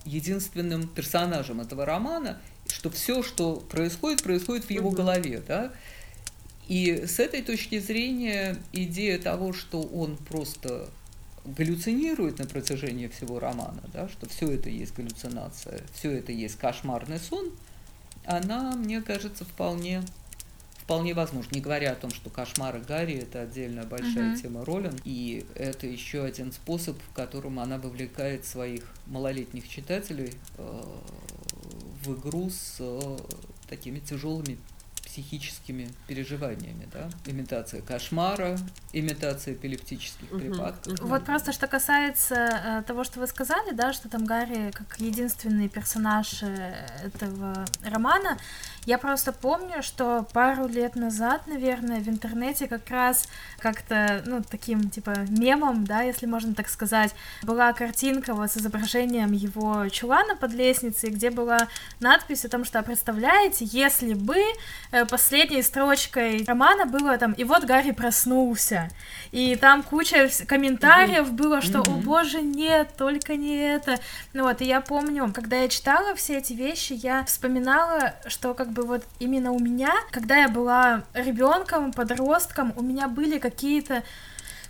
[0.05, 4.97] единственным персонажем этого романа, что все, что происходит, происходит в его Мгм.
[4.97, 5.71] голове, да.
[6.67, 10.89] И с этой точки зрения идея того, что он просто
[11.45, 17.19] галлюцинирует на протяжении всего романа, да, что все это есть галлюцинация, все это есть кошмарный
[17.19, 17.51] сон,
[18.25, 20.03] она, мне кажется, вполне
[20.91, 21.55] вполне возможно.
[21.55, 24.41] Не говоря о том, что кошмары Гарри это отдельная большая Мгм.
[24.41, 30.83] тема Роллинг, и это еще один способ, которым она вовлекает своих малолетних читателей э,
[32.03, 33.17] в игру с э,
[33.69, 34.57] такими тяжелыми
[35.11, 37.09] психическими переживаниями, да?
[37.25, 38.57] Имитация кошмара,
[38.93, 40.93] имитация эпилептических Мгм, припадков.
[40.99, 41.07] мгм.
[41.09, 45.67] Вот просто что касается э, того, что вы сказали, да, что там Гарри как единственный
[45.67, 48.37] персонаж э, этого романа,
[48.85, 53.27] Я просто помню, что пару лет назад, наверное, в интернете как раз
[53.59, 57.13] как-то, ну, таким, типа, мемом, да, если можно так сказать,
[57.43, 61.67] была картинка вот с изображением его чулана под лестницей, где была
[61.99, 64.37] надпись о том, что, представляете, если бы
[64.91, 68.89] э, последней строчкой романа было там «И вот Гарри проснулся»,
[69.31, 71.31] и там куча комментариев mm-hmm.
[71.31, 71.81] было, что.
[71.81, 73.99] «О боже, нет, только не это».
[74.33, 78.70] Ну вот, и я помню, когда я читала все эти вещи, я вспоминала, что как
[78.71, 84.03] бы вот именно у меня, когда я была ребенком, подростком, у меня были какие-то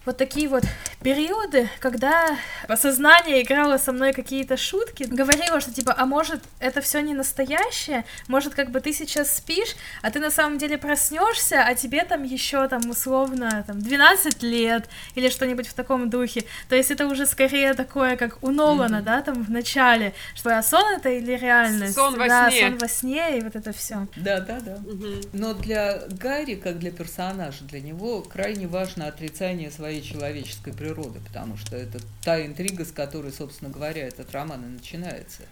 [0.05, 0.63] вот такие вот
[1.03, 2.37] периоды, когда
[2.75, 8.05] сознание играло со мной какие-то шутки, говорила, что типа, а может это все не настоящее,
[8.27, 12.23] может как бы ты сейчас спишь, а ты на самом деле проснешься, а тебе там
[12.23, 16.45] еще там условно там 12 лет или что-нибудь в таком духе.
[16.67, 19.03] То есть это уже скорее такое, как у Нолана, mm-hmm.
[19.03, 21.93] да, там в начале, что а сон это или реальность?
[21.93, 22.61] Сон во да, сне.
[22.61, 24.07] сон во сне и вот это все.
[24.15, 24.73] Да, да, да.
[24.73, 25.29] Mm-hmm.
[25.33, 31.19] Но для Гарри, как для персонажа, для него крайне важно отрицание своей своей человеческой природы,
[31.19, 35.43] потому что это та интрига, с которой, собственно говоря, этот роман и начинается.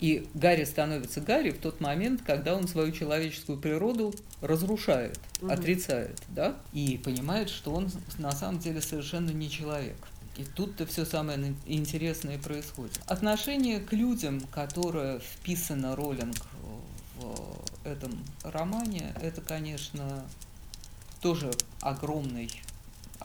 [0.00, 5.50] И Гарри становится Гарри в тот момент, когда он свою человеческую природу разрушает, угу.
[5.50, 9.96] отрицает, да, и понимает, что он на самом деле совершенно не человек.
[10.36, 13.00] И тут-то все самое интересное происходит.
[13.06, 16.36] Отношение к людям, которое вписано Роллинг
[17.16, 18.12] в этом
[18.42, 20.24] романе, это, конечно,
[21.22, 21.50] тоже
[21.80, 22.50] огромный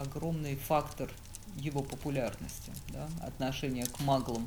[0.00, 1.10] огромный фактор
[1.56, 4.46] его популярности, да, отношение к маглам,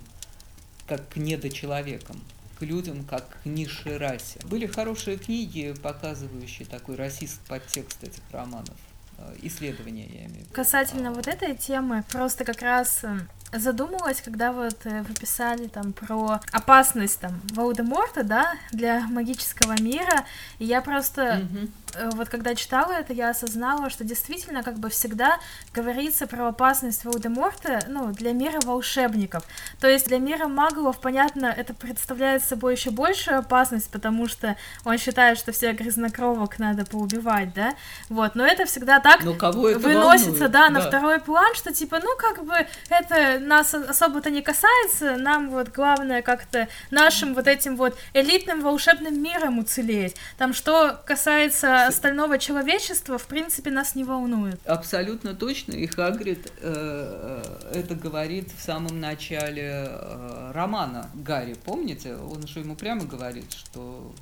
[0.88, 2.20] как к недочеловекам,
[2.58, 4.40] к людям, как к низшей расе.
[4.46, 8.78] Были хорошие книги, показывающие такой расист подтекст этих романов.
[9.18, 10.54] Э, исследования, я имею в виду.
[10.54, 15.94] Касательно вот этой темы, просто как раз эм, задумалась, когда вот э, вы писали там
[15.94, 20.26] про опасность там Волдеморта, да, для магического мира,
[20.60, 21.72] и я просто mm-hmm.
[22.14, 25.40] Вот когда читала это, я осознала, что действительно как бы всегда
[25.74, 29.44] говорится про опасность Волдеморта, ну, для мира волшебников.
[29.80, 34.56] То есть для мира маглов, понятно, это представляет собой еще большую опасность, потому что
[34.86, 37.74] он считает, что всех грязнокровок надо поубивать, да,
[38.10, 40.52] вот, но это всегда так но кого это выносится, волнует?
[40.52, 40.88] да, на да.
[40.88, 42.54] второй план, что типа, ну, как бы
[42.90, 49.22] это нас особо-то не касается, нам вот главное как-то нашим вот этим вот элитным волшебным
[49.22, 50.16] миром уцелеть.
[50.38, 54.60] Там что касается остального человечества, в принципе, нас не волнует.
[54.66, 57.42] Абсолютно точно, и Хагрид э,
[57.72, 62.16] э, это говорит в самом начале э, романа Гарри, помните?
[62.16, 64.14] Он же ему прямо говорит, что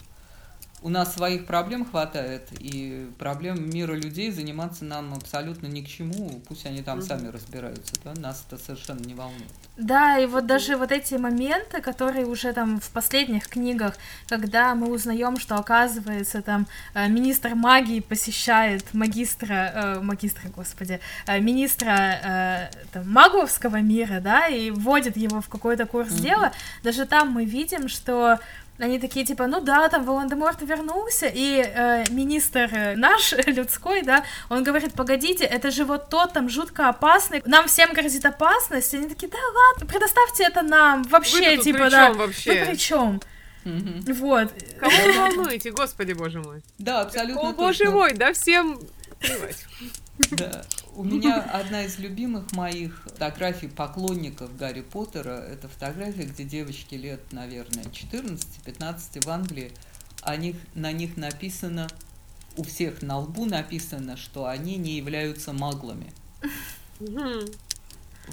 [0.81, 6.41] у нас своих проблем хватает, и проблем мира людей заниматься нам абсолютно ни к чему,
[6.47, 7.07] пусть они там mm-hmm.
[7.07, 9.51] сами разбираются, да, нас это совершенно не волнует.
[9.81, 13.95] Да, и вот даже вот эти моменты, которые уже там в последних книгах,
[14.27, 21.39] когда мы узнаем, что оказывается там э, министр магии посещает магистра, э, магистра, господи, э,
[21.39, 26.21] министра там, маговского мира, да, и вводит его в какой-то курс mm-hmm.
[26.21, 26.51] дела,
[26.83, 28.39] даже там мы видим, что
[28.81, 34.23] они такие, типа, ну да, там Волан-де-Морт вернулся, и э, министр э, наш, людской, да,
[34.49, 38.97] он говорит, погодите, это же вот тот там жутко опасный, нам всем грозит опасность, и
[38.97, 42.61] они такие, да ладно, предоставьте это нам, вообще, типа, да, вообще?
[42.61, 43.21] вы при чем?
[43.65, 44.13] Угу.
[44.13, 44.53] Вот.
[44.79, 46.61] Кого вы волнуете, господи боже мой?
[46.77, 48.79] Да, абсолютно О, боже мой, да всем
[49.19, 49.65] плевать.
[50.31, 50.63] Да.
[50.93, 57.21] У меня одна из любимых моих фотографий поклонников Гарри Поттера– это фотография, где девочки лет,
[57.31, 59.71] наверное, 14-15 в Англии,
[60.21, 61.87] о них, на них написано,
[62.57, 66.11] у всех на лбу написано, что они не являются маглами.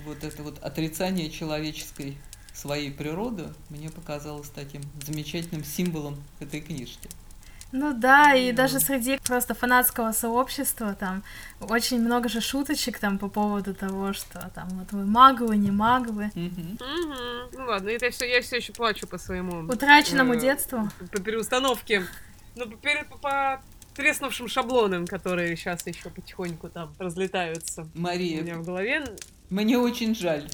[0.04, 2.16] Вот это вот отрицание человеческой
[2.52, 7.08] своей природы мне показалось таким замечательным символом этой книжки.
[7.70, 11.22] Ну да, и даже среди просто фанатского сообщества там
[11.60, 16.30] очень много же шуточек там по поводу того, что там вот вы маглы, не маглы.
[16.34, 20.88] Ну ладно, это все, я все еще плачу по своему утраченному э, детству.
[21.12, 22.06] По переустановке.
[22.56, 23.62] Ну, по, по
[23.94, 29.04] треснувшим шаблонам, которые сейчас еще потихоньку там разлетаются Мария, у меня в голове.
[29.50, 30.44] Мне очень жаль.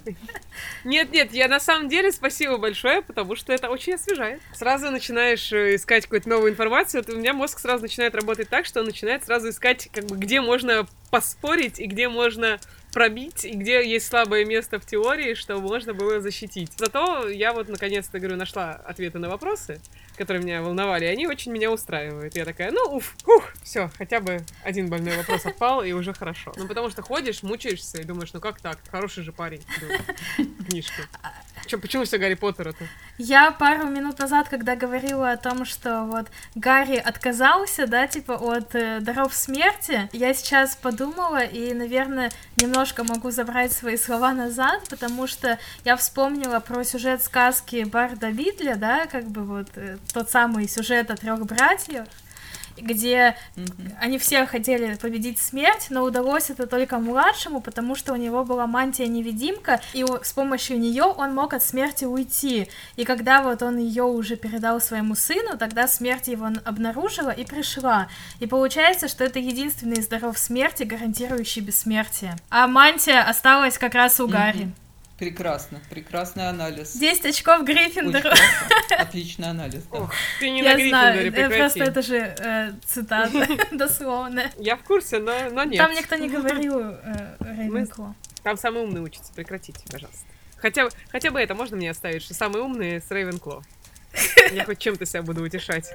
[0.84, 4.40] Нет, нет, я на самом деле спасибо большое, потому что это очень освежает.
[4.52, 8.66] Сразу начинаешь э, искать какую-то новую информацию, вот у меня мозг сразу начинает работать так,
[8.66, 12.60] что он начинает сразу искать, как бы, где можно поспорить и где можно
[12.92, 16.70] пробить, и где есть слабое место в теории, что можно было защитить.
[16.76, 19.80] Зато я вот наконец-то, говорю, нашла ответы на вопросы,
[20.16, 22.36] которые меня волновали, они очень меня устраивают.
[22.36, 26.52] Я такая, ну, уф, ух, все, хотя бы один больной вопрос отпал, и уже хорошо.
[26.56, 29.62] Ну, потому что ходишь, мучаешься и думаешь, ну как так, хороший же парень,
[30.68, 31.02] книжки.
[31.66, 32.84] Чё, почему все Гарри Поттера-то?
[33.16, 38.74] Я пару минут назад, когда говорила о том, что вот Гарри отказался, да, типа от
[38.74, 45.26] э, даров смерти, я сейчас подумала и, наверное, немножко могу забрать свои слова назад, потому
[45.26, 50.68] что я вспомнила про сюжет сказки Барда Бидля, да, как бы вот э, тот самый
[50.68, 52.06] сюжет о трех братьях,
[52.76, 53.36] где
[54.00, 58.66] они все хотели победить смерть, но удалось это только младшему, потому что у него была
[58.66, 62.68] мантия-невидимка, и с помощью нее он мог от смерти уйти.
[62.96, 68.08] И когда вот он ее уже передал своему сыну, тогда смерть его обнаружила и пришла.
[68.40, 72.36] И получается, что это единственный из даров смерти, гарантирующий бессмертие.
[72.50, 74.72] А мантия осталась как раз у Гарри.
[75.18, 76.96] Прекрасно, прекрасный анализ.
[76.96, 78.30] 10 очков Гриффиндору.
[78.98, 80.08] Отличный анализ, да.
[80.40, 81.90] Ты не Я на знаю, Гриффиндоре, э, просто прекрати.
[81.90, 84.50] это же э, цитата дословная.
[84.58, 85.78] Я в курсе, но, но нет.
[85.78, 88.14] Там никто не говорил э, Рейвенкло.
[88.42, 90.24] Там самый умный учится, прекратите, пожалуйста.
[90.56, 93.62] Хотя, хотя бы это можно мне оставить, что самый умный с Рейвенкло.
[94.52, 95.90] Я хоть чем-то себя буду утешать.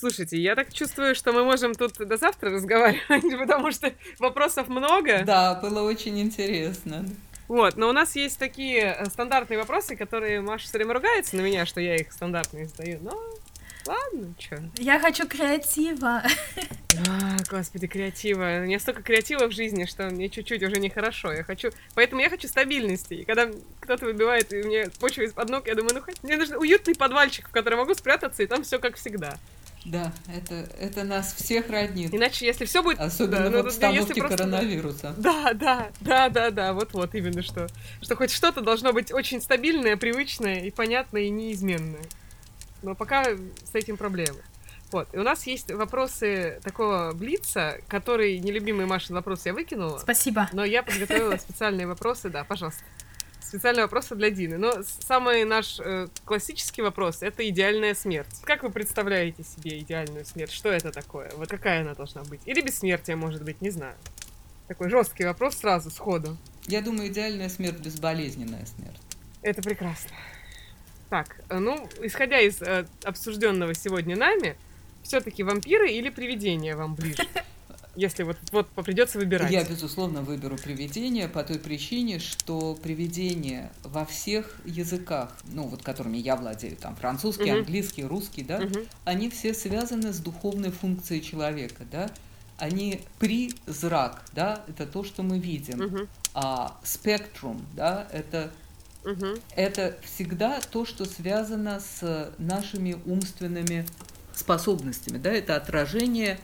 [0.00, 5.24] Слушайте, я так чувствую, что мы можем тут до завтра разговаривать, потому что вопросов много.
[5.26, 7.04] Да, было очень интересно.
[7.48, 11.42] Вот, но у нас есть такие э, стандартные вопросы, которые Маша все время ругается на
[11.42, 12.98] меня, что я их стандартные задаю.
[13.02, 13.10] Но
[13.86, 14.56] ладно, чё.
[14.78, 16.22] Я хочу креатива.
[17.06, 18.60] А, господи, креатива.
[18.62, 21.30] У меня столько креатива в жизни, что мне чуть-чуть уже нехорошо.
[21.30, 21.72] Я хочу...
[21.94, 23.12] Поэтому я хочу стабильности.
[23.12, 23.50] И когда
[23.80, 27.48] кто-то выбивает и мне почву из-под ног, я думаю, ну хоть мне нужен уютный подвальчик,
[27.48, 29.36] в который могу спрятаться, и там все как всегда.
[29.84, 32.12] Да, это, это нас всех роднит.
[32.14, 33.00] Иначе, если все будет...
[33.00, 35.14] Особенно да, ну, в если обстановке просто- коронавируса.
[35.16, 37.66] Да, да, да, да, да, вот-вот, именно что.
[38.02, 42.04] Что хоть что-то должно быть очень стабильное, привычное и понятное, и неизменное.
[42.82, 44.40] Но пока с этим проблемы.
[44.92, 50.48] Вот, и у нас есть вопросы такого блица, который нелюбимый Машин вопрос я выкинула, Спасибо.
[50.52, 52.82] но я подготовила специальные вопросы, да, пожалуйста.
[53.50, 54.58] Специальные вопросы для Дины.
[54.58, 58.42] Но самый наш э, классический вопрос— это идеальная смерть.
[58.44, 60.52] Как вы представляете себе идеальную смерть?
[60.52, 61.32] Что это такое?
[61.34, 62.40] Вот какая она должна быть?
[62.46, 63.96] Или бессмертие, может быть, не знаю.
[64.68, 66.36] Такой жесткий вопрос сразу, сходу.
[66.68, 69.00] Я думаю, идеальная смерть— безболезненная смерть.
[69.42, 70.12] Это прекрасно.
[71.08, 74.56] Так, э, ну, исходя из э, обсужденного сегодня нами,
[75.02, 77.26] все-таки вампиры или привидения вам ближе?
[77.96, 79.50] Если вот, вот придется выбирать.
[79.50, 86.18] Я, безусловно, выберу привидение по той причине, что привидение во всех языках, ну, вот которыми
[86.18, 87.60] я владею, там, французский, Мгм.
[87.60, 88.86] английский, русский, да, Мгм.
[89.04, 92.10] они все связаны с духовной функцией человека, да.
[92.58, 95.78] Они призрак, да, это то, что мы видим.
[95.80, 96.08] Мгм.
[96.34, 98.52] А спектрум, да, это
[99.04, 99.40] Мгм.
[99.56, 103.86] это всегда то, что связано с нашими умственными
[104.34, 106.38] способностями, да, это отражение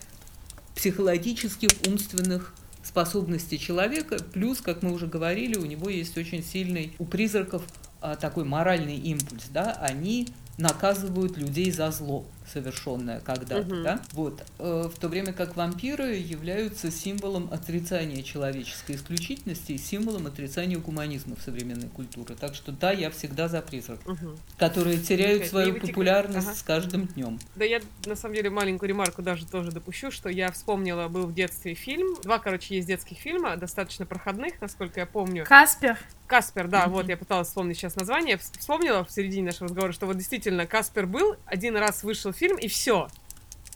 [0.76, 2.54] психологических умственных
[2.84, 7.62] способностей человека, плюс, как мы уже говорили, у него есть очень сильный, у призраков
[8.00, 10.28] а, такой моральный импульс, да, они
[10.58, 13.82] наказывают людей за зло совершенное когда-то, Мгм.
[13.82, 20.26] да, вот, Э, в то время как вампиры являются символом отрицания человеческой исключительности и символом
[20.26, 24.36] отрицания гуманизма в современной культуре, так что да, я всегда за призраков, Мгм.
[24.58, 26.56] которые теряют Окей, свою популярность ага.
[26.56, 27.38] с каждым днем.
[27.56, 31.34] Да я, на самом деле, маленькую ремарку даже тоже допущу, что я вспомнила, был в
[31.34, 32.16] детстве фильм.
[32.22, 35.44] Два, короче, есть детских фильма, достаточно проходных, насколько я помню.
[35.46, 35.98] Каспер.
[36.26, 36.92] Каспер, да, Мгм.
[36.92, 38.36] вот я пыталась вспомнить сейчас название.
[38.36, 42.56] Вс- Вспомнила в середине нашего разговора, что вот действительно Каспер был, один раз вышел фильм,
[42.56, 43.08] и все.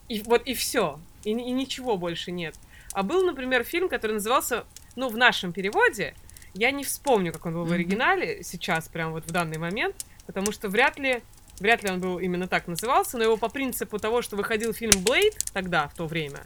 [0.08, 1.00] И вот и все.
[1.24, 2.54] И, и ничего больше нет.
[2.92, 4.64] А был, например, фильм, который назывался,
[4.96, 6.14] ну, в нашем переводе,
[6.54, 9.94] я не вспомню, как он был в оригинале сейчас, прям вот в данный момент,
[10.26, 11.22] потому что вряд ли,
[11.60, 15.02] вряд ли он был именно так назывался, но его по принципу того, что выходил фильм
[15.04, 16.40] Блейд тогда, в то время,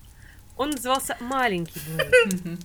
[0.56, 2.60] он назывался «Маленький Блейд».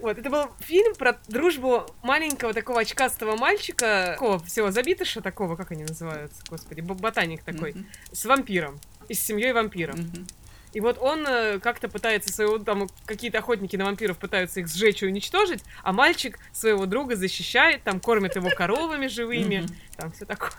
[0.00, 5.72] Вот, это был фильм про дружбу маленького такого очкастого мальчика, такого всего забитыша такого, как
[5.72, 7.86] они называются, господи, бо- ботаник такой, Мгм.
[8.12, 9.96] с вампиром, и с семьей вампиров.
[9.96, 10.26] Мгм.
[10.74, 15.02] И вот он э, как-то пытается своего, там, какие-то охотники на вампиров пытаются их сжечь
[15.02, 19.66] и уничтожить, а мальчик своего друга защищает, там, кормит его коровами живыми,
[19.96, 20.52] там, все такое.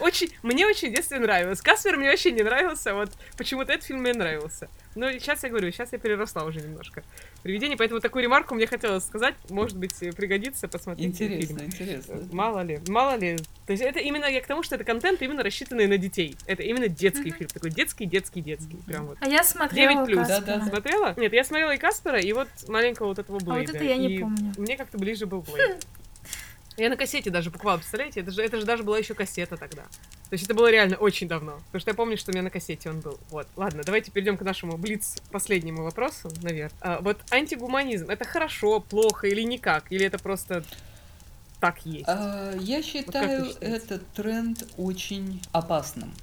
[0.00, 1.60] Очень, мне очень в детстве нравилось.
[1.60, 4.68] Каспер мне вообще не нравился, вот почему-то этот фильм мне нравился.
[4.94, 7.04] Но сейчас я говорю, сейчас я переросла уже немножко
[7.42, 11.66] привидение, поэтому такую ремарку мне хотелось сказать, может быть, э, пригодится посмотреть Интересно, фильм.
[11.66, 12.28] интересно.
[12.32, 13.36] Мало ли, мало ли.
[13.66, 16.36] То есть это именно я к тому, что это контент именно рассчитанный на детей.
[16.46, 19.18] Это именно детский фильм, такой детский, детский, детский, прям вот.
[19.20, 20.26] А я смотрела 9 плюс.
[20.26, 20.40] Каспера.
[20.56, 20.66] Да-да.
[20.66, 21.14] Смотрела?
[21.16, 23.76] Нет, я смотрела и Каспера, и вот маленького вот этого Блейда.
[23.76, 24.52] это я не И помню.
[24.56, 25.86] Мне как-то ближе был Блейд.
[26.78, 28.20] Я на кассете даже покупала, представляете?
[28.20, 29.82] Это же, это же даже была еще кассета тогда.
[29.82, 31.56] То есть это было реально очень давно.
[31.66, 33.18] Потому что я помню, что у меня на кассете он был.
[33.30, 33.48] Вот.
[33.56, 36.70] Ладно, давайте перейдем к нашему блиц последнему вопросу, наверное.
[36.80, 39.90] А, вот антигуманизм это хорошо, плохо или никак?
[39.90, 40.64] Или это просто
[41.60, 42.04] так есть?
[42.06, 43.58] А, Я считаю считаете?
[43.74, 46.14] этот тренд очень опасным.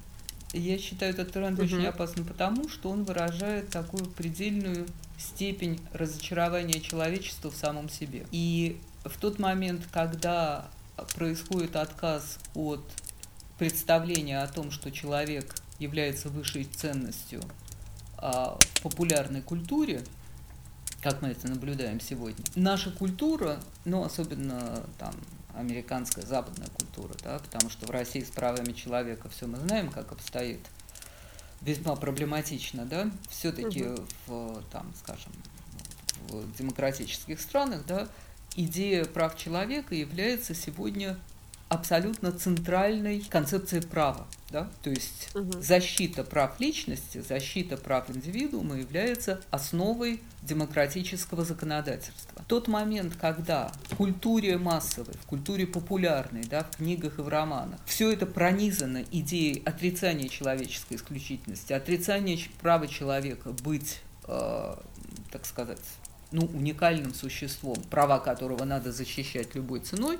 [0.54, 1.88] Я считаю этот тренд очень Мгм.
[1.88, 4.86] опасным потому, что он выражает такую предельную
[5.18, 8.26] степень разочарования человечества в самом себе.
[8.30, 8.78] И
[9.08, 10.68] в тот момент, когда
[11.14, 12.84] происходит отказ от
[13.58, 17.42] представления о том, что человек является высшей ценностью
[18.18, 20.02] а, в популярной культуре,
[21.02, 22.44] как мы это наблюдаем сегодня.
[22.54, 25.14] Наша культура, ну, особенно там
[25.54, 30.12] американская западная культура, да, потому что в России с правами человека все мы знаем, как
[30.12, 30.60] обстоит,
[31.62, 34.06] весьма проблематично, да, все-таки Мгм.
[34.26, 35.32] в, там, скажем,
[36.28, 38.08] в демократических странах, да,
[38.56, 41.16] идея прав человека является сегодня
[41.68, 45.60] абсолютно центральной концепцией права, да, то есть Мгм.
[45.60, 52.44] защита прав личности, защита прав индивидуума является основой демократического законодательства.
[52.46, 57.80] Тот момент, когда в культуре массовой, в культуре популярной, да, в книгах и в романах,
[57.84, 64.76] все это пронизано идеей отрицания человеческой исключительности, отрицания права человека быть, э,
[65.32, 65.80] так сказать,
[66.32, 70.18] ну, уникальным существом, права которого надо защищать любой ценой,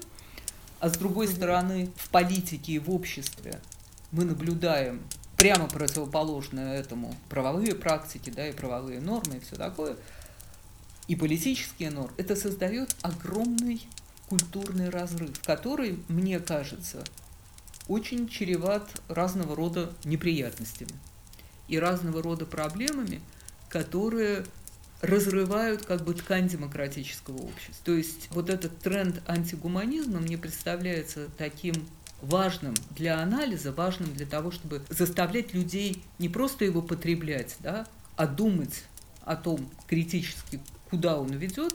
[0.81, 3.61] а с другой стороны, в политике и в обществе
[4.13, 5.03] мы наблюдаем
[5.37, 9.97] прямо противоположное этому правовые практики, да, и правовые нормы, и все такое,
[11.09, 13.87] и политические нормы, это создает огромный
[14.29, 17.05] культурный разрыв, который, мне кажется,
[17.89, 20.93] очень чреват разного рода неприятностями
[21.69, 23.21] и разного рода проблемами,
[23.69, 24.45] которые
[25.03, 27.85] разрывают как бы ткань демократического общества.
[27.85, 31.75] То есть вот этот тренд антигуманизма мне представляется таким
[32.23, 37.87] важным для анализа, важным для того, чтобы заставлять людей не просто его потреблять, да,
[38.17, 38.85] а думать
[39.25, 41.75] о том критически, куда он ведет,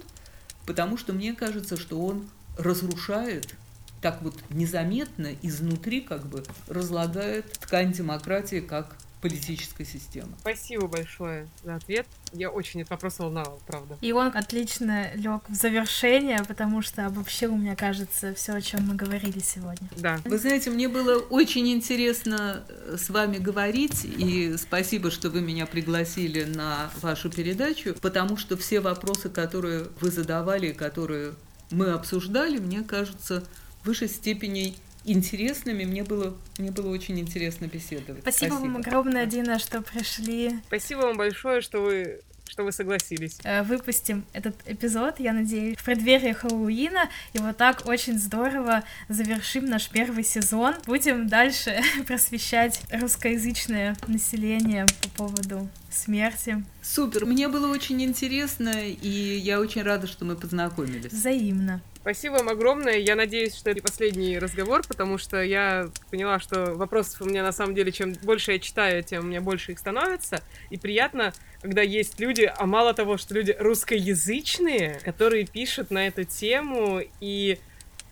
[0.66, 3.56] потому что мне кажется, что он разрушает
[4.02, 10.34] так вот незаметно изнутри как бы разлагает ткань демократии как политической системы.
[10.40, 12.08] Спасибо большое за ответ.
[12.34, 13.98] Я очень этот вопрос волновал, правда.
[14.02, 18.96] И он отлично лег в завершение, потому что обобщил, мне кажется, все, о чем мы
[18.96, 19.88] говорили сегодня.
[19.98, 20.20] Да.
[20.26, 25.66] Вы знаете, мне было очень интересно э, с вами говорить, и спасибо, что вы меня
[25.66, 31.34] пригласили на вашу передачу, потому что все вопросы, которые вы задавали, и которые
[31.70, 33.44] мы обсуждали, мне кажутся
[33.84, 35.86] в высшей степени интересными.
[35.86, 38.22] Мне было, мне было очень интересно беседовать.
[38.22, 40.60] Спасибо, вам огромное, Дина, что пришли.
[40.68, 42.20] Спасибо вам большое, что вы
[42.52, 43.38] что вы согласились.
[43.46, 49.68] Э, Выпустим этот эпизод, я надеюсь, в преддверии Хэллоуина, и вот так очень здорово завершим
[49.68, 50.76] наш первый сезон.
[50.86, 56.62] Будем дальше просвещать русскоязычное население по поводу смерти.
[56.82, 61.14] Супер, мне было очень интересно, и я очень рада, что мы познакомились.
[61.14, 61.82] Взаимно.
[62.02, 62.98] Спасибо вам огромное.
[62.98, 67.44] Я надеюсь, что это не последний разговор, потому что я поняла, что вопросов у меня
[67.44, 70.42] на самом деле, чем больше я читаю, тем у меня больше их становится.
[70.72, 76.24] И приятно, когда есть люди, а мало того, что люди русскоязычные, которые пишут на эту
[76.24, 77.60] тему и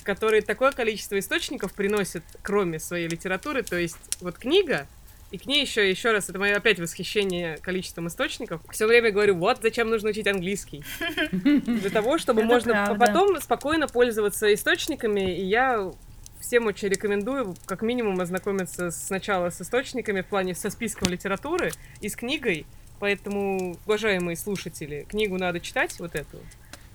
[0.03, 3.63] которые такое количество источников приносят, кроме своей литературы.
[3.63, 4.87] То есть вот книга,
[5.31, 8.61] и к ней еще, еще раз, это мое опять восхищение количеством источников.
[8.71, 10.83] Все время говорю, вот зачем нужно учить английский.
[11.31, 15.35] Для того, чтобы можно потом спокойно пользоваться источниками.
[15.37, 15.91] И я
[16.39, 22.09] всем очень рекомендую, как минимум, ознакомиться сначала с источниками в плане со списком литературы и
[22.09, 22.65] с книгой.
[22.99, 26.37] Поэтому, уважаемые слушатели, книгу надо читать, вот эту.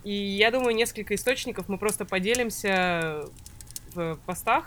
[0.03, 3.25] И я думаю, несколько источников мы просто поделимся
[3.93, 4.65] в постах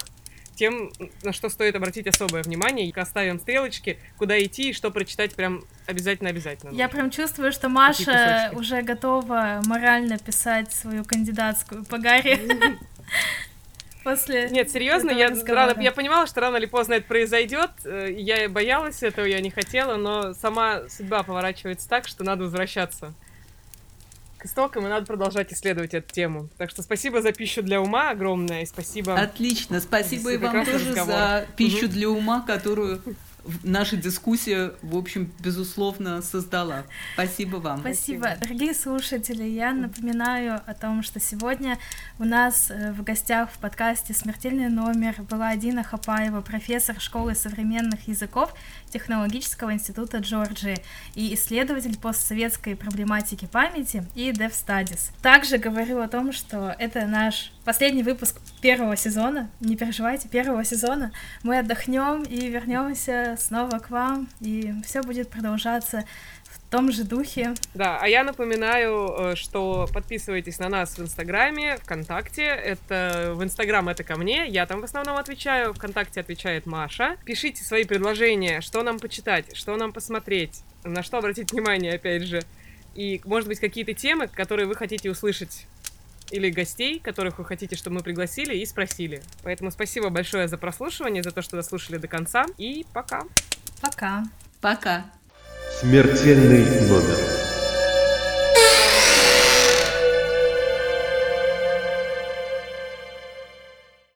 [0.58, 0.90] тем,
[1.22, 6.72] на что стоит обратить особое внимание, оставим стрелочки, куда идти и что прочитать прям обязательно-обязательно.
[6.74, 12.40] Я прям чувствую, что Маша уже готова морально писать свою кандидатскую по Гарри.
[14.04, 17.70] После Нет, серьезно, я, рано, я понимала, что рано или поздно это произойдет.
[17.84, 23.12] э, Я боялась этого, я не хотела, но сама судьба поворачивается так, что надо возвращаться
[24.38, 26.48] к истокам, и надо продолжать исследовать эту тему.
[26.56, 29.14] Так что спасибо за пищу для ума огромное, и спасибо.
[29.14, 31.12] Отлично, спасибо и вам тоже разговор.
[31.14, 31.92] за пищу Мгм.
[31.92, 33.02] для ума, которую
[33.62, 36.84] наша дискуссия, в общем, безусловно, создала.
[37.14, 37.80] Спасибо вам.
[37.80, 38.36] Спасибо.
[38.40, 41.78] Дорогие слушатели, я напоминаю о том, что сегодня
[42.18, 48.06] у нас э, в гостях в подкасте «Смертельный номер» была Дина Хапаева, профессор школы современных
[48.08, 48.52] языков
[48.88, 50.76] Технологического института Джорджии
[51.14, 55.10] и исследователь постсоветской проблематики памяти и Dev Studies.
[55.22, 59.50] Также говорю о том, что это наш последний выпуск первого сезона.
[59.60, 61.12] Не переживайте, первого сезона.
[61.42, 66.04] Мы отдохнем и вернемся снова к вам, и все будет продолжаться
[66.68, 67.54] в том же духе.
[67.72, 72.42] Да, а я напоминаю, э, что подписывайтесь на нас в Инстаграме, ВКонтакте.
[72.42, 77.16] Это в Инстаграм это ко мне, я там в основном отвечаю, ВКонтакте отвечает Маша.
[77.24, 82.42] Пишите свои предложения, что нам почитать, что нам посмотреть, на что обратить внимание, опять же.
[82.94, 85.66] И, может быть, какие-то темы, которые вы хотите услышать
[86.30, 89.22] или гостей, которых вы хотите, чтобы мы пригласили и спросили.
[89.42, 92.44] Поэтому спасибо большое за прослушивание, за то, что дослушали до конца.
[92.58, 93.22] И пока.
[93.80, 94.24] Пока.
[94.60, 95.10] Пока.
[95.70, 97.18] Смертельный номер.